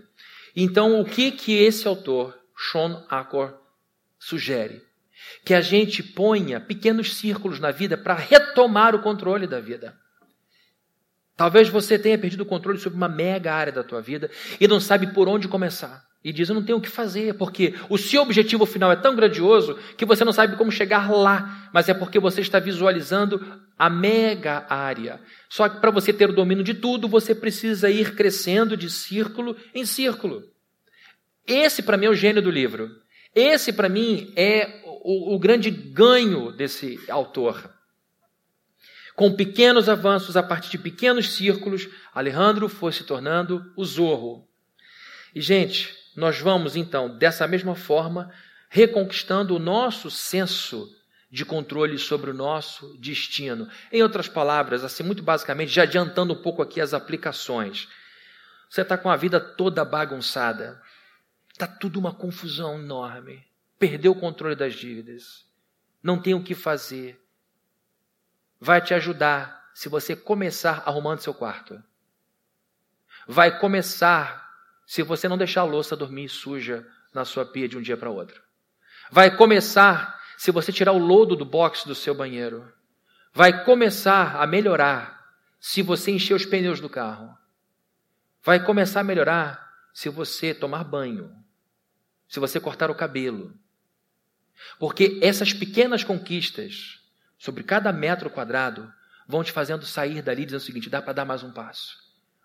Então, 0.54 1.00
o 1.00 1.04
que 1.04 1.30
que 1.32 1.52
esse 1.52 1.86
autor, 1.88 2.38
Sean 2.56 3.04
Acor, 3.08 3.58
sugere? 4.18 4.82
Que 5.44 5.54
a 5.54 5.60
gente 5.60 6.02
ponha 6.02 6.60
pequenos 6.60 7.16
círculos 7.16 7.58
na 7.58 7.70
vida 7.70 7.96
para 7.96 8.14
retomar 8.14 8.94
o 8.94 9.02
controle 9.02 9.46
da 9.46 9.60
vida. 9.60 9.96
Talvez 11.36 11.68
você 11.68 11.98
tenha 11.98 12.18
perdido 12.18 12.42
o 12.42 12.46
controle 12.46 12.78
sobre 12.78 12.96
uma 12.96 13.08
mega 13.08 13.52
área 13.52 13.72
da 13.72 13.82
tua 13.82 14.00
vida 14.00 14.30
e 14.60 14.68
não 14.68 14.80
sabe 14.80 15.08
por 15.08 15.28
onde 15.28 15.48
começar. 15.48 16.04
E 16.24 16.32
diz: 16.32 16.48
Eu 16.48 16.54
não 16.54 16.64
tenho 16.64 16.78
o 16.78 16.80
que 16.80 16.88
fazer, 16.88 17.34
porque 17.34 17.74
o 17.90 17.98
seu 17.98 18.22
objetivo 18.22 18.64
final 18.64 18.90
é 18.90 18.96
tão 18.96 19.14
grandioso 19.14 19.78
que 19.96 20.06
você 20.06 20.24
não 20.24 20.32
sabe 20.32 20.56
como 20.56 20.72
chegar 20.72 21.10
lá, 21.10 21.68
mas 21.72 21.88
é 21.90 21.92
porque 21.92 22.18
você 22.18 22.40
está 22.40 22.58
visualizando 22.58 23.62
a 23.78 23.90
mega 23.90 24.64
área. 24.70 25.20
Só 25.50 25.68
que 25.68 25.80
para 25.80 25.90
você 25.90 26.14
ter 26.14 26.30
o 26.30 26.34
domínio 26.34 26.64
de 26.64 26.72
tudo, 26.72 27.06
você 27.06 27.34
precisa 27.34 27.90
ir 27.90 28.14
crescendo 28.14 28.74
de 28.74 28.88
círculo 28.88 29.54
em 29.74 29.84
círculo. 29.84 30.42
Esse, 31.46 31.82
para 31.82 31.98
mim, 31.98 32.06
é 32.06 32.10
o 32.10 32.14
gênio 32.14 32.40
do 32.40 32.50
livro. 32.50 32.88
Esse, 33.34 33.70
para 33.70 33.90
mim, 33.90 34.33
é 34.35 34.81
o, 34.87 35.35
o 35.35 35.38
grande 35.38 35.70
ganho 35.70 36.52
desse 36.52 36.98
autor. 37.10 37.70
Com 39.14 39.37
pequenos 39.37 39.90
avanços, 39.90 40.38
a 40.38 40.42
partir 40.42 40.70
de 40.70 40.79
pequenos 40.79 41.35
círculos, 41.35 41.87
Alejandro 42.14 42.66
foi 42.68 42.92
se 42.92 43.04
tornando 43.04 43.62
o 43.77 43.85
Zorro. 43.85 44.48
E, 45.35 45.40
gente, 45.40 46.04
nós 46.17 46.38
vamos 46.38 46.77
então, 46.77 47.17
dessa 47.17 47.46
mesma 47.46 47.75
forma, 47.75 48.31
reconquistando 48.69 49.54
o 49.54 49.58
nosso 49.58 50.10
senso 50.10 50.94
de 51.31 51.44
controle 51.44 51.98
sobre 51.98 52.31
o 52.31 52.35
nosso 52.35 52.96
destino. 52.98 53.69
Em 53.90 54.02
outras 54.02 54.29
palavras, 54.29 54.85
assim, 54.85 55.02
muito 55.02 55.23
basicamente, 55.23 55.73
já 55.73 55.83
adiantando 55.83 56.33
um 56.33 56.40
pouco 56.42 56.62
aqui 56.62 56.81
as 56.81 56.94
aplicações. 56.94 57.88
Você 58.69 58.83
está 58.83 58.96
com 58.96 59.10
a 59.10 59.17
vida 59.17 59.40
toda 59.40 59.85
bagunçada. 59.85 60.81
Está 61.52 61.67
tudo 61.67 61.98
uma 61.98 62.15
confusão 62.15 62.79
enorme. 62.79 63.44
Perdeu 63.79 64.12
o 64.12 64.21
controle 64.21 64.54
das 64.54 64.75
dívidas. 64.75 65.44
Não 66.02 66.21
tem 66.21 66.35
o 66.35 66.42
que 66.42 66.54
fazer 66.54 67.21
vai 68.65 68.81
te 68.81 68.94
ajudar 68.94 69.71
se 69.75 69.90
você 69.90 70.17
começar 70.17 70.83
arrumando 70.87 71.21
seu 71.21 71.35
quarto. 71.35 71.83
Vai 73.27 73.58
começar 73.58 74.43
se 74.87 75.02
você 75.02 75.28
não 75.28 75.38
deixar 75.38 75.62
a 75.62 75.64
louça 75.64 75.96
dormir 75.96 76.28
suja 76.28 76.87
na 77.12 77.24
sua 77.24 77.44
pia 77.44 77.68
de 77.68 77.78
um 77.78 77.82
dia 77.82 77.96
para 77.96 78.10
outro. 78.10 78.42
Vai 79.10 79.37
começar 79.37 80.20
se 80.37 80.50
você 80.50 80.72
tirar 80.72 80.92
o 80.92 80.98
lodo 80.98 81.37
do 81.37 81.44
box 81.44 81.87
do 81.87 81.94
seu 81.94 82.14
banheiro. 82.14 82.72
Vai 83.32 83.64
começar 83.64 84.37
a 84.37 84.46
melhorar 84.46 85.24
se 85.60 85.82
você 85.82 86.10
encher 86.10 86.35
os 86.35 86.44
pneus 86.44 86.80
do 86.80 86.88
carro. 86.88 87.37
Vai 88.42 88.62
começar 88.62 89.00
a 89.00 89.04
melhorar 89.04 89.72
se 89.92 90.08
você 90.08 90.52
tomar 90.52 90.85
banho, 90.85 91.35
se 92.28 92.38
você 92.38 92.60
cortar 92.60 92.90
o 92.90 92.94
cabelo. 92.94 93.54
Porque 94.78 95.18
essas 95.22 95.52
pequenas 95.52 96.04
conquistas 96.04 97.00
sobre 97.38 97.62
cada 97.62 97.92
metro 97.92 98.28
quadrado 98.28 98.92
vão 99.26 99.42
te 99.42 99.52
fazendo 99.52 99.87
sair 99.87 100.20
dali 100.20 100.44
dizendo 100.44 100.60
o 100.60 100.64
seguinte: 100.64 100.90
dá 100.90 101.00
para 101.00 101.12
dar 101.12 101.24
mais 101.24 101.42
um 101.42 101.52
passo, 101.52 101.96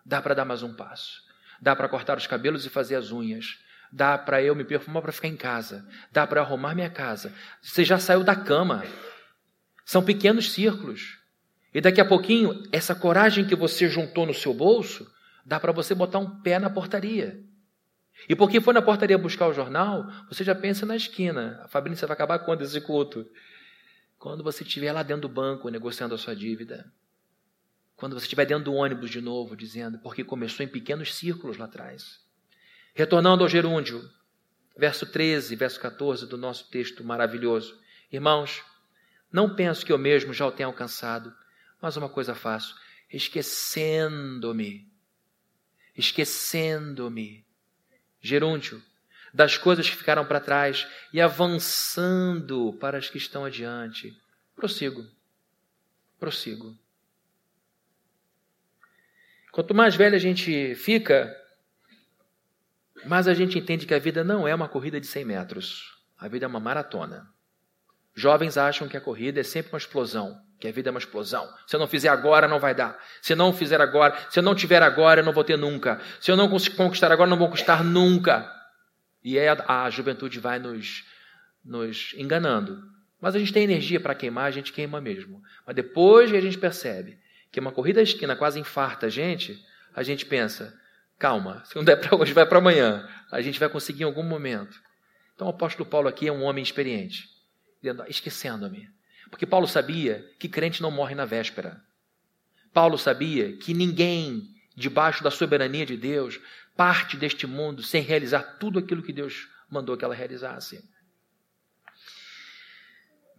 dá 0.05 0.21
para 0.21 0.33
dar 0.33 0.45
mais 0.45 0.63
um 0.63 0.73
passo, 0.73 1.23
dá 1.61 1.75
para 1.75 1.89
cortar 1.89 2.17
os 2.17 2.27
cabelos 2.27 2.65
e 2.65 2.69
fazer 2.69 2.95
as 2.95 3.11
unhas, 3.11 3.59
dá 3.91 4.17
para 4.17 4.41
eu 4.41 4.55
me 4.55 4.63
perfumar 4.63 5.01
para 5.01 5.11
ficar 5.11 5.27
em 5.27 5.35
casa, 5.35 5.87
dá 6.11 6.25
para 6.25 6.41
arrumar 6.41 6.75
minha 6.75 6.89
casa. 6.89 7.33
Você 7.61 7.83
já 7.83 7.97
saiu 7.97 8.23
da 8.23 8.35
cama. 8.35 8.83
São 9.85 10.03
pequenos 10.03 10.51
círculos. 10.51 11.17
E 11.73 11.81
daqui 11.81 12.01
a 12.01 12.05
pouquinho, 12.05 12.63
essa 12.71 12.95
coragem 12.95 13.45
que 13.45 13.55
você 13.55 13.87
juntou 13.87 14.25
no 14.25 14.33
seu 14.33 14.53
bolso, 14.53 15.11
dá 15.45 15.59
para 15.59 15.71
você 15.71 15.93
botar 15.93 16.19
um 16.19 16.41
pé 16.41 16.59
na 16.59 16.69
portaria. 16.69 17.43
E 18.27 18.35
porque 18.35 18.59
foi 18.59 18.73
na 18.73 18.81
portaria 18.81 19.17
buscar 19.17 19.47
o 19.47 19.53
jornal, 19.53 20.05
você 20.27 20.43
já 20.43 20.53
pensa 20.53 20.85
na 20.85 20.95
esquina. 20.95 21.61
A 21.63 21.67
Fabrícia 21.67 22.07
vai 22.07 22.15
acabar 22.15 22.39
quando 22.39 22.63
esse 22.63 22.81
culto? 22.81 23.25
Quando 24.17 24.43
você 24.43 24.63
estiver 24.63 24.91
lá 24.91 25.03
dentro 25.03 25.21
do 25.21 25.29
banco 25.29 25.69
negociando 25.69 26.13
a 26.13 26.17
sua 26.17 26.35
dívida. 26.35 26.91
Quando 27.99 28.13
você 28.13 28.23
estiver 28.23 28.45
dentro 28.45 28.63
do 28.63 28.73
ônibus 28.73 29.09
de 29.09 29.19
novo, 29.19 29.57
dizendo, 29.57 29.99
porque 29.99 30.23
começou 30.23 30.65
em 30.65 30.69
pequenos 30.69 31.13
círculos 31.13 31.57
lá 31.57 31.65
atrás. 31.65 32.25
Retornando 32.95 33.43
ao 33.43 33.49
gerúndio, 33.49 34.09
verso 34.77 35.05
13, 35.05 35.53
verso 35.57 35.77
14 35.81 36.25
do 36.25 36.37
nosso 36.37 36.69
texto 36.69 37.03
maravilhoso. 37.03 37.77
Irmãos, 38.09 38.63
não 39.29 39.53
penso 39.53 39.85
que 39.85 39.91
eu 39.91 39.97
mesmo 39.97 40.33
já 40.33 40.47
o 40.47 40.51
tenha 40.51 40.67
alcançado, 40.67 41.35
mas 41.81 41.97
uma 41.97 42.07
coisa 42.07 42.33
faço, 42.33 42.73
esquecendo-me, 43.11 44.89
esquecendo-me, 45.93 47.45
gerúndio, 48.21 48.81
das 49.33 49.57
coisas 49.57 49.89
que 49.89 49.97
ficaram 49.97 50.25
para 50.25 50.39
trás 50.39 50.87
e 51.11 51.19
avançando 51.19 52.71
para 52.79 52.97
as 52.97 53.09
que 53.09 53.17
estão 53.17 53.43
adiante. 53.43 54.17
Prossigo, 54.55 55.05
prossigo. 56.17 56.79
Quanto 59.59 59.75
mais 59.75 59.93
velho 59.93 60.15
a 60.15 60.19
gente 60.19 60.73
fica, 60.75 61.35
mais 63.03 63.27
a 63.27 63.33
gente 63.33 63.59
entende 63.59 63.85
que 63.85 63.93
a 63.93 63.99
vida 63.99 64.23
não 64.23 64.47
é 64.47 64.55
uma 64.55 64.69
corrida 64.69 65.01
de 65.01 65.05
100 65.05 65.25
metros. 65.25 65.97
A 66.17 66.29
vida 66.29 66.45
é 66.45 66.47
uma 66.47 66.61
maratona. 66.61 67.27
Jovens 68.15 68.57
acham 68.57 68.87
que 68.87 68.95
a 68.95 69.01
corrida 69.01 69.41
é 69.41 69.43
sempre 69.43 69.73
uma 69.73 69.77
explosão, 69.77 70.39
que 70.61 70.67
a 70.69 70.71
vida 70.71 70.87
é 70.89 70.91
uma 70.91 70.99
explosão. 70.99 71.45
Se 71.67 71.75
eu 71.75 71.79
não 71.81 71.89
fizer 71.89 72.07
agora, 72.07 72.47
não 72.47 72.57
vai 72.57 72.73
dar. 72.73 72.97
Se 73.21 73.33
eu 73.33 73.37
não 73.37 73.51
fizer 73.51 73.81
agora, 73.81 74.17
se 74.29 74.39
eu 74.39 74.43
não 74.43 74.55
tiver 74.55 74.81
agora, 74.81 75.19
eu 75.19 75.25
não 75.25 75.33
vou 75.33 75.43
ter 75.43 75.57
nunca. 75.57 75.99
Se 76.21 76.31
eu 76.31 76.37
não 76.37 76.47
conquistar 76.47 77.11
agora, 77.11 77.29
não 77.29 77.37
vou 77.37 77.49
conquistar 77.49 77.83
nunca. 77.83 78.49
E 79.21 79.37
a, 79.37 79.83
a 79.83 79.89
juventude 79.89 80.39
vai 80.39 80.57
nos, 80.57 81.03
nos 81.65 82.13
enganando. 82.17 82.81
Mas 83.19 83.35
a 83.35 83.39
gente 83.39 83.51
tem 83.51 83.65
energia 83.65 83.99
para 83.99 84.15
queimar, 84.15 84.45
a 84.45 84.51
gente 84.51 84.71
queima 84.71 85.01
mesmo. 85.01 85.43
Mas 85.67 85.75
depois 85.75 86.33
a 86.33 86.39
gente 86.39 86.57
percebe 86.57 87.19
que 87.51 87.59
uma 87.59 87.71
corrida 87.71 87.99
à 87.99 88.03
esquina 88.03 88.35
quase 88.35 88.59
infarta 88.59 89.07
a 89.07 89.09
gente, 89.09 89.63
a 89.93 90.03
gente 90.03 90.25
pensa: 90.25 90.77
calma, 91.17 91.63
se 91.65 91.75
não 91.75 91.83
der 91.83 91.97
para 91.97 92.15
hoje, 92.15 92.33
vai 92.33 92.45
para 92.45 92.57
amanhã. 92.57 93.07
A 93.31 93.41
gente 93.41 93.59
vai 93.59 93.69
conseguir 93.69 94.03
em 94.03 94.05
algum 94.05 94.23
momento. 94.23 94.79
Então 95.35 95.47
o 95.47 95.51
apóstolo 95.51 95.89
Paulo 95.89 96.07
aqui 96.07 96.27
é 96.27 96.31
um 96.31 96.43
homem 96.43 96.63
experiente, 96.63 97.29
esquecendo-me. 98.07 98.89
Porque 99.29 99.45
Paulo 99.45 99.67
sabia 99.67 100.25
que 100.39 100.49
crente 100.49 100.81
não 100.81 100.91
morre 100.91 101.15
na 101.15 101.25
véspera. 101.25 101.81
Paulo 102.73 102.97
sabia 102.97 103.55
que 103.57 103.73
ninguém, 103.73 104.43
debaixo 104.75 105.23
da 105.23 105.31
soberania 105.31 105.85
de 105.85 105.95
Deus, 105.95 106.39
parte 106.75 107.17
deste 107.17 107.45
mundo 107.45 107.83
sem 107.83 108.01
realizar 108.01 108.57
tudo 108.59 108.79
aquilo 108.79 109.03
que 109.03 109.13
Deus 109.13 109.47
mandou 109.69 109.95
que 109.95 110.03
ela 110.03 110.15
realizasse. 110.15 110.83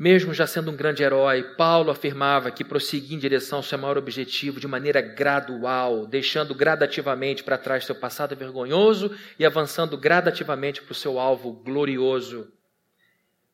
Mesmo 0.00 0.32
já 0.32 0.46
sendo 0.46 0.70
um 0.70 0.76
grande 0.76 1.02
herói, 1.02 1.42
Paulo 1.42 1.90
afirmava 1.90 2.50
que 2.50 2.64
prosseguia 2.64 3.14
em 3.14 3.18
direção 3.20 3.58
ao 3.58 3.62
seu 3.62 3.76
maior 3.76 3.98
objetivo 3.98 4.58
de 4.58 4.66
maneira 4.66 5.02
gradual, 5.02 6.06
deixando 6.06 6.54
gradativamente 6.54 7.44
para 7.44 7.58
trás 7.58 7.84
seu 7.84 7.94
passado 7.94 8.34
vergonhoso 8.34 9.14
e 9.38 9.44
avançando 9.44 9.98
gradativamente 9.98 10.80
para 10.80 10.92
o 10.92 10.94
seu 10.94 11.18
alvo 11.20 11.52
glorioso. 11.52 12.50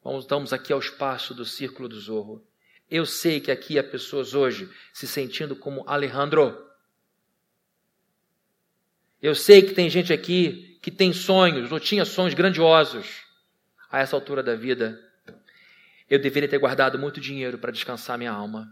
Vamos 0.04 0.52
aqui 0.52 0.72
ao 0.72 0.78
espaço 0.78 1.34
do 1.34 1.44
círculo 1.44 1.88
do 1.88 1.98
Zorro. 1.98 2.46
Eu 2.88 3.04
sei 3.04 3.40
que 3.40 3.50
aqui 3.50 3.76
há 3.76 3.82
pessoas 3.82 4.32
hoje 4.32 4.70
se 4.94 5.08
sentindo 5.08 5.56
como 5.56 5.82
Alejandro. 5.84 6.56
Eu 9.20 9.34
sei 9.34 9.62
que 9.62 9.74
tem 9.74 9.90
gente 9.90 10.12
aqui 10.12 10.78
que 10.80 10.92
tem 10.92 11.12
sonhos 11.12 11.72
ou 11.72 11.80
tinha 11.80 12.04
sonhos 12.04 12.34
grandiosos. 12.34 13.24
A 13.90 13.98
essa 13.98 14.14
altura 14.14 14.44
da 14.44 14.54
vida, 14.54 15.05
eu 16.08 16.20
deveria 16.20 16.48
ter 16.48 16.58
guardado 16.58 16.98
muito 16.98 17.20
dinheiro 17.20 17.58
para 17.58 17.72
descansar 17.72 18.18
minha 18.18 18.32
alma. 18.32 18.68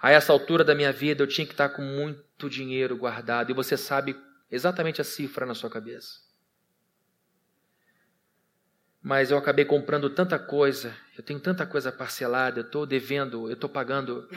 A 0.00 0.10
essa 0.10 0.32
altura 0.32 0.64
da 0.64 0.74
minha 0.74 0.92
vida, 0.92 1.22
eu 1.22 1.26
tinha 1.26 1.46
que 1.46 1.52
estar 1.52 1.68
com 1.70 1.82
muito 1.82 2.48
dinheiro 2.48 2.96
guardado. 2.96 3.50
E 3.50 3.54
você 3.54 3.76
sabe 3.76 4.16
exatamente 4.50 5.00
a 5.00 5.04
cifra 5.04 5.44
na 5.44 5.54
sua 5.54 5.70
cabeça 5.70 6.26
mas 9.06 9.30
eu 9.30 9.38
acabei 9.38 9.64
comprando 9.64 10.10
tanta 10.10 10.36
coisa, 10.36 10.92
eu 11.16 11.22
tenho 11.22 11.38
tanta 11.38 11.64
coisa 11.64 11.92
parcelada, 11.92 12.58
eu 12.58 12.64
estou 12.64 12.84
devendo, 12.84 13.48
eu 13.48 13.54
estou 13.54 13.70
pagando 13.70 14.28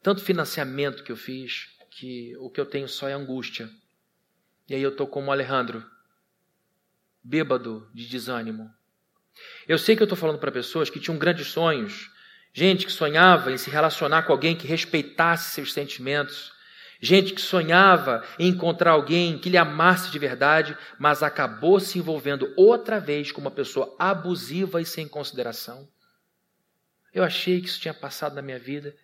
tanto 0.00 0.22
financiamento 0.22 1.02
que 1.02 1.10
eu 1.10 1.16
fiz, 1.16 1.66
que 1.90 2.32
o 2.36 2.48
que 2.48 2.60
eu 2.60 2.64
tenho 2.64 2.88
só 2.88 3.08
é 3.08 3.12
angústia. 3.12 3.68
E 4.68 4.74
aí 4.76 4.80
eu 4.80 4.90
estou 4.90 5.04
como 5.08 5.32
Alejandro, 5.32 5.84
bêbado 7.24 7.90
de 7.92 8.06
desânimo. 8.06 8.72
Eu 9.66 9.78
sei 9.78 9.96
que 9.96 10.02
eu 10.02 10.06
estou 10.06 10.18
falando 10.18 10.38
para 10.38 10.50
pessoas 10.52 10.90
que 10.90 11.00
tinham 11.00 11.18
grandes 11.18 11.48
sonhos, 11.48 12.10
gente 12.52 12.86
que 12.86 12.92
sonhava 12.92 13.52
em 13.52 13.56
se 13.56 13.70
relacionar 13.70 14.22
com 14.22 14.32
alguém 14.32 14.56
que 14.56 14.66
respeitasse 14.66 15.54
seus 15.54 15.72
sentimentos, 15.72 16.52
Gente 17.04 17.34
que 17.34 17.40
sonhava 17.40 18.22
em 18.38 18.46
encontrar 18.46 18.92
alguém 18.92 19.36
que 19.36 19.50
lhe 19.50 19.58
amasse 19.58 20.08
de 20.12 20.20
verdade, 20.20 20.78
mas 21.00 21.20
acabou 21.20 21.80
se 21.80 21.98
envolvendo 21.98 22.54
outra 22.56 23.00
vez 23.00 23.32
com 23.32 23.40
uma 23.40 23.50
pessoa 23.50 23.92
abusiva 23.98 24.80
e 24.80 24.86
sem 24.86 25.08
consideração. 25.08 25.88
Eu 27.12 27.24
achei 27.24 27.60
que 27.60 27.66
isso 27.66 27.80
tinha 27.80 27.92
passado 27.92 28.36
na 28.36 28.40
minha 28.40 28.58
vida. 28.58 28.94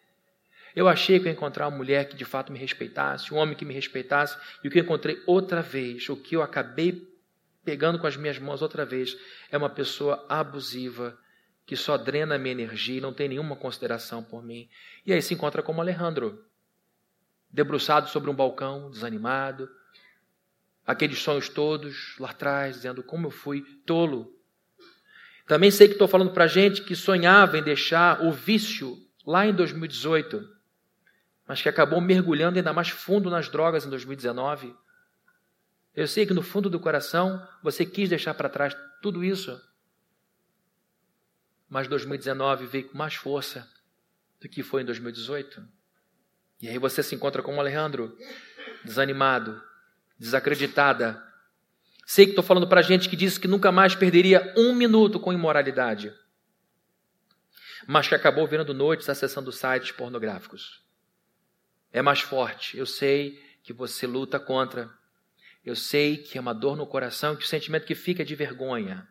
Eu 0.76 0.87
achei 0.87 1.18
que 1.18 1.26
eu 1.26 1.31
ia 1.31 1.33
encontrar 1.33 1.66
uma 1.66 1.76
mulher 1.76 2.09
que 2.09 2.14
de 2.14 2.24
fato 2.24 2.53
me 2.53 2.59
respeitasse, 2.61 3.35
um 3.35 3.37
homem 3.37 3.57
que 3.57 3.64
me 3.64 3.74
respeitasse, 3.74 4.39
e 4.62 4.68
o 4.68 4.70
que 4.70 4.79
eu 4.79 4.85
encontrei 4.85 5.20
outra 5.26 5.61
vez, 5.61 6.09
o 6.09 6.16
que 6.16 6.37
eu 6.37 6.43
acabei 6.43 7.03
pegando 7.69 7.99
com 7.99 8.07
as 8.07 8.16
minhas 8.16 8.39
mãos 8.39 8.62
outra 8.62 8.87
vez, 8.87 9.14
é 9.51 9.59
uma 9.59 9.69
pessoa 9.69 10.25
abusiva 10.27 11.19
que 11.66 11.77
só 11.77 11.99
drena 11.99 12.39
minha 12.39 12.53
energia 12.53 12.97
e 12.97 13.01
não 13.01 13.12
tem 13.12 13.29
nenhuma 13.29 13.55
consideração 13.55 14.25
por 14.25 14.43
mim. 14.43 14.71
E 15.05 15.12
aí 15.12 15.21
se 15.21 15.35
encontra 15.35 15.62
como 15.62 15.83
Alejandro 15.83 16.43
debruçado 17.51 18.09
sobre 18.09 18.31
um 18.31 18.35
balcão, 18.35 18.91
desanimado, 18.91 19.69
aqueles 20.87 21.19
sonhos 21.19 21.51
todos 21.51 22.16
lá 22.19 22.31
atrás, 22.31 22.77
dizendo 22.77 23.03
como 23.03 23.27
eu 23.27 23.31
fui 23.31 23.61
tolo. 23.85 24.35
Também 25.47 25.71
sei 25.71 25.89
que 25.89 25.93
estou 25.93 26.09
falando 26.09 26.33
para 26.33 26.47
gente 26.47 26.83
que 26.83 26.97
sonhava 26.97 27.59
em 27.59 27.62
deixar 27.62 28.25
o 28.25 28.33
vício 28.33 28.97
lá 29.27 29.47
em 29.47 29.53
2018, 29.53 30.43
mas 31.47 31.61
que 31.61 31.69
acabou 31.69 32.01
mergulhando 32.01 32.57
ainda 32.57 32.73
mais 32.73 32.89
fundo 32.89 33.29
nas 33.29 33.51
drogas 33.51 33.85
em 33.85 33.91
2019. 33.91 34.75
Eu 35.99 36.07
sei 36.07 36.25
que 36.25 36.33
no 36.33 36.43
fundo 36.43 36.71
do 36.71 36.79
coração 36.79 37.45
você 37.61 37.85
quis 37.85 38.09
deixar 38.09 38.33
para 38.33 38.49
trás 38.49 38.73
tudo 39.03 39.25
isso, 39.25 39.61
mas 41.69 41.89
2019 41.89 42.67
veio 42.67 42.89
com 42.89 42.97
mais 42.97 43.17
força 43.17 43.69
do 44.41 44.49
que 44.49 44.63
foi 44.63 44.83
em 44.83 44.85
2018. 44.85 45.61
E 46.63 46.69
aí 46.69 46.79
você 46.79 47.03
se 47.03 47.17
encontra 47.17 47.43
com 47.43 47.57
o 47.57 47.59
Alejandro, 47.59 48.17
desanimado, 48.85 49.61
desacreditada. 50.17 51.21
Sei 52.07 52.27
que 52.27 52.31
estou 52.31 52.45
falando 52.45 52.69
para 52.69 52.81
gente 52.81 53.09
que 53.09 53.17
disse 53.17 53.41
que 53.41 53.49
nunca 53.49 53.73
mais 53.73 53.97
perderia 53.97 54.55
um 54.57 54.73
minuto 54.77 55.19
com 55.19 55.33
imoralidade, 55.33 56.15
mas 57.89 58.07
que 58.07 58.15
acabou 58.15 58.47
virando 58.47 58.73
noites 58.73 59.09
acessando 59.09 59.51
sites 59.51 59.91
pornográficos. 59.91 60.81
É 61.93 62.01
mais 62.01 62.21
forte. 62.21 62.79
Eu 62.79 62.87
sei 62.87 63.37
que 63.65 63.73
você 63.73 64.07
luta 64.07 64.39
contra. 64.39 64.97
Eu 65.69 65.77
sei 65.77 66.16
que 66.16 66.39
é 66.39 66.41
uma 66.41 66.55
dor 66.55 66.79
no 66.79 66.87
coração, 66.87 67.37
que 67.37 67.45
o 67.45 67.47
sentimento 67.47 67.85
que 67.85 67.95
fica 67.95 68.23
é 68.23 68.25
de 68.25 68.35
vergonha, 68.35 69.07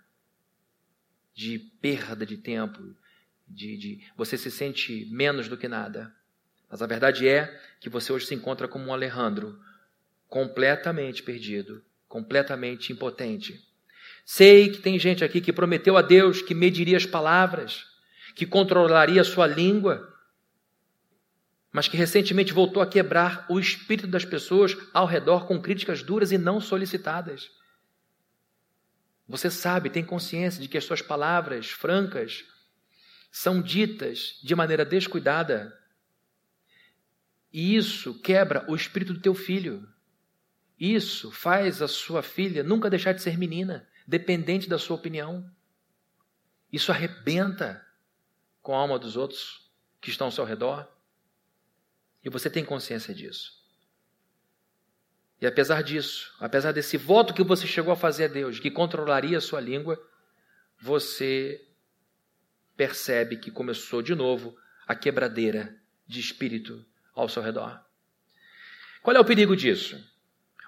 de 1.35 1.59
perda 1.59 2.25
de 2.25 2.35
tempo, 2.35 2.81
de, 3.47 3.77
de 3.77 4.03
você 4.15 4.39
se 4.39 4.49
sente 4.49 5.07
menos 5.11 5.47
do 5.47 5.55
que 5.55 5.67
nada. 5.67 6.11
Mas 6.67 6.81
a 6.81 6.87
verdade 6.87 7.27
é 7.27 7.61
que 7.79 7.91
você 7.91 8.11
hoje 8.11 8.25
se 8.25 8.33
encontra 8.33 8.67
como 8.67 8.85
um 8.85 8.91
Alejandro, 8.91 9.61
completamente 10.27 11.21
perdido, 11.21 11.83
completamente 12.07 12.91
impotente. 12.91 13.63
Sei 14.25 14.71
que 14.71 14.79
tem 14.79 14.97
gente 14.97 15.23
aqui 15.23 15.39
que 15.39 15.53
prometeu 15.53 15.95
a 15.95 16.01
Deus 16.01 16.41
que 16.41 16.55
mediria 16.55 16.97
as 16.97 17.05
palavras, 17.05 17.85
que 18.33 18.47
controlaria 18.47 19.21
a 19.21 19.23
sua 19.23 19.45
língua, 19.45 20.11
mas 21.77 21.87
que 21.87 21.95
recentemente 21.95 22.53
voltou 22.53 22.81
a 22.81 22.87
quebrar 22.87 23.45
o 23.47 23.59
espírito 23.59 24.07
das 24.07 24.25
pessoas 24.25 24.75
ao 24.91 25.05
redor 25.05 25.45
com 25.45 25.61
críticas 25.61 26.01
duras 26.01 26.31
e 26.31 26.37
não 26.39 26.59
solicitadas. 26.59 27.51
Você 29.27 29.51
sabe, 29.51 29.91
tem 29.91 30.03
consciência 30.03 30.59
de 30.59 30.67
que 30.67 30.75
as 30.75 30.83
suas 30.83 31.03
palavras 31.03 31.69
francas 31.69 32.45
são 33.31 33.61
ditas 33.61 34.39
de 34.43 34.55
maneira 34.55 34.83
descuidada. 34.83 35.71
E 37.53 37.75
isso 37.75 38.19
quebra 38.21 38.65
o 38.67 38.75
espírito 38.75 39.13
do 39.13 39.21
teu 39.21 39.35
filho. 39.35 39.87
Isso 40.79 41.29
faz 41.29 41.79
a 41.79 41.87
sua 41.87 42.23
filha 42.23 42.63
nunca 42.63 42.89
deixar 42.89 43.13
de 43.13 43.21
ser 43.21 43.37
menina, 43.37 43.87
dependente 44.07 44.67
da 44.67 44.79
sua 44.79 44.95
opinião. 44.95 45.47
Isso 46.73 46.91
arrebenta 46.91 47.85
com 48.63 48.73
a 48.73 48.79
alma 48.79 48.97
dos 48.97 49.15
outros 49.15 49.71
que 50.01 50.09
estão 50.09 50.25
ao 50.25 50.31
seu 50.31 50.43
redor. 50.43 50.96
E 52.27 52.29
você 52.29 52.49
tem 52.49 52.65
consciência 52.65 53.13
disso. 53.13 53.53
E 55.39 55.47
apesar 55.47 55.81
disso, 55.81 56.35
apesar 56.41 56.73
desse 56.73 56.97
voto 56.97 57.33
que 57.33 57.41
você 57.41 57.65
chegou 57.65 57.93
a 57.93 57.95
fazer 57.95 58.25
a 58.25 58.27
Deus, 58.27 58.59
que 58.59 58.69
controlaria 58.69 59.37
a 59.37 59.41
sua 59.41 59.61
língua, 59.61 59.97
você 60.77 61.65
percebe 62.75 63.37
que 63.37 63.49
começou 63.49 64.01
de 64.01 64.13
novo 64.13 64.57
a 64.85 64.93
quebradeira 64.93 65.73
de 66.05 66.19
espírito 66.19 66.85
ao 67.15 67.29
seu 67.29 67.41
redor. 67.41 67.81
Qual 69.01 69.15
é 69.15 69.19
o 69.21 69.25
perigo 69.25 69.55
disso? 69.55 69.97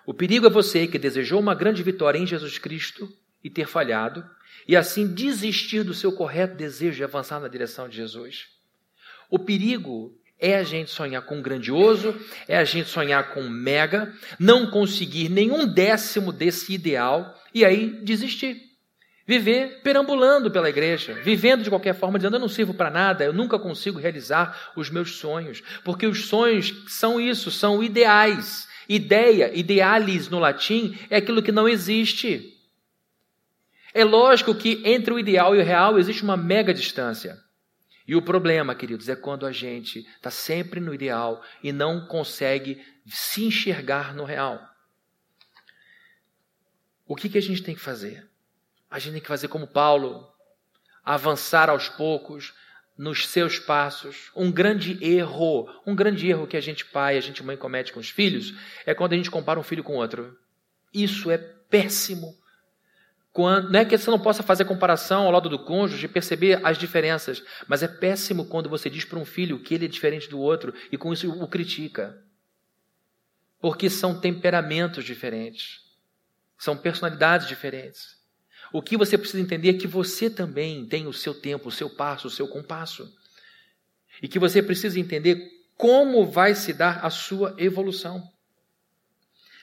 O 0.06 0.14
perigo 0.14 0.46
é 0.46 0.50
você 0.50 0.88
que 0.88 0.98
desejou 0.98 1.42
uma 1.42 1.54
grande 1.54 1.84
vitória 1.84 2.18
em 2.18 2.26
Jesus 2.26 2.58
Cristo 2.58 3.14
e 3.44 3.50
ter 3.50 3.68
falhado, 3.68 4.26
e 4.66 4.78
assim 4.78 5.14
desistir 5.14 5.84
do 5.84 5.94
seu 5.94 6.14
correto 6.14 6.56
desejo 6.56 6.96
de 6.96 7.04
avançar 7.04 7.42
na 7.42 7.50
direção 7.50 7.90
de 7.90 7.98
Jesus. 7.98 8.48
O 9.30 9.38
perigo 9.38 10.18
é 10.40 10.56
a 10.56 10.64
gente 10.64 10.90
sonhar 10.90 11.22
com 11.24 11.42
grandioso, 11.42 12.16
é 12.48 12.58
a 12.58 12.64
gente 12.64 12.90
sonhar 12.90 13.34
com 13.34 13.44
mega, 13.44 14.14
não 14.40 14.72
conseguir 14.72 15.30
nenhum 15.30 15.68
décimo 15.68 16.32
desse 16.32 16.74
ideal 16.74 17.36
e 17.54 17.66
aí 17.66 18.02
desistir. 18.04 18.70
Viver 19.28 19.82
perambulando 19.84 20.50
pela 20.50 20.70
igreja, 20.70 21.14
vivendo 21.14 21.62
de 21.62 21.70
qualquer 21.70 21.94
forma, 21.94 22.18
dizendo: 22.18 22.38
Eu 22.38 22.40
não 22.40 22.50
sirvo 22.50 22.74
para 22.74 22.90
nada, 22.90 23.24
eu 23.24 23.34
nunca 23.34 23.60
consigo 23.60 24.00
realizar 24.00 24.72
os 24.76 24.90
meus 24.90 25.18
sonhos. 25.18 25.62
Porque 25.84 26.08
os 26.08 26.26
sonhos 26.26 26.74
são 26.88 27.22
isso, 27.22 27.52
são 27.52 27.84
ideais. 27.84 28.68
Ideia, 28.88 29.52
idealis 29.54 30.30
no 30.30 30.40
latim, 30.40 30.98
é 31.12 31.18
aquilo 31.18 31.44
que 31.44 31.52
não 31.52 31.70
existe. 31.70 32.56
É 33.94 34.04
lógico 34.04 34.56
que 34.56 34.82
entre 34.84 35.14
o 35.14 35.20
ideal 35.20 35.56
e 35.56 35.60
o 35.60 35.64
real 35.64 36.00
existe 36.00 36.24
uma 36.24 36.36
mega 36.36 36.74
distância. 36.74 37.38
E 38.10 38.16
o 38.16 38.24
problema, 38.24 38.74
queridos, 38.74 39.08
é 39.08 39.16
quando 39.16 39.46
a 39.46 39.52
gente 39.52 40.00
está 40.00 40.32
sempre 40.32 40.80
no 40.80 40.96
ideal 40.96 41.44
e 41.62 41.72
não 41.72 42.08
consegue 42.08 42.84
se 43.06 43.46
enxergar 43.46 44.16
no 44.16 44.24
real. 44.24 44.60
O 47.06 47.16
que, 47.16 47.30
que 47.30 47.38
a 47.38 47.42
gente 47.42 47.62
tem 47.62 47.76
que 47.76 47.80
fazer? 47.80 48.28
A 48.90 48.98
gente 48.98 49.12
tem 49.12 49.22
que 49.22 49.28
fazer 49.28 49.48
como 49.48 49.68
Paulo, 49.68 50.28
avançar 51.06 51.70
aos 51.70 51.88
poucos 51.88 52.52
nos 52.98 53.28
seus 53.28 53.60
passos. 53.60 54.32
Um 54.36 54.52
grande 54.52 54.98
erro, 55.06 55.70
um 55.86 55.96
grande 55.96 56.28
erro 56.28 56.48
que 56.48 56.58
a 56.58 56.62
gente 56.62 56.86
pai, 56.86 57.16
a 57.16 57.22
gente 57.22 57.44
mãe 57.44 57.56
comete 57.56 57.94
com 57.94 58.00
os 58.00 58.10
filhos, 58.10 58.56
é 58.88 58.96
quando 58.96 59.14
a 59.14 59.18
gente 59.18 59.30
compara 59.30 59.60
um 59.60 59.64
filho 59.64 59.84
com 59.84 59.98
outro. 59.98 60.36
Isso 60.92 61.30
é 61.30 61.38
péssimo. 61.38 62.36
Quando, 63.40 63.70
não 63.70 63.80
é 63.80 63.86
que 63.86 63.98
você 63.98 64.12
não 64.12 64.20
possa 64.20 64.44
fazer 64.44 64.66
comparação 64.66 65.24
ao 65.24 65.32
lado 65.32 65.48
do 65.48 65.58
cônjuge 65.58 66.06
e 66.06 66.10
perceber 66.10 66.60
as 66.62 66.78
diferenças, 66.78 67.42
mas 67.70 67.82
é 67.82 67.88
péssimo 67.88 68.44
quando 68.44 68.68
você 68.68 68.90
diz 68.90 69.06
para 69.06 69.18
um 69.18 69.24
filho 69.24 69.64
que 69.64 69.74
ele 69.74 69.86
é 69.86 69.88
diferente 69.88 70.30
do 70.30 70.38
outro 70.38 70.74
e 70.92 70.98
com 70.98 71.14
isso 71.14 71.32
o 71.32 71.48
critica. 71.48 72.22
Porque 73.62 73.90
são 73.90 74.20
temperamentos 74.20 75.06
diferentes, 75.06 75.80
são 76.58 76.76
personalidades 76.76 77.48
diferentes. 77.48 78.18
O 78.74 78.82
que 78.82 78.98
você 78.98 79.18
precisa 79.18 79.42
entender 79.42 79.70
é 79.70 79.80
que 79.80 79.88
você 79.88 80.30
também 80.30 80.86
tem 80.86 81.08
o 81.08 81.14
seu 81.14 81.34
tempo, 81.34 81.70
o 81.70 81.72
seu 81.72 81.90
passo, 81.90 82.28
o 82.28 82.30
seu 82.30 82.46
compasso. 82.46 83.10
E 84.22 84.28
que 84.28 84.38
você 84.38 84.62
precisa 84.62 85.00
entender 85.00 85.50
como 85.78 86.30
vai 86.30 86.54
se 86.56 86.74
dar 86.74 87.06
a 87.06 87.10
sua 87.10 87.56
evolução. 87.58 88.22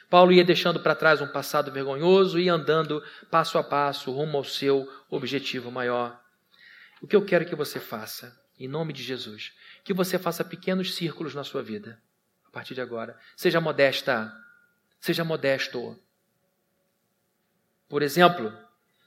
Paulo 0.08 0.32
ia 0.32 0.44
deixando 0.44 0.80
para 0.80 0.94
trás 0.94 1.20
um 1.20 1.26
passado 1.26 1.72
vergonhoso 1.72 2.38
e 2.38 2.48
andando 2.48 3.02
passo 3.30 3.58
a 3.58 3.64
passo 3.64 4.12
rumo 4.12 4.38
ao 4.38 4.44
seu 4.44 4.88
objetivo 5.10 5.70
maior. 5.70 6.20
O 7.02 7.06
que 7.06 7.16
eu 7.16 7.24
quero 7.24 7.44
que 7.44 7.54
você 7.54 7.80
faça, 7.80 8.38
em 8.58 8.68
nome 8.68 8.92
de 8.92 9.02
Jesus, 9.02 9.52
que 9.84 9.92
você 9.92 10.18
faça 10.18 10.44
pequenos 10.44 10.94
círculos 10.94 11.34
na 11.34 11.44
sua 11.44 11.62
vida, 11.62 12.00
a 12.46 12.50
partir 12.50 12.74
de 12.74 12.80
agora. 12.80 13.18
Seja 13.36 13.60
modesta, 13.60 14.32
seja 15.00 15.24
modesto. 15.24 15.98
Por 17.88 18.02
exemplo, 18.02 18.56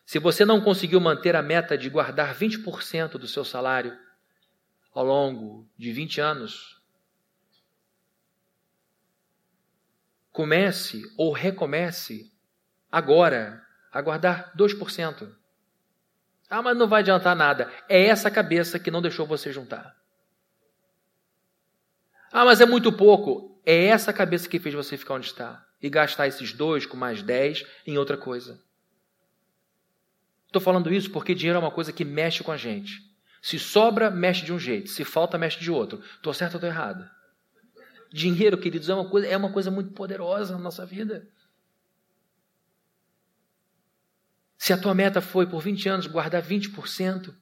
se 0.05 0.19
você 0.19 0.43
não 0.45 0.61
conseguiu 0.61 0.99
manter 0.99 1.35
a 1.35 1.41
meta 1.41 1.77
de 1.77 1.89
guardar 1.89 2.35
20% 2.35 3.11
do 3.11 3.27
seu 3.27 3.45
salário 3.45 3.97
ao 4.93 5.05
longo 5.05 5.69
de 5.77 5.91
20 5.91 6.19
anos, 6.19 6.78
comece 10.39 11.03
ou 11.17 11.33
recomece 11.33 12.31
agora 12.89 13.61
a 13.91 14.01
guardar 14.01 14.53
2%. 14.55 15.29
Ah, 16.49 16.61
mas 16.61 16.77
não 16.77 16.87
vai 16.87 17.01
adiantar 17.01 17.35
nada. 17.35 17.69
É 17.89 18.05
essa 18.05 18.31
cabeça 18.31 18.79
que 18.79 18.89
não 18.89 19.01
deixou 19.01 19.27
você 19.27 19.51
juntar. 19.51 19.93
Ah, 22.31 22.45
mas 22.45 22.61
é 22.61 22.65
muito 22.65 22.89
pouco. 22.89 23.61
É 23.65 23.87
essa 23.87 24.13
cabeça 24.13 24.47
que 24.47 24.61
fez 24.61 24.73
você 24.73 24.95
ficar 24.95 25.15
onde 25.15 25.25
está. 25.25 25.61
E 25.81 25.89
gastar 25.89 26.25
esses 26.25 26.53
dois 26.53 26.85
com 26.85 26.95
mais 26.95 27.21
10 27.21 27.65
em 27.85 27.97
outra 27.97 28.15
coisa. 28.15 28.63
Estou 30.47 30.61
falando 30.61 30.93
isso 30.93 31.11
porque 31.11 31.35
dinheiro 31.35 31.57
é 31.57 31.61
uma 31.61 31.69
coisa 31.69 31.91
que 31.91 32.05
mexe 32.05 32.45
com 32.45 32.53
a 32.53 32.57
gente. 32.57 32.93
Se 33.41 33.59
sobra, 33.59 34.09
mexe 34.09 34.45
de 34.45 34.53
um 34.53 34.59
jeito. 34.59 34.89
Se 34.89 35.03
falta, 35.03 35.37
mexe 35.37 35.59
de 35.59 35.69
outro. 35.69 36.01
Estou 36.15 36.33
certo 36.33 36.53
ou 36.53 36.59
estou 36.59 36.69
errado? 36.69 37.18
Dinheiro, 38.11 38.57
queridos, 38.57 38.89
é 38.89 38.93
uma 38.93 39.07
coisa, 39.07 39.27
é 39.27 39.37
uma 39.37 39.51
coisa 39.51 39.69
muito 39.69 39.91
poderosa 39.91 40.53
na 40.53 40.59
nossa 40.59 40.85
vida. 40.85 41.27
Se 44.57 44.73
a 44.73 44.77
tua 44.77 44.93
meta 44.93 45.21
foi 45.21 45.47
por 45.47 45.61
20 45.61 45.87
anos 45.87 46.07
guardar 46.07 46.41
20% 46.43 47.33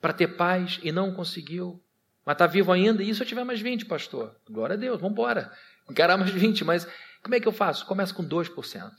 para 0.00 0.12
ter 0.12 0.28
paz 0.36 0.78
e 0.82 0.90
não 0.92 1.12
conseguiu, 1.12 1.82
mas 2.24 2.34
está 2.34 2.46
vivo 2.46 2.72
ainda, 2.72 3.02
e 3.02 3.14
se 3.14 3.22
eu 3.22 3.26
tiver 3.26 3.44
mais 3.44 3.60
20, 3.60 3.84
pastor? 3.84 4.34
Glória 4.48 4.74
a 4.74 4.78
Deus, 4.78 5.00
vamos 5.00 5.12
embora. 5.12 5.52
Encarar 5.90 6.16
mais 6.16 6.30
20, 6.30 6.64
mas 6.64 6.86
como 7.22 7.34
é 7.34 7.40
que 7.40 7.48
eu 7.48 7.52
faço? 7.52 7.84
Começa 7.84 8.14
com 8.14 8.24
2%. 8.24 8.92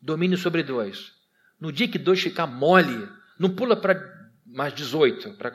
Domínio 0.00 0.38
sobre 0.38 0.62
2. 0.62 1.14
No 1.58 1.72
dia 1.72 1.88
que 1.88 1.98
2 1.98 2.20
ficar 2.20 2.46
mole, 2.46 3.08
não 3.38 3.54
pula 3.54 3.74
para 3.74 4.30
mais 4.46 4.72
18, 4.74 5.34
para 5.34 5.52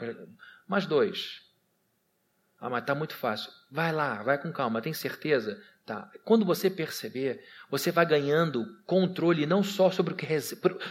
mais 0.67 0.85
2. 0.85 1.42
Ah, 2.63 2.69
mas 2.69 2.83
está 2.83 2.95
muito 2.95 3.13
fácil. 3.13 3.51
Vai 3.69 3.91
lá, 3.91 4.23
vai 4.23 4.37
com 4.37 4.49
calma, 4.49 4.81
tem 4.81 4.93
certeza? 4.93 5.61
Tá. 5.85 6.09
Quando 6.23 6.45
você 6.45 6.69
perceber, 6.69 7.43
você 7.69 7.91
vai 7.91 8.05
ganhando 8.05 8.65
controle 8.85 9.45
não 9.45 9.61
só 9.61 9.91
sobre, 9.91 10.13
o 10.13 10.15
que, 10.15 10.25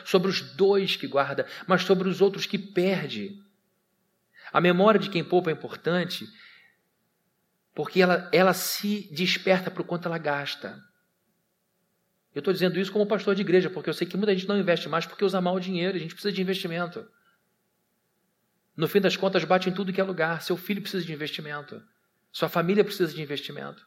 sobre 0.05 0.29
os 0.29 0.43
dois 0.55 0.97
que 0.97 1.07
guarda, 1.07 1.47
mas 1.67 1.81
sobre 1.85 2.11
os 2.11 2.21
outros 2.21 2.45
que 2.45 2.59
perde. 2.59 3.43
A 4.53 4.61
memória 4.61 5.01
de 5.01 5.09
quem 5.09 5.25
poupa 5.25 5.49
é 5.49 5.55
importante 5.55 6.27
porque 7.75 8.03
ela, 8.03 8.29
ela 8.35 8.53
se 8.53 9.09
desperta 9.11 9.71
para 9.71 9.81
o 9.81 9.87
quanto 9.87 10.09
ela 10.09 10.19
gasta. 10.19 10.79
Eu 12.35 12.41
estou 12.41 12.53
dizendo 12.53 12.79
isso 12.79 12.93
como 12.93 13.07
pastor 13.07 13.35
de 13.35 13.41
igreja, 13.41 13.71
porque 13.71 13.89
eu 13.89 13.95
sei 13.95 14.07
que 14.07 14.19
muita 14.19 14.35
gente 14.35 14.47
não 14.47 14.59
investe 14.59 14.91
mais 14.91 15.07
porque 15.07 15.25
usa 15.25 15.41
mal 15.41 15.55
o 15.55 15.61
dinheiro, 15.61 15.97
a 15.97 16.01
gente 16.01 16.13
precisa 16.13 16.35
de 16.35 16.43
investimento. 16.43 17.09
No 18.77 18.89
fim 18.89 19.01
das 19.01 19.17
contas, 19.17 19.45
bate 19.45 19.69
em 19.69 19.73
tudo 19.73 19.93
que 19.93 20.01
é 20.01 20.05
lugar. 20.05 20.43
Seu 20.43 20.57
filho 20.57 20.81
precisa 20.81 21.05
de 21.05 21.13
investimento. 21.13 21.81
Sua 22.33 22.49
família 22.49 22.83
precisa 22.83 23.13
de 23.13 23.21
investimento. 23.21 23.83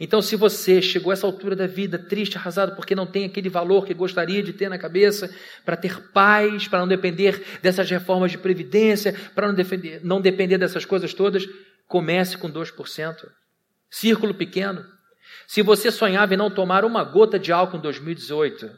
Então, 0.00 0.20
se 0.22 0.34
você 0.34 0.80
chegou 0.80 1.10
a 1.10 1.14
essa 1.14 1.26
altura 1.26 1.54
da 1.54 1.66
vida 1.66 1.98
triste, 1.98 2.36
arrasado, 2.36 2.74
porque 2.74 2.94
não 2.94 3.06
tem 3.06 3.24
aquele 3.24 3.48
valor 3.48 3.84
que 3.84 3.94
gostaria 3.94 4.42
de 4.42 4.52
ter 4.52 4.68
na 4.68 4.78
cabeça, 4.78 5.32
para 5.64 5.76
ter 5.76 6.10
paz, 6.10 6.66
para 6.66 6.80
não 6.80 6.88
depender 6.88 7.44
dessas 7.62 7.88
reformas 7.88 8.30
de 8.30 8.38
previdência, 8.38 9.14
para 9.34 9.52
não, 9.52 9.56
não 10.02 10.20
depender 10.20 10.58
dessas 10.58 10.84
coisas 10.84 11.12
todas, 11.12 11.46
comece 11.86 12.36
com 12.36 12.50
2%. 12.50 13.28
Círculo 13.90 14.34
pequeno. 14.34 14.84
Se 15.46 15.62
você 15.62 15.90
sonhava 15.90 16.34
em 16.34 16.36
não 16.36 16.50
tomar 16.50 16.84
uma 16.84 17.04
gota 17.04 17.38
de 17.38 17.52
álcool 17.52 17.76
em 17.76 17.80
2018, 17.80 18.70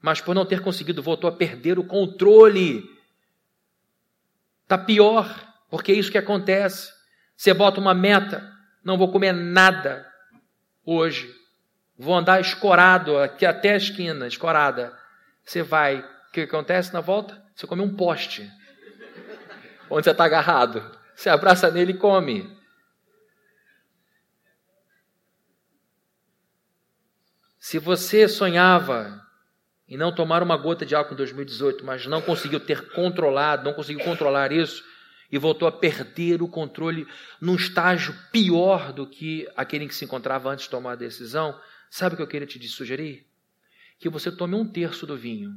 mas 0.00 0.20
por 0.20 0.34
não 0.34 0.46
ter 0.46 0.60
conseguido 0.60 1.02
voltou 1.02 1.28
a 1.28 1.32
perder 1.32 1.78
o 1.78 1.84
controle 1.84 2.84
Está 4.64 4.76
pior, 4.78 5.28
porque 5.70 5.92
é 5.92 5.94
isso 5.94 6.10
que 6.10 6.18
acontece. 6.18 6.90
Você 7.36 7.52
bota 7.54 7.80
uma 7.80 7.94
meta, 7.94 8.50
não 8.82 8.98
vou 8.98 9.12
comer 9.12 9.32
nada. 9.32 10.10
hoje. 10.84 11.32
Vou 11.96 12.14
andar 12.14 12.40
escorado 12.40 13.16
aqui 13.18 13.46
até 13.46 13.74
a 13.74 13.76
esquina, 13.76 14.26
escorada. 14.26 14.92
Você 15.44 15.62
vai. 15.62 16.00
O 16.00 16.32
que 16.32 16.40
acontece 16.40 16.92
na 16.92 17.00
volta? 17.00 17.40
Você 17.54 17.66
come 17.66 17.82
um 17.82 17.94
poste. 17.94 18.50
Onde 19.88 20.04
você 20.04 20.10
está 20.10 20.24
agarrado. 20.24 20.98
Você 21.14 21.28
abraça 21.28 21.70
nele 21.70 21.92
e 21.92 21.98
come. 21.98 22.52
Se 27.60 27.78
você 27.78 28.28
sonhava 28.28 29.23
em 29.88 29.96
não 29.96 30.14
tomar 30.14 30.42
uma 30.42 30.56
gota 30.56 30.86
de 30.86 30.94
álcool 30.94 31.14
em 31.14 31.18
2018, 31.18 31.84
mas 31.84 32.06
não 32.06 32.22
conseguiu 32.22 32.58
ter 32.58 32.88
controlado, 32.90 33.64
não 33.64 33.74
conseguiu 33.74 34.04
controlar 34.04 34.50
isso, 34.50 34.82
e 35.30 35.38
voltou 35.38 35.66
a 35.66 35.72
perder 35.72 36.42
o 36.42 36.48
controle 36.48 37.06
num 37.40 37.56
estágio 37.56 38.14
pior 38.30 38.92
do 38.92 39.06
que 39.06 39.48
aquele 39.56 39.84
em 39.84 39.88
que 39.88 39.94
se 39.94 40.04
encontrava 40.04 40.50
antes 40.50 40.64
de 40.64 40.70
tomar 40.70 40.92
a 40.92 40.96
decisão, 40.96 41.58
sabe 41.90 42.14
o 42.14 42.16
que 42.16 42.22
eu 42.22 42.28
queria 42.28 42.46
te 42.46 42.68
sugerir? 42.68 43.26
Que 43.98 44.08
você 44.08 44.30
tome 44.30 44.54
um 44.54 44.66
terço 44.66 45.06
do 45.06 45.16
vinho. 45.16 45.52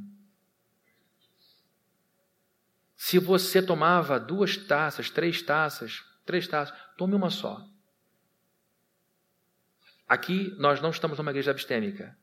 Se 2.96 3.20
você 3.20 3.62
tomava 3.62 4.20
duas 4.20 4.58
taças, 4.58 5.10
três 5.10 5.42
taças, 5.42 6.04
três 6.26 6.48
taças, 6.48 6.76
tome 6.98 7.14
uma 7.14 7.30
só. 7.30 7.64
Aqui 10.08 10.56
nós 10.58 10.82
não 10.82 10.90
estamos 10.90 11.18
numa 11.18 11.32
igreja 11.32 11.52
abstêmica. 11.52 12.18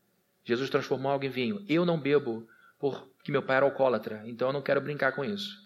Jesus 0.44 0.68
transformou 0.70 1.10
algo 1.10 1.24
em 1.24 1.30
vinho. 1.30 1.64
Eu 1.68 1.84
não 1.84 1.98
bebo 1.98 2.46
porque 2.78 3.32
meu 3.32 3.42
pai 3.42 3.56
era 3.56 3.64
alcoólatra, 3.64 4.22
então 4.26 4.48
eu 4.48 4.52
não 4.52 4.62
quero 4.62 4.80
brincar 4.80 5.12
com 5.12 5.24
isso. 5.24 5.62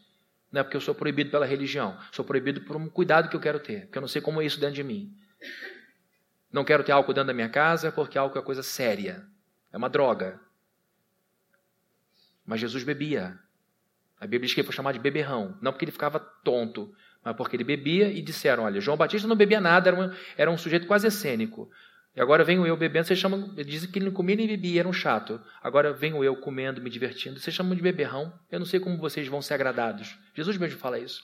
Não 0.53 0.61
é 0.61 0.65
porque 0.65 0.77
eu 0.77 0.81
sou 0.81 0.95
proibido 0.95 1.31
pela 1.31 1.45
religião, 1.45 1.99
sou 2.13 2.25
proibido 2.25 2.61
por 2.63 2.77
um 2.77 2.89
cuidado 2.89 3.29
que 3.29 3.37
eu 3.37 3.41
quero 3.41 3.59
ter, 3.59 3.83
porque 3.83 3.99
eu 3.99 4.01
não 4.01 4.09
sei 4.09 4.23
como 4.23 4.41
é 4.41 4.47
isso 4.47 4.61
dentro 4.61 4.77
de 4.77 4.85
mim. 4.85 5.13
Não 6.51 6.65
quero 6.65 6.83
ter 6.83 6.93
álcool 6.93 7.13
dentro 7.13 7.27
da 7.27 7.35
minha 7.35 7.49
casa 7.49 7.93
porque 7.93 8.17
álcool 8.17 8.39
é 8.39 8.43
coisa 8.43 8.63
séria, 8.63 9.27
é 9.73 9.77
uma 9.77 9.91
droga. 9.91 10.41
Mas 12.47 12.61
Jesus 12.61 12.83
bebia. 12.83 13.39
A 14.19 14.27
Bíblia 14.27 14.47
diz 14.47 14.55
que 14.55 14.61
ele 14.61 14.67
foi 14.67 14.75
chamado 14.75 14.95
de 14.95 15.01
beberrão, 15.01 15.57
não 15.61 15.71
porque 15.71 15.85
ele 15.85 15.93
ficava 15.93 16.19
tonto, 16.19 16.95
mas 17.23 17.37
porque 17.37 17.57
ele 17.57 17.65
bebia 17.65 18.11
e 18.11 18.23
disseram: 18.23 18.65
olha, 18.65 18.81
João 18.81 18.97
Batista 18.97 19.29
não 19.29 19.37
bebia 19.37 19.61
nada, 19.61 19.91
era 19.91 20.01
um, 20.01 20.15
era 20.37 20.51
um 20.51 20.57
sujeito 20.57 20.87
quase 20.87 21.07
essênico. 21.07 21.71
E 22.19 22.21
agora 22.21 22.43
venho 22.43 22.67
eu 22.67 22.77
bebendo, 22.77 23.07
vocês 23.07 23.17
chamam, 23.21 23.55
dizem 23.55 23.89
que 23.89 23.97
ele 23.97 24.07
não 24.07 24.13
comia 24.13 24.35
nem 24.35 24.49
bebia, 24.49 24.81
era 24.81 24.89
um 24.89 24.93
chato. 24.93 25.41
Agora 25.63 25.93
venho 25.93 26.25
eu 26.25 26.35
comendo, 26.35 26.83
me 26.83 26.91
divertindo, 26.91 27.39
vocês 27.39 27.55
chamam 27.55 27.77
de 27.77 27.81
beberrão. 27.81 28.37
Eu 28.51 28.59
não 28.59 28.67
sei 28.67 28.81
como 28.81 28.99
vocês 28.99 29.29
vão 29.29 29.41
ser 29.41 29.55
agradados. 29.55 30.19
Jesus 30.35 30.57
mesmo 30.57 30.81
fala 30.81 30.99
isso. 30.99 31.23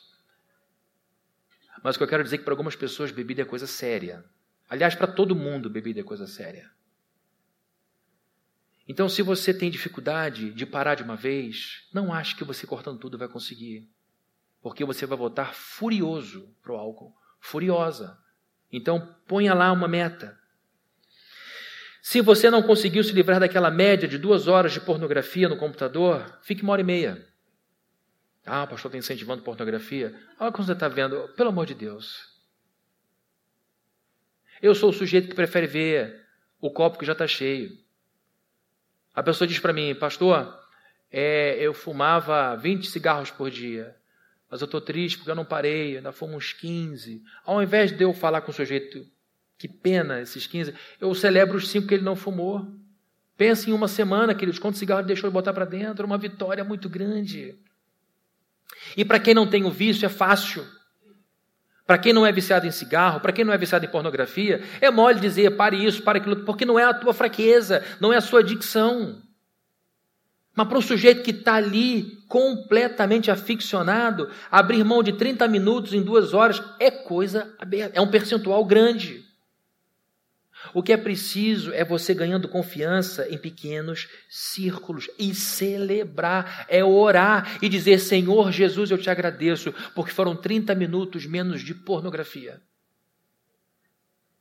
Mas 1.83 1.97
o 1.97 1.99
que 1.99 2.05
eu 2.05 2.09
quero 2.09 2.23
dizer 2.23 2.37
é 2.37 2.39
que 2.39 2.45
para 2.45 2.53
algumas 2.53 2.77
pessoas 2.77 3.11
bebida 3.11 3.43
é 3.43 3.45
coisa 3.45 3.67
séria. 3.67 4.25
Aliás, 4.71 4.95
para 4.95 5.09
todo 5.09 5.35
mundo 5.35 5.69
bebida 5.69 5.99
é 5.99 6.05
coisa 6.05 6.29
séria. 6.29 6.71
Então, 8.87 9.09
se 9.09 9.21
você 9.21 9.53
tem 9.53 9.73
dificuldade 9.73 10.53
de 10.53 10.65
parar 10.65 10.95
de 10.95 11.03
uma 11.03 11.17
vez, 11.17 11.89
não 11.93 12.15
ache 12.15 12.37
que 12.37 12.45
você 12.45 12.69
cortando 12.69 13.01
tudo 13.01 13.19
vai 13.19 13.27
conseguir. 13.27 13.91
Porque 14.63 14.85
você 14.85 15.07
vai 15.07 15.19
voltar 15.19 15.55
furioso 15.55 16.55
para 16.63 16.73
o 16.73 16.77
álcool, 16.77 17.13
furiosa. 17.41 18.17
Então, 18.71 19.13
ponha 19.27 19.53
lá 19.55 19.73
uma 19.73 19.89
meta. 19.89 20.39
Se 22.07 22.21
você 22.21 22.51
não 22.51 22.63
conseguiu 22.63 23.03
se 23.03 23.15
livrar 23.15 23.41
daquela 23.41 23.71
média 23.71 24.07
de 24.07 24.19
duas 24.19 24.47
horas 24.47 24.75
de 24.75 24.81
pornografia 24.81 25.49
no 25.49 25.57
computador, 25.57 26.39
fique 26.43 26.63
uma 26.63 26.75
hora 26.75 26.83
e 26.83 26.85
meia. 26.85 27.27
Ah, 28.45 28.65
o 28.65 28.69
pastor 28.69 28.91
está 28.91 28.99
incentivando 28.99 29.43
pornografia. 29.43 30.15
Olha 30.39 30.53
como 30.53 30.67
você 30.67 30.73
está 30.73 30.87
vendo. 30.87 31.29
Pelo 31.29 31.49
amor 31.49 31.65
de 31.65 31.73
Deus. 31.73 32.39
Eu 34.61 34.75
sou 34.75 34.91
o 34.91 34.93
sujeito 34.93 35.29
que 35.29 35.35
prefere 35.35 35.67
ver 35.67 36.27
o 36.61 36.71
copo 36.71 36.99
que 36.99 37.07
já 37.07 37.13
está 37.13 37.27
cheio. 37.27 37.71
A 39.15 39.23
pessoa 39.23 39.49
diz 39.49 39.59
para 39.59 39.73
mim, 39.73 39.95
pastor, 39.95 40.55
é, 41.11 41.57
eu 41.59 41.73
fumava 41.73 42.55
20 42.55 42.87
cigarros 42.87 43.31
por 43.31 43.51
dia, 43.51 43.97
mas 44.51 44.61
eu 44.61 44.67
estou 44.67 44.83
triste 44.83 45.17
porque 45.17 45.31
eu 45.31 45.35
não 45.35 45.47
parei, 45.47 45.97
ainda 45.97 46.13
fumo 46.13 46.37
uns 46.37 46.53
15. 46.53 47.23
Ao 47.47 47.63
invés 47.63 47.97
de 47.97 48.05
eu 48.05 48.13
falar 48.13 48.43
com 48.43 48.51
o 48.51 48.55
sujeito 48.55 49.14
que 49.59 49.69
pena 49.69 50.21
esses 50.21 50.47
15. 50.47 50.75
Eu 51.01 51.15
celebro 51.15 51.57
os 51.57 51.69
cinco 51.69 51.87
que 51.87 51.95
ele 51.95 52.05
não 52.05 52.17
fumou. 52.17 52.67
Pensa 53.37 53.69
em 53.69 53.73
uma 53.73 53.89
semana, 53.89 54.35
queridos, 54.35 54.59
quantos 54.59 54.79
cigarros 54.79 55.03
ele 55.03 55.09
deixou 55.09 55.29
de 55.29 55.35
botar 55.35 55.53
para 55.53 55.65
dentro. 55.65 56.07
Uma 56.07 56.19
vitória 56.19 56.63
muito 56.63 56.89
grande. 56.89 57.57
E 58.97 59.05
para 59.05 59.19
quem 59.19 59.35
não 59.35 59.47
tem 59.47 59.65
o 59.65 59.71
vício, 59.71 60.07
é 60.07 60.09
fácil. 60.09 60.65
Para 61.87 61.99
quem 61.99 62.13
não 62.13 62.25
é 62.25 62.33
viciado 62.33 62.67
em 62.67 62.71
cigarro, 62.71 63.21
para 63.21 63.33
quem 63.33 63.45
não 63.45 63.53
é 63.53 63.59
viciado 63.59 63.85
em 63.85 63.89
pornografia, 63.89 64.63
é 64.81 64.91
mole 64.91 65.21
dizer 65.21 65.51
pare 65.51 65.85
isso, 65.85 66.03
pare 66.03 66.19
aquilo, 66.19 66.37
porque 66.45 66.65
não 66.65 66.79
é 66.79 66.85
a 66.85 66.95
tua 66.95 67.13
fraqueza, 67.13 67.85
não 68.01 68.13
é 68.13 68.17
a 68.17 68.23
sua 68.23 68.41
adicção. 68.41 69.21
Mas 70.55 70.69
para 70.69 70.79
um 70.79 70.83
sujeito 70.83 71.23
que 71.23 71.33
está 71.33 71.57
ali 71.57 72.23
completamente 72.29 73.31
aficionado, 73.31 74.31
abrir 74.51 74.85
mão 74.85 75.03
de 75.03 75.13
30 75.13 75.47
minutos 75.49 75.93
em 75.93 76.01
duas 76.01 76.33
horas 76.33 76.63
é 76.79 76.91
coisa 76.91 77.53
aberta, 77.59 77.99
é 77.99 78.01
um 78.01 78.11
percentual 78.11 78.65
grande. 78.65 79.24
O 80.73 80.83
que 80.83 80.93
é 80.93 80.97
preciso 80.97 81.73
é 81.73 81.85
você 81.85 82.15
ganhando 82.15 82.49
confiança 82.49 83.29
em 83.29 83.37
pequenos 83.37 84.09
círculos 84.29 85.11
e 85.19 85.35
celebrar, 85.35 86.67
é 86.69 86.83
orar 86.83 87.59
e 87.63 87.69
dizer: 87.69 87.99
Senhor 87.99 88.51
Jesus, 88.51 88.91
eu 88.91 88.99
te 88.99 89.11
agradeço, 89.11 89.73
porque 89.95 90.13
foram 90.13 90.37
30 90.37 90.75
minutos 90.75 91.27
menos 91.27 91.63
de 91.63 91.75
pornografia. 91.75 92.63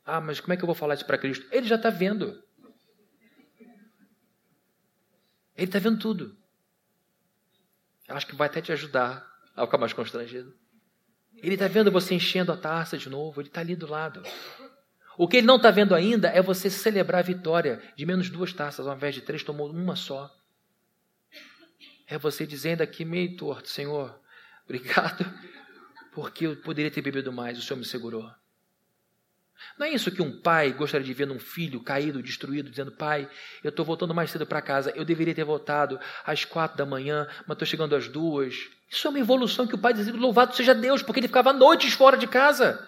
Ah, 0.06 0.22
mas 0.22 0.40
como 0.40 0.54
é 0.54 0.58
que 0.58 0.64
eu 0.64 0.68
vou 0.68 0.76
falar 0.76 0.96
isso 0.96 1.06
para 1.06 1.18
Cristo? 1.18 1.46
Ele 1.52 1.68
já 1.68 1.76
está 1.76 1.90
vendo. 1.90 2.42
Ele 5.56 5.68
está 5.68 5.80
vendo 5.80 6.00
tudo. 6.00 6.36
Eu 8.08 8.16
acho 8.16 8.28
que 8.28 8.36
vai 8.36 8.48
até 8.48 8.62
te 8.62 8.72
ajudar 8.72 9.26
a 9.56 9.66
ficar 9.66 9.78
mais 9.78 9.94
constrangido. 9.94 10.54
Ele 11.38 11.56
está 11.56 11.68
vendo 11.68 11.92
você 11.92 12.16
enchendo 12.16 12.52
a 12.52 12.58
taça 12.58 12.98
de 12.98 13.10
novo, 13.10 13.42
ele 13.42 13.50
está 13.50 13.62
ali 13.62 13.76
do 13.76 13.88
lado. 13.88 14.24
O 15.18 15.28
que 15.28 15.38
ele 15.38 15.48
não 15.48 15.58
está 15.58 15.70
vendo 15.70 15.94
ainda 15.94 16.30
é 16.30 16.42
você 16.42 16.70
celebrar 16.70 17.20
a 17.20 17.24
vitória 17.24 17.82
de 17.96 18.06
menos 18.06 18.30
duas 18.30 18.52
taças, 18.52 18.88
ao 18.88 18.96
invés 18.96 19.14
de 19.16 19.22
três, 19.22 19.44
tomou 19.44 19.70
uma 19.70 19.96
só. 19.96 20.34
É 22.08 22.18
você 22.18 22.46
dizendo 22.46 22.82
aqui 22.82 23.06
meio 23.06 23.38
torto, 23.38 23.70
Senhor, 23.70 24.20
obrigado, 24.66 25.26
porque 26.14 26.48
eu 26.48 26.56
poderia 26.58 26.92
ter 26.92 27.02
bebido 27.02 27.32
mais, 27.32 27.58
o 27.58 27.62
Senhor 27.62 27.78
me 27.78 27.86
segurou. 27.86 28.30
Não 29.78 29.86
é 29.88 29.92
isso 29.92 30.12
que 30.12 30.22
um 30.22 30.42
pai 30.42 30.72
gostaria 30.74 31.06
de 31.06 31.14
ver 31.14 31.26
num 31.26 31.40
filho 31.40 31.82
caído, 31.82 32.22
destruído, 32.22 32.70
dizendo: 32.70 32.92
Pai, 32.92 33.30
eu 33.64 33.70
estou 33.70 33.86
voltando 33.86 34.14
mais 34.14 34.30
cedo 34.30 34.46
para 34.46 34.62
casa, 34.62 34.92
eu 34.96 35.06
deveria 35.06 35.34
ter 35.34 35.44
voltado 35.44 36.00
às 36.26 36.44
quatro 36.44 36.78
da 36.78 36.86
manhã, 36.86 37.28
mas 37.48 37.56
estou 37.56 37.66
chegando 37.66 37.96
às 37.96 38.08
duas. 38.08 38.56
Isso 38.90 39.08
é 39.08 39.10
uma 39.10 39.20
evolução 39.20 39.66
que 39.66 39.76
o 39.76 39.78
pai 39.78 39.94
dizia: 39.94 40.14
Louvado 40.14 40.56
seja 40.56 40.76
Deus, 40.76 41.02
porque 41.02 41.20
ele 41.20 41.28
ficava 41.28 41.54
noites 41.54 41.94
fora 41.94 42.18
de 42.18 42.28
casa. 42.28 42.88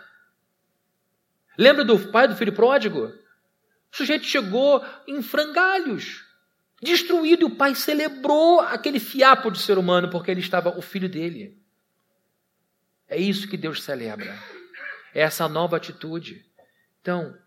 Lembra 1.58 1.84
do 1.84 1.98
pai 2.12 2.28
do 2.28 2.36
filho 2.36 2.54
pródigo? 2.54 3.06
O 3.06 3.96
sujeito 3.96 4.26
chegou 4.26 4.84
em 5.08 5.22
frangalhos, 5.22 6.26
destruído, 6.82 7.44
e 7.44 7.46
o 7.46 7.56
pai 7.56 7.74
celebrou 7.76 8.60
aquele 8.60 9.00
fiapo 9.00 9.50
de 9.50 9.60
ser 9.60 9.78
humano 9.78 10.10
porque 10.10 10.30
ele 10.30 10.42
estava 10.42 10.78
o 10.78 10.82
filho 10.82 11.08
dele. 11.08 11.58
É 13.08 13.18
isso 13.18 13.48
que 13.48 13.56
Deus 13.56 13.84
celebra. 13.84 14.38
É 15.14 15.22
essa 15.22 15.48
nova 15.48 15.78
atitude. 15.78 16.46
Então, 17.02 17.38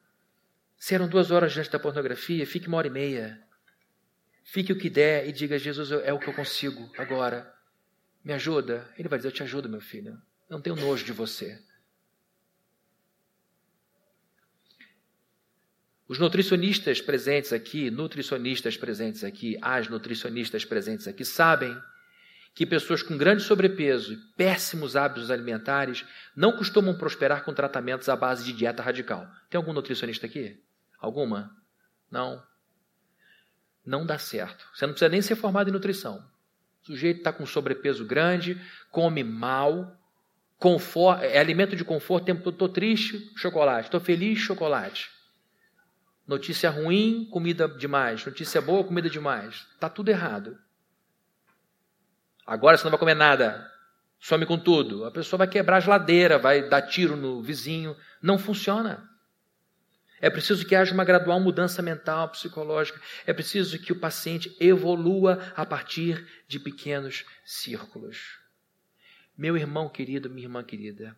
se 0.78 0.94
eram 0.94 1.08
duas 1.08 1.30
horas 1.30 1.52
diante 1.52 1.70
da 1.70 1.78
pornografia, 1.78 2.46
fique 2.46 2.68
uma 2.68 2.78
hora 2.78 2.86
e 2.86 2.90
meia. 2.90 3.42
Fique 4.44 4.72
o 4.72 4.78
que 4.78 4.88
der 4.88 5.28
e 5.28 5.32
diga: 5.32 5.58
Jesus, 5.58 5.90
é 5.90 6.12
o 6.12 6.18
que 6.18 6.28
eu 6.28 6.34
consigo 6.34 6.90
agora. 6.96 7.52
Me 8.24 8.32
ajuda. 8.32 8.88
Ele 8.96 9.08
vai 9.08 9.18
dizer: 9.18 9.28
Eu 9.28 9.32
te 9.32 9.42
ajudo, 9.42 9.68
meu 9.68 9.80
filho. 9.80 10.18
Não 10.48 10.62
tenho 10.62 10.76
nojo 10.76 11.04
de 11.04 11.12
você. 11.12 11.60
Os 16.08 16.18
nutricionistas 16.18 17.02
presentes 17.02 17.52
aqui, 17.52 17.90
nutricionistas 17.90 18.78
presentes 18.78 19.22
aqui, 19.22 19.58
as 19.60 19.88
nutricionistas 19.88 20.64
presentes 20.64 21.06
aqui, 21.06 21.22
sabem 21.22 21.76
que 22.54 22.64
pessoas 22.64 23.02
com 23.02 23.16
grande 23.16 23.42
sobrepeso 23.42 24.14
e 24.14 24.16
péssimos 24.34 24.96
hábitos 24.96 25.30
alimentares 25.30 26.06
não 26.34 26.56
costumam 26.56 26.96
prosperar 26.96 27.44
com 27.44 27.52
tratamentos 27.52 28.08
à 28.08 28.16
base 28.16 28.42
de 28.42 28.54
dieta 28.54 28.82
radical. 28.82 29.30
Tem 29.50 29.58
algum 29.58 29.74
nutricionista 29.74 30.24
aqui? 30.24 30.58
Alguma? 30.98 31.54
Não. 32.10 32.42
Não 33.84 34.06
dá 34.06 34.18
certo. 34.18 34.66
Você 34.74 34.86
não 34.86 34.94
precisa 34.94 35.10
nem 35.10 35.20
ser 35.20 35.36
formado 35.36 35.68
em 35.68 35.72
nutrição. 35.72 36.24
O 36.82 36.86
sujeito 36.86 37.18
está 37.18 37.34
com 37.34 37.44
sobrepeso 37.44 38.06
grande, 38.06 38.58
come 38.90 39.22
mal, 39.22 39.94
conforto, 40.56 41.22
é 41.22 41.38
alimento 41.38 41.76
de 41.76 41.84
conforto, 41.84 42.30
estou 42.30 42.68
triste, 42.68 43.30
chocolate, 43.36 43.88
estou 43.88 44.00
feliz, 44.00 44.38
chocolate. 44.38 45.17
Notícia 46.28 46.68
ruim, 46.68 47.26
comida 47.30 47.66
demais. 47.66 48.22
Notícia 48.22 48.60
boa, 48.60 48.84
comida 48.84 49.08
demais. 49.08 49.66
Está 49.72 49.88
tudo 49.88 50.10
errado. 50.10 50.58
Agora 52.46 52.76
você 52.76 52.84
não 52.84 52.90
vai 52.90 53.00
comer 53.00 53.14
nada. 53.14 53.66
Some 54.20 54.44
com 54.44 54.58
tudo. 54.58 55.06
A 55.06 55.10
pessoa 55.10 55.38
vai 55.38 55.48
quebrar 55.48 55.78
a 55.78 55.80
geladeira, 55.80 56.38
vai 56.38 56.68
dar 56.68 56.82
tiro 56.82 57.16
no 57.16 57.42
vizinho. 57.42 57.96
Não 58.20 58.38
funciona. 58.38 59.08
É 60.20 60.28
preciso 60.28 60.66
que 60.66 60.74
haja 60.74 60.92
uma 60.92 61.04
gradual 61.04 61.40
mudança 61.40 61.80
mental, 61.80 62.28
psicológica. 62.28 63.00
É 63.26 63.32
preciso 63.32 63.78
que 63.78 63.92
o 63.92 63.98
paciente 63.98 64.54
evolua 64.60 65.52
a 65.56 65.64
partir 65.64 66.26
de 66.46 66.58
pequenos 66.58 67.24
círculos. 67.42 68.38
Meu 69.36 69.56
irmão 69.56 69.88
querido, 69.88 70.28
minha 70.28 70.44
irmã 70.46 70.62
querida, 70.62 71.16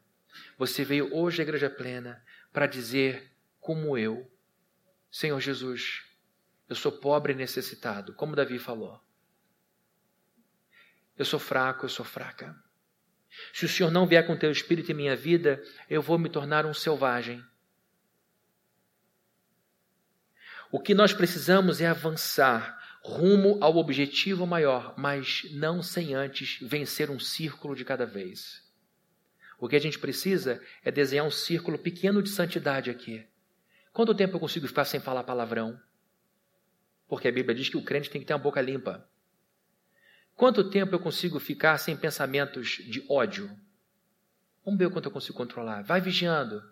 você 0.56 0.84
veio 0.84 1.12
hoje 1.12 1.40
à 1.40 1.42
Igreja 1.42 1.68
Plena 1.68 2.22
para 2.52 2.66
dizer, 2.66 3.32
como 3.58 3.96
eu, 3.98 4.30
Senhor 5.10 5.40
Jesus, 5.40 6.04
eu 6.68 6.76
sou 6.76 6.92
pobre 6.92 7.32
e 7.32 7.36
necessitado, 7.36 8.14
como 8.14 8.36
Davi 8.36 8.58
falou. 8.58 9.00
Eu 11.18 11.24
sou 11.24 11.40
fraco, 11.40 11.84
eu 11.84 11.88
sou 11.88 12.04
fraca. 12.04 12.56
Se 13.52 13.64
o 13.64 13.68
Senhor 13.68 13.90
não 13.90 14.06
vier 14.06 14.26
com 14.26 14.36
teu 14.36 14.50
espírito 14.50 14.90
em 14.90 14.94
minha 14.94 15.16
vida, 15.16 15.62
eu 15.88 16.00
vou 16.00 16.18
me 16.18 16.28
tornar 16.28 16.64
um 16.64 16.74
selvagem. 16.74 17.44
O 20.70 20.80
que 20.80 20.94
nós 20.94 21.12
precisamos 21.12 21.80
é 21.80 21.86
avançar 21.86 22.78
rumo 23.02 23.58
ao 23.60 23.76
objetivo 23.76 24.46
maior, 24.46 24.94
mas 24.96 25.42
não 25.52 25.82
sem 25.82 26.14
antes 26.14 26.58
vencer 26.60 27.10
um 27.10 27.18
círculo 27.18 27.74
de 27.74 27.84
cada 27.84 28.06
vez. 28.06 28.62
O 29.58 29.68
que 29.68 29.76
a 29.76 29.80
gente 29.80 29.98
precisa 29.98 30.62
é 30.84 30.90
desenhar 30.90 31.26
um 31.26 31.30
círculo 31.30 31.78
pequeno 31.78 32.22
de 32.22 32.30
santidade 32.30 32.90
aqui. 32.90 33.26
Quanto 33.92 34.14
tempo 34.14 34.36
eu 34.36 34.40
consigo 34.40 34.66
ficar 34.68 34.84
sem 34.84 35.00
falar 35.00 35.24
palavrão? 35.24 35.78
Porque 37.08 37.28
a 37.28 37.32
Bíblia 37.32 37.54
diz 37.54 37.68
que 37.68 37.76
o 37.76 37.84
crente 37.84 38.08
tem 38.08 38.20
que 38.20 38.26
ter 38.26 38.32
uma 38.32 38.38
boca 38.38 38.60
limpa. 38.60 39.04
Quanto 40.36 40.70
tempo 40.70 40.94
eu 40.94 41.00
consigo 41.00 41.38
ficar 41.40 41.76
sem 41.76 41.96
pensamentos 41.96 42.68
de 42.68 43.04
ódio? 43.08 43.50
Vamos 44.64 44.78
ver 44.78 44.90
quanto 44.90 45.06
eu 45.06 45.12
consigo 45.12 45.36
controlar. 45.36 45.82
Vai 45.82 46.00
vigiando. 46.00 46.62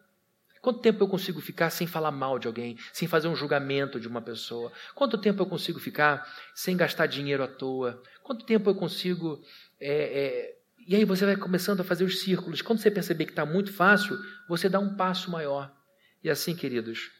Quanto 0.61 0.81
tempo 0.81 1.03
eu 1.03 1.09
consigo 1.09 1.41
ficar 1.41 1.71
sem 1.71 1.87
falar 1.87 2.11
mal 2.11 2.39
de 2.39 2.47
alguém, 2.47 2.79
sem 2.93 3.07
fazer 3.07 3.29
um 3.29 3.37
julgamento 3.37 4.01
de 4.01 4.09
uma 4.09 4.23
pessoa? 4.23 4.73
Quanto 4.95 5.19
tempo 5.19 5.43
eu 5.43 5.47
consigo 5.47 5.79
ficar 5.79 6.27
sem 6.55 6.77
gastar 6.77 7.07
dinheiro 7.07 7.43
à 7.43 7.49
toa? 7.49 8.03
Quanto 8.23 8.45
tempo 8.45 8.71
eu 8.71 8.75
consigo. 8.75 9.43
É, 9.81 9.93
é... 9.93 10.59
E 10.87 10.97
aí 10.97 11.05
você 11.05 11.27
vai 11.27 11.37
começando 11.37 11.81
a 11.81 11.85
fazer 11.85 12.05
os 12.05 12.21
círculos. 12.21 12.62
Quando 12.62 12.81
você 12.81 12.91
perceber 12.91 13.27
que 13.27 13.33
está 13.33 13.45
muito 13.45 13.73
fácil, 13.73 14.19
você 14.49 14.69
dá 14.69 14.79
um 14.79 14.97
passo 14.97 15.31
maior. 15.31 15.78
E 16.23 16.31
assim, 16.31 16.55
queridos, 16.55 17.11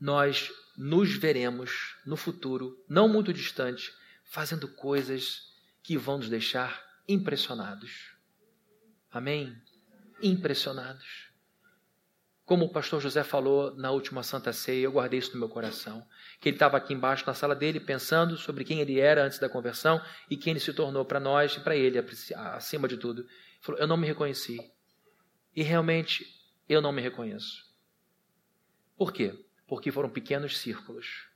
nós 0.00 0.50
nos 0.76 1.16
veremos 1.16 1.96
no 2.04 2.16
futuro, 2.16 2.82
não 2.88 3.08
muito 3.08 3.32
distante, 3.32 3.92
fazendo 4.24 4.66
coisas 4.66 5.52
que 5.82 5.96
vão 5.96 6.18
nos 6.18 6.28
deixar 6.28 6.82
impressionados. 7.08 8.16
Amém? 9.10 9.56
Impressionados. 10.22 11.30
Como 12.44 12.64
o 12.64 12.72
pastor 12.72 13.00
José 13.00 13.22
falou 13.22 13.74
na 13.76 13.90
última 13.90 14.22
Santa 14.22 14.52
Ceia, 14.52 14.84
eu 14.84 14.92
guardei 14.92 15.18
isso 15.18 15.32
no 15.32 15.38
meu 15.38 15.48
coração. 15.48 16.04
Que 16.40 16.48
ele 16.48 16.56
estava 16.56 16.76
aqui 16.76 16.92
embaixo 16.92 17.24
na 17.26 17.34
sala 17.34 17.54
dele 17.54 17.78
pensando 17.78 18.36
sobre 18.36 18.64
quem 18.64 18.80
ele 18.80 18.98
era 18.98 19.24
antes 19.24 19.38
da 19.38 19.48
conversão 19.48 20.02
e 20.28 20.36
quem 20.36 20.50
ele 20.50 20.60
se 20.60 20.72
tornou 20.72 21.04
para 21.04 21.20
nós 21.20 21.56
e 21.56 21.60
para 21.60 21.76
ele, 21.76 21.98
acima 22.54 22.88
de 22.88 22.96
tudo. 22.96 23.22
Ele 23.22 23.30
falou: 23.60 23.80
Eu 23.80 23.86
não 23.86 23.96
me 23.96 24.06
reconheci. 24.06 24.58
E 25.54 25.62
realmente 25.62 26.26
eu 26.72 26.80
não 26.80 26.92
me 26.92 27.02
reconheço. 27.02 27.64
Por 28.96 29.12
quê? 29.12 29.34
Porque 29.66 29.90
foram 29.90 30.08
pequenos 30.08 30.58
círculos. 30.58 31.26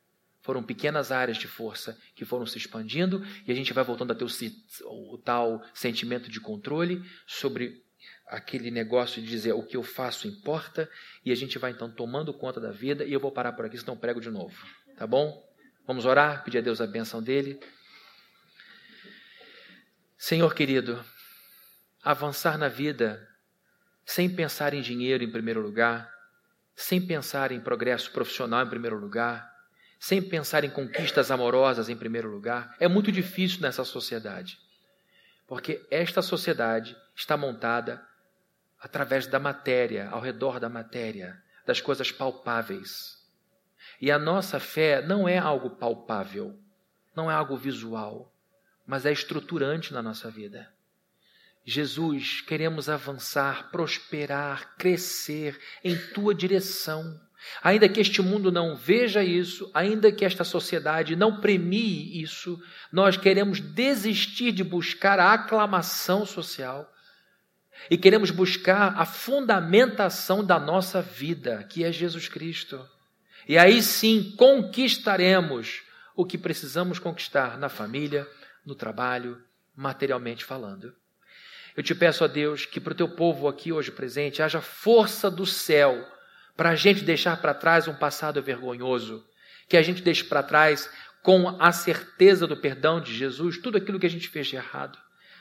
Foram 0.41 0.63
pequenas 0.63 1.11
áreas 1.11 1.39
de 1.39 1.49
força 1.49 2.01
que 2.15 2.25
foram 2.25 2.47
se 2.47 2.57
expandindo 2.57 3.25
e 3.47 3.51
a 3.51 3.55
gente 3.55 3.73
vai 3.73 3.83
voltando 3.83 4.13
a 4.13 4.15
ter 4.15 4.25
o, 4.25 5.15
o 5.15 5.19
tal 5.19 5.65
sentimento 5.75 6.31
de 6.31 6.41
controle 6.41 7.03
sobre 7.27 7.85
aquele 8.27 8.71
negócio 8.71 9.21
de 9.23 9.29
dizer 9.29 9.53
o 9.53 9.63
que 9.63 9.77
eu 9.77 9.83
faço 9.83 10.27
importa, 10.27 10.91
e 11.25 11.31
a 11.31 11.35
gente 11.35 11.59
vai 11.59 11.71
então 11.71 11.91
tomando 11.91 12.35
conta 12.35 12.61
da 12.61 12.71
vida, 12.71 13.05
e 13.05 13.13
eu 13.13 13.21
vou 13.21 13.31
parar 13.31 13.53
por 13.53 13.65
aqui, 13.65 13.79
senão 13.79 13.97
prego 13.97 14.21
de 14.21 14.31
novo. 14.31 14.55
Tá 14.97 15.07
bom? 15.07 15.45
Vamos 15.87 16.05
orar, 16.05 16.43
pedir 16.45 16.59
a 16.59 16.61
Deus 16.61 16.81
a 16.81 16.87
benção 16.87 17.23
dele. 17.23 17.61
Senhor 20.19 20.55
querido, 20.55 21.05
avançar 22.03 22.59
na 22.59 22.69
vida 22.69 23.29
sem 24.07 24.31
pensar 24.31 24.73
em 24.73 24.81
dinheiro 24.81 25.25
em 25.25 25.31
primeiro 25.31 25.61
lugar, 25.61 26.11
sem 26.77 27.05
pensar 27.05 27.51
em 27.51 27.61
progresso 27.61 28.13
profissional 28.13 28.65
em 28.65 28.69
primeiro 28.69 28.97
lugar, 28.97 29.53
sem 29.99 30.23
pensar 30.23 30.63
em 30.63 30.71
conquistas 30.71 31.31
amorosas 31.31 31.89
em 31.89 31.97
primeiro 31.97 32.31
lugar, 32.31 32.77
é 32.79 32.87
muito 32.87 33.11
difícil 33.11 33.61
nessa 33.61 33.83
sociedade. 33.83 34.59
Porque 35.47 35.85
esta 35.91 36.23
sociedade 36.23 36.97
está 37.15 37.37
montada 37.37 38.07
através 38.79 39.27
da 39.27 39.41
matéria, 39.41 40.09
ao 40.11 40.21
redor 40.21 40.61
da 40.61 40.69
matéria, 40.69 41.43
das 41.65 41.81
coisas 41.81 42.13
palpáveis. 42.13 43.17
E 44.01 44.11
a 44.11 44.19
nossa 44.19 44.61
fé 44.61 45.03
não 45.03 45.29
é 45.29 45.39
algo 45.39 45.71
palpável, 45.71 46.57
não 47.15 47.31
é 47.31 47.35
algo 47.35 47.57
visual, 47.57 48.33
mas 48.87 49.05
é 49.05 49.13
estruturante 49.13 49.93
na 49.93 50.03
nossa 50.03 50.31
vida. 50.31 50.76
Jesus, 51.69 52.41
queremos 52.43 52.89
avançar, 52.89 53.73
prosperar, 53.73 54.77
crescer 54.79 55.59
em 55.83 55.97
tua 55.97 56.33
direção. 56.33 57.21
Ainda 57.61 57.89
que 57.89 58.01
este 58.01 58.23
mundo 58.23 58.53
não 58.53 58.77
veja 58.77 59.25
isso, 59.25 59.69
ainda 59.75 60.13
que 60.13 60.25
esta 60.25 60.45
sociedade 60.45 61.17
não 61.17 61.41
premie 61.41 62.23
isso, 62.23 62.63
nós 62.93 63.17
queremos 63.17 63.59
desistir 63.61 64.53
de 64.53 64.63
buscar 64.63 65.19
a 65.19 65.33
aclamação 65.33 66.25
social 66.25 66.89
e 67.91 67.99
queremos 67.99 68.31
buscar 68.31 68.95
a 68.97 69.05
fundamentação 69.05 70.45
da 70.45 70.61
nossa 70.61 71.03
vida, 71.03 71.65
que 71.65 71.83
é 71.83 71.91
Jesus 71.91 72.29
Cristo. 72.29 72.89
E 73.49 73.59
aí 73.59 73.83
sim 73.83 74.35
conquistaremos 74.37 75.83
o 76.15 76.25
que 76.25 76.39
precisamos 76.39 77.01
conquistar 77.01 77.59
na 77.59 77.69
família, 77.69 78.27
no 78.65 78.77
trabalho, 78.77 79.43
materialmente 79.75 80.45
falando. 80.45 80.95
Eu 81.77 81.83
te 81.83 81.95
peço 81.95 82.25
a 82.25 82.27
Deus 82.27 82.65
que 82.65 82.81
para 82.81 82.93
o 82.93 82.97
teu 82.97 83.09
povo 83.09 83.49
aqui 83.49 83.73
hoje 83.73 83.91
presente 83.91 84.43
haja 84.43 84.61
força 84.61 85.31
do 85.31 85.45
céu 85.45 86.07
para 86.57 86.71
a 86.71 86.75
gente 86.75 87.05
deixar 87.05 87.41
para 87.41 87.53
trás 87.53 87.87
um 87.87 87.95
passado 87.95 88.43
vergonhoso, 88.43 89.25
que 89.69 89.77
a 89.77 89.83
gente 89.83 90.03
deixe 90.03 90.25
para 90.25 90.43
trás 90.43 90.91
com 91.23 91.61
a 91.61 91.71
certeza 91.73 92.47
do 92.47 92.57
perdão 92.57 93.01
de 93.01 93.15
Jesus 93.15 93.59
tudo 93.59 93.77
aquilo 93.77 94.01
que 94.01 94.07
a 94.07 94.11
gente 94.11 94.29
fez 94.29 94.47
de 94.47 94.57
errado 94.57 94.99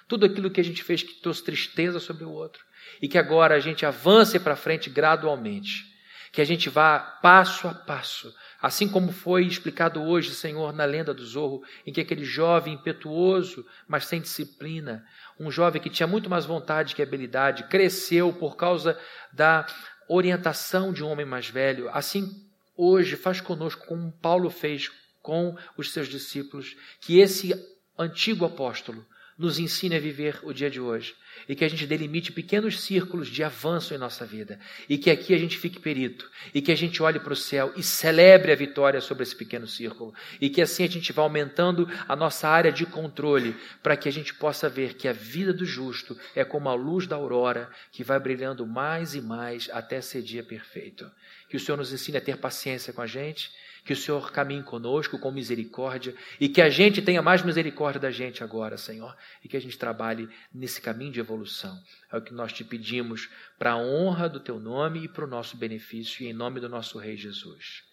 tudo 0.07 0.25
aquilo 0.25 0.51
que 0.51 0.61
a 0.61 0.63
gente 0.63 0.83
fez 0.83 1.03
que 1.03 1.15
trouxe 1.15 1.43
tristeza 1.43 1.99
sobre 1.99 2.23
o 2.23 2.31
outro, 2.31 2.63
e 3.01 3.07
que 3.07 3.17
agora 3.17 3.55
a 3.55 3.59
gente 3.59 3.85
avance 3.85 4.39
para 4.39 4.55
frente 4.55 4.89
gradualmente, 4.89 5.93
que 6.31 6.41
a 6.41 6.45
gente 6.45 6.69
vá 6.69 6.99
passo 6.99 7.67
a 7.67 7.73
passo, 7.73 8.33
assim 8.61 8.87
como 8.87 9.11
foi 9.11 9.45
explicado 9.45 10.03
hoje, 10.03 10.31
Senhor, 10.31 10.73
na 10.73 10.85
lenda 10.85 11.13
do 11.13 11.25
Zorro, 11.25 11.63
em 11.85 11.93
que 11.93 12.01
aquele 12.01 12.25
jovem 12.25 12.73
impetuoso, 12.73 13.65
mas 13.87 14.05
sem 14.05 14.21
disciplina, 14.21 15.05
um 15.39 15.51
jovem 15.51 15.81
que 15.81 15.89
tinha 15.89 16.07
muito 16.07 16.29
mais 16.29 16.45
vontade 16.45 16.95
que 16.95 17.01
habilidade, 17.01 17.63
cresceu 17.67 18.31
por 18.33 18.55
causa 18.55 18.97
da 19.33 19.65
orientação 20.07 20.93
de 20.93 21.03
um 21.03 21.07
homem 21.07 21.25
mais 21.25 21.49
velho. 21.49 21.89
Assim, 21.89 22.29
hoje, 22.75 23.15
faz 23.15 23.41
conosco 23.41 23.85
como 23.85 24.11
Paulo 24.11 24.49
fez 24.49 24.91
com 25.21 25.57
os 25.77 25.91
seus 25.91 26.07
discípulos, 26.07 26.75
que 27.01 27.19
esse 27.19 27.53
antigo 27.97 28.45
apóstolo 28.45 29.05
nos 29.37 29.59
ensine 29.59 29.95
a 29.95 29.99
viver 29.99 30.39
o 30.43 30.53
dia 30.53 30.69
de 30.69 30.79
hoje. 30.79 31.13
E 31.49 31.55
que 31.55 31.65
a 31.65 31.67
gente 31.67 31.85
delimite 31.85 32.31
pequenos 32.31 32.81
círculos 32.81 33.27
de 33.27 33.43
avanço 33.43 33.93
em 33.93 33.97
nossa 33.97 34.25
vida. 34.25 34.57
E 34.87 34.97
que 34.97 35.11
aqui 35.11 35.33
a 35.33 35.37
gente 35.37 35.57
fique 35.57 35.79
perito. 35.79 36.29
E 36.53 36.61
que 36.61 36.71
a 36.71 36.75
gente 36.75 37.03
olhe 37.03 37.19
para 37.19 37.33
o 37.33 37.35
céu 37.35 37.73
e 37.75 37.83
celebre 37.83 38.51
a 38.53 38.55
vitória 38.55 39.01
sobre 39.01 39.23
esse 39.23 39.35
pequeno 39.35 39.67
círculo. 39.67 40.13
E 40.39 40.49
que 40.49 40.61
assim 40.61 40.85
a 40.85 40.87
gente 40.87 41.11
vá 41.11 41.23
aumentando 41.23 41.89
a 42.07 42.15
nossa 42.15 42.47
área 42.47 42.71
de 42.71 42.85
controle 42.85 43.55
para 43.83 43.97
que 43.97 44.07
a 44.07 44.11
gente 44.11 44.33
possa 44.33 44.69
ver 44.69 44.93
que 44.93 45.07
a 45.07 45.13
vida 45.13 45.51
do 45.51 45.65
justo 45.65 46.17
é 46.33 46.45
como 46.45 46.69
a 46.69 46.73
luz 46.73 47.05
da 47.05 47.17
aurora 47.17 47.69
que 47.91 48.03
vai 48.03 48.19
brilhando 48.19 48.65
mais 48.65 49.13
e 49.15 49.21
mais 49.21 49.69
até 49.73 49.99
ser 49.99 50.21
dia 50.21 50.43
perfeito. 50.43 51.11
Que 51.49 51.57
o 51.57 51.59
Senhor 51.59 51.77
nos 51.77 51.91
ensine 51.91 52.17
a 52.17 52.21
ter 52.21 52.37
paciência 52.37 52.93
com 52.93 53.01
a 53.01 53.07
gente 53.07 53.51
que 53.85 53.93
o 53.93 53.95
Senhor 53.95 54.31
caminhe 54.31 54.63
conosco 54.63 55.19
com 55.19 55.31
misericórdia 55.31 56.15
e 56.39 56.49
que 56.49 56.59
a 56.59 56.69
gente 56.69 57.03
tenha 57.03 57.21
mais 57.21 57.43
misericórdia 57.43 58.01
da 58.01 58.09
gente 58.09 58.43
agora, 58.43 58.77
Senhor, 58.77 59.15
e 59.43 59.47
que 59.47 59.55
a 59.55 59.61
gente 59.61 59.77
trabalhe 59.77 60.27
nesse 60.51 60.81
caminho 60.81 61.11
de 61.11 61.19
evolução. 61.19 61.79
É 62.11 62.17
o 62.17 62.21
que 62.21 62.33
nós 62.33 62.51
te 62.51 62.63
pedimos 62.63 63.29
para 63.59 63.73
a 63.73 63.77
honra 63.77 64.27
do 64.27 64.39
teu 64.39 64.59
nome 64.59 65.03
e 65.03 65.07
para 65.07 65.23
o 65.23 65.27
nosso 65.27 65.55
benefício 65.55 66.23
e 66.23 66.27
em 66.27 66.33
nome 66.33 66.59
do 66.59 66.67
nosso 66.67 66.97
Rei 66.97 67.15
Jesus. 67.15 67.83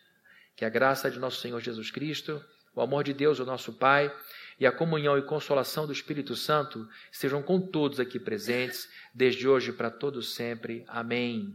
Que 0.57 0.65
a 0.65 0.71
graça 0.71 1.11
de 1.11 1.19
nosso 1.19 1.43
Senhor 1.43 1.61
Jesus 1.61 1.91
Cristo, 1.91 2.43
o 2.75 2.81
amor 2.81 3.05
de 3.05 3.13
Deus, 3.13 3.39
o 3.39 3.45
nosso 3.45 3.75
Pai, 3.75 4.11
e 4.59 4.67
a 4.67 4.73
comunhão 4.73 5.19
e 5.19 5.23
consolação 5.23 5.87
do 5.87 5.93
Espírito 5.93 6.35
Santo 6.35 6.89
estejam 7.11 7.43
com 7.43 7.61
todos 7.61 8.01
aqui 8.01 8.19
presentes, 8.19 8.89
desde 9.15 9.47
hoje 9.47 9.73
para 9.73 9.91
todos 9.91 10.35
sempre. 10.35 10.85
Amém. 10.89 11.55